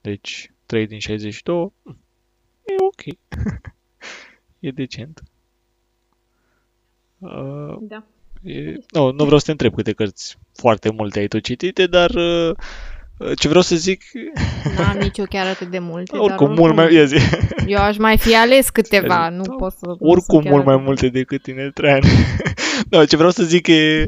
Deci 0.00 0.52
3 0.66 0.86
din 0.86 0.98
62 0.98 1.72
e 2.64 2.74
ok. 2.78 3.16
e 4.58 4.70
decent. 4.70 5.22
Uh, 7.18 7.76
da. 7.80 8.04
E, 8.42 8.74
nu, 8.90 9.10
nu 9.12 9.24
vreau 9.24 9.38
să 9.38 9.44
te 9.44 9.50
întreb 9.50 9.74
câte 9.74 9.92
cărți 9.92 10.38
foarte 10.52 10.90
multe 10.90 11.18
ai 11.18 11.28
tu 11.28 11.38
citite, 11.38 11.86
dar 11.86 12.10
uh, 12.10 12.56
ce 13.38 13.48
vreau 13.48 13.62
să 13.62 13.76
zic... 13.76 14.02
N-am 14.76 14.98
nici 14.98 15.18
eu 15.18 15.24
chiar 15.28 15.46
atât 15.46 15.68
de 15.68 15.78
multe. 15.78 16.16
Oricum, 16.16 16.28
dar 16.28 16.38
oricum 16.38 16.64
mult 16.64 16.74
mai... 16.74 16.94
Ia 16.94 17.04
zi. 17.04 17.16
Eu 17.66 17.78
aș 17.78 17.96
mai 17.96 18.18
fi 18.18 18.34
ales 18.34 18.70
câteva, 18.70 19.28
nu 19.28 19.42
da, 19.42 19.54
pot 19.54 19.72
să... 19.72 19.94
Oricum 19.98 20.42
mult 20.48 20.64
mai 20.64 20.76
multe 20.76 21.08
decât 21.08 21.42
tine, 21.42 21.70
Traian. 21.74 22.00
no, 22.90 23.04
ce 23.10 23.16
vreau 23.16 23.30
să 23.30 23.42
zic 23.42 23.66
e... 23.66 24.06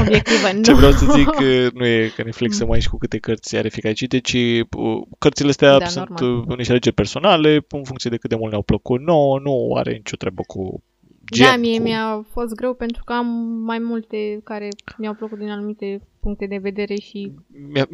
Obiectivă, 0.00 0.52
nu. 0.54 0.62
Ce 0.62 0.72
vreau 0.72 0.90
să 0.90 1.06
zic 1.14 1.40
nu 1.78 1.86
e 1.86 2.12
că 2.16 2.22
ne 2.22 2.30
flexăm 2.30 2.66
mm. 2.66 2.72
aici 2.72 2.88
cu 2.88 2.98
câte 2.98 3.18
cărți 3.18 3.56
are 3.56 3.68
fiecare 3.68 3.94
cite, 3.94 4.18
ci 4.18 4.34
uh, 4.34 5.02
cărțile 5.18 5.48
astea 5.48 5.78
da, 5.78 5.86
sunt 5.86 6.20
normal. 6.20 6.56
niște 6.56 6.72
alegeri 6.72 6.94
personale, 6.94 7.66
în 7.68 7.84
funcție 7.84 8.10
de 8.10 8.16
cât 8.16 8.30
de 8.30 8.36
mult 8.36 8.50
ne-au 8.50 8.62
plăcut 8.62 9.00
nouă, 9.00 9.38
nu 9.38 9.74
are 9.76 9.92
nicio 9.92 10.16
treabă 10.16 10.42
cu 10.46 10.82
gen. 11.30 11.46
Da, 11.46 11.56
mie 11.56 11.76
cu... 11.76 11.82
mi-a 11.82 12.26
fost 12.30 12.54
greu 12.54 12.74
pentru 12.74 13.02
că 13.04 13.12
am 13.12 13.26
mai 13.64 13.78
multe 13.78 14.40
care 14.44 14.68
mi-au 14.98 15.14
plăcut 15.14 15.38
din 15.38 15.50
anumite 15.50 16.00
puncte 16.20 16.46
de 16.46 16.56
vedere 16.56 16.94
și 16.94 17.32
mi-a, 17.72 17.88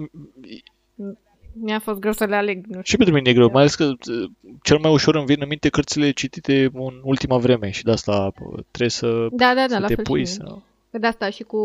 mi-a 1.52 1.78
fost 1.78 1.98
greu 1.98 2.12
să 2.12 2.24
le 2.24 2.36
aleg. 2.36 2.56
Nu 2.56 2.70
știu. 2.70 2.82
Și 2.82 2.96
pentru 2.96 3.14
mine 3.14 3.30
e 3.30 3.34
greu, 3.34 3.50
mai 3.50 3.60
ales 3.60 3.74
că 3.74 3.84
uh, 3.84 4.30
cel 4.62 4.78
mai 4.78 4.92
ușor 4.92 5.14
îmi 5.14 5.26
vin 5.26 5.36
în 5.40 5.48
minte 5.48 5.68
cărțile 5.68 6.10
citite 6.10 6.70
în 6.72 7.00
ultima 7.02 7.38
vreme 7.38 7.70
și 7.70 7.84
de 7.84 7.90
asta 7.90 8.32
uh, 8.40 8.58
trebuie 8.70 8.90
să, 8.90 9.26
da, 9.30 9.54
da, 9.54 9.66
da, 9.66 9.74
să 9.74 9.78
la 9.78 9.86
te 9.86 9.94
fel 9.94 10.04
pui. 10.04 10.26
Și 10.26 10.32
să... 10.32 10.56
De 10.90 11.06
asta 11.06 11.30
și 11.30 11.42
cu, 11.42 11.60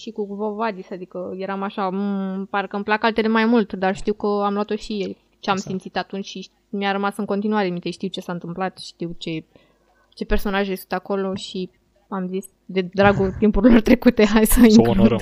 și 0.00 0.10
cu 0.10 0.24
Vovadis, 0.24 0.90
adică 0.90 1.34
eram 1.38 1.62
așa, 1.62 1.88
m- 1.88 1.92
mm, 1.92 2.46
parcă 2.50 2.76
îmi 2.76 2.84
plac 2.84 3.04
altele 3.04 3.28
mai 3.28 3.44
mult, 3.44 3.72
dar 3.72 3.96
știu 3.96 4.12
că 4.12 4.26
am 4.26 4.54
luat-o 4.54 4.76
și 4.76 4.92
el, 4.92 5.16
ce 5.38 5.50
am 5.50 5.56
exact. 5.56 5.62
simțit 5.62 5.96
atunci 5.96 6.26
și 6.26 6.48
mi-a 6.68 6.92
rămas 6.92 7.16
în 7.16 7.24
continuare 7.24 7.68
minte, 7.68 7.90
știu 7.90 8.08
ce 8.08 8.20
s-a 8.20 8.32
întâmplat, 8.32 8.78
știu 8.78 9.14
ce 9.18 9.44
ce 10.14 10.24
personaje 10.24 10.74
sunt 10.74 10.92
acolo 10.92 11.34
și 11.34 11.70
am 12.08 12.28
zis, 12.28 12.44
de 12.64 12.80
dragul 12.80 13.34
timpurilor 13.38 13.80
trecute, 13.80 14.26
hai 14.34 14.46
să, 14.46 14.66
să 14.68 14.80
onorăm. 14.80 15.20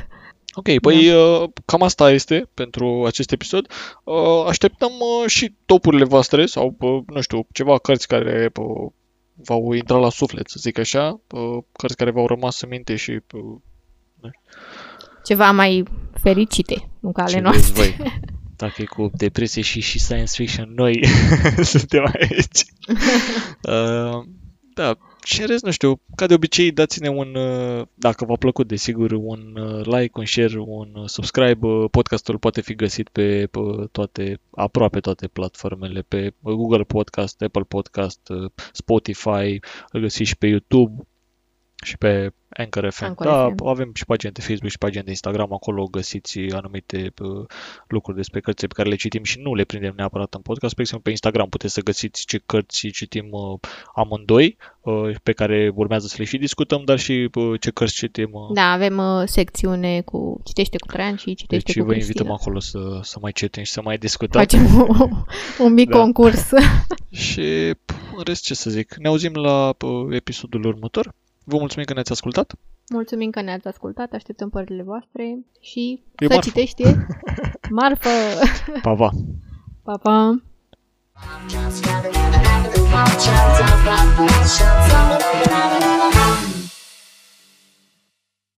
Ok, 0.54 0.78
păi 0.78 1.08
da. 1.08 1.16
Uh, 1.16 1.48
cam 1.64 1.82
asta 1.82 2.10
este 2.10 2.48
pentru 2.54 3.04
acest 3.06 3.32
episod. 3.32 3.70
Uh, 4.04 4.44
așteptăm 4.46 4.90
uh, 4.90 5.30
și 5.30 5.54
topurile 5.66 6.04
voastre 6.04 6.46
sau, 6.46 6.76
nu 7.06 7.20
știu, 7.20 7.46
ceva 7.52 7.78
cărți 7.78 8.08
care 8.08 8.52
v-au 9.34 9.72
intrat 9.72 10.00
la 10.00 10.10
suflet, 10.10 10.48
să 10.48 10.56
zic 10.60 10.78
așa, 10.78 11.20
cărți 11.72 11.96
care 11.96 12.10
v-au 12.10 12.26
rămas 12.26 12.60
în 12.60 12.68
minte 12.68 12.96
și... 12.96 13.20
Ceva 15.24 15.50
mai 15.50 15.84
fericite, 16.20 16.90
nu 17.00 17.12
ca 17.12 17.22
ale 17.22 17.40
noastre. 17.40 17.82
Voi. 17.82 17.96
Dacă 18.56 18.82
e 18.82 18.84
cu 18.84 19.10
depresie 19.14 19.62
și, 19.62 19.80
și 19.80 19.98
science 19.98 20.32
fiction, 20.34 20.72
noi 20.74 21.04
suntem 21.62 22.12
aici. 22.20 22.64
Uh, 23.68 24.24
da, 24.74 24.98
și 25.24 25.40
în 25.40 25.46
rest, 25.46 25.64
nu 25.64 25.70
știu, 25.70 26.00
ca 26.14 26.26
de 26.26 26.34
obicei, 26.34 26.72
dați-ne 26.72 27.08
un, 27.08 27.34
uh, 27.34 27.86
dacă 27.94 28.24
v-a 28.24 28.34
plăcut, 28.34 28.66
desigur, 28.66 29.12
un 29.12 29.56
uh, 29.56 29.84
like, 29.84 30.18
un 30.18 30.24
share, 30.24 30.58
un 30.58 30.92
uh, 30.94 31.08
subscribe. 31.08 31.66
Podcastul 31.90 32.38
poate 32.38 32.60
fi 32.60 32.74
găsit 32.74 33.08
pe, 33.08 33.46
pe 33.46 33.60
toate, 33.92 34.40
aproape 34.50 35.00
toate 35.00 35.28
platformele, 35.28 36.04
pe 36.08 36.34
Google 36.40 36.82
Podcast, 36.82 37.42
Apple 37.42 37.62
Podcast, 37.68 38.20
Spotify, 38.72 39.60
îl 39.90 40.00
găsiți 40.00 40.28
și 40.28 40.36
pe 40.36 40.46
YouTube 40.46 41.06
și 41.82 41.98
pe 41.98 42.32
Anchor 42.56 42.90
FM. 42.90 43.04
Anchor 43.04 43.26
da, 43.26 43.48
FM. 43.48 43.66
avem 43.66 43.90
și 43.94 44.04
pagina 44.04 44.32
de 44.32 44.40
Facebook 44.40 44.70
și 44.70 44.78
pagina 44.78 45.02
de 45.02 45.10
Instagram, 45.10 45.52
acolo 45.52 45.84
găsiți 45.84 46.38
anumite 46.38 47.12
uh, 47.22 47.46
lucruri 47.86 48.16
despre 48.16 48.40
cărțile 48.40 48.66
pe 48.66 48.74
care 48.74 48.88
le 48.88 48.94
citim 48.94 49.22
și 49.22 49.38
nu 49.40 49.54
le 49.54 49.64
prindem 49.64 49.92
neapărat 49.96 50.34
în 50.34 50.40
podcast. 50.40 50.74
Pe 50.74 50.80
exemplu, 50.80 51.04
pe 51.04 51.10
Instagram 51.10 51.48
puteți 51.48 51.72
să 51.72 51.80
găsiți 51.80 52.26
ce 52.26 52.42
cărți 52.46 52.88
citim 52.88 53.28
uh, 53.30 53.58
amândoi, 53.94 54.56
uh, 54.80 55.14
pe 55.22 55.32
care 55.32 55.72
urmează 55.74 56.06
să 56.06 56.14
le 56.18 56.24
și 56.24 56.38
discutăm, 56.38 56.82
dar 56.84 56.98
și 56.98 57.28
uh, 57.34 57.60
ce 57.60 57.70
cărți 57.70 57.94
citim. 57.94 58.30
Uh. 58.32 58.54
Da, 58.54 58.70
avem 58.72 58.98
uh, 58.98 59.22
secțiune 59.24 60.00
cu 60.00 60.40
citește 60.44 60.76
cu 60.78 60.86
Traian 60.86 61.16
și 61.16 61.34
citește 61.34 61.72
deci 61.72 61.78
cu 61.78 61.86
vă 61.86 61.94
invităm 61.94 62.30
acolo 62.30 62.60
să, 62.60 62.98
să 63.02 63.18
mai 63.20 63.32
citim 63.32 63.62
și 63.62 63.72
să 63.72 63.82
mai 63.82 63.98
discutăm. 63.98 64.40
Facem 64.40 64.80
o, 64.80 65.08
un 65.64 65.72
mic 65.72 65.88
da. 65.88 65.98
concurs. 65.98 66.50
și 67.10 67.74
în 68.16 68.22
rest 68.24 68.44
ce 68.44 68.54
să 68.54 68.70
zic, 68.70 68.94
ne 68.98 69.08
auzim 69.08 69.32
la 69.34 69.68
uh, 69.68 70.06
episodul 70.10 70.64
următor. 70.64 71.14
Vă 71.44 71.56
mulțumim 71.58 71.84
că 71.86 71.92
ne-ați 71.92 72.12
ascultat. 72.12 72.54
Mulțumim 72.92 73.30
că 73.30 73.40
ne-ați 73.40 73.68
ascultat, 73.68 74.12
așteptăm 74.12 74.50
părerile 74.50 74.82
voastre 74.82 75.38
și 75.60 76.02
e 76.18 76.26
să 76.26 76.32
marfă. 76.32 76.48
citește 76.48 77.06
marfă. 77.80 78.08
Pa, 78.82 78.94
pa! 78.94 79.10
Pa, 79.82 79.96
pa! 79.96 80.42
I'm 86.34 86.61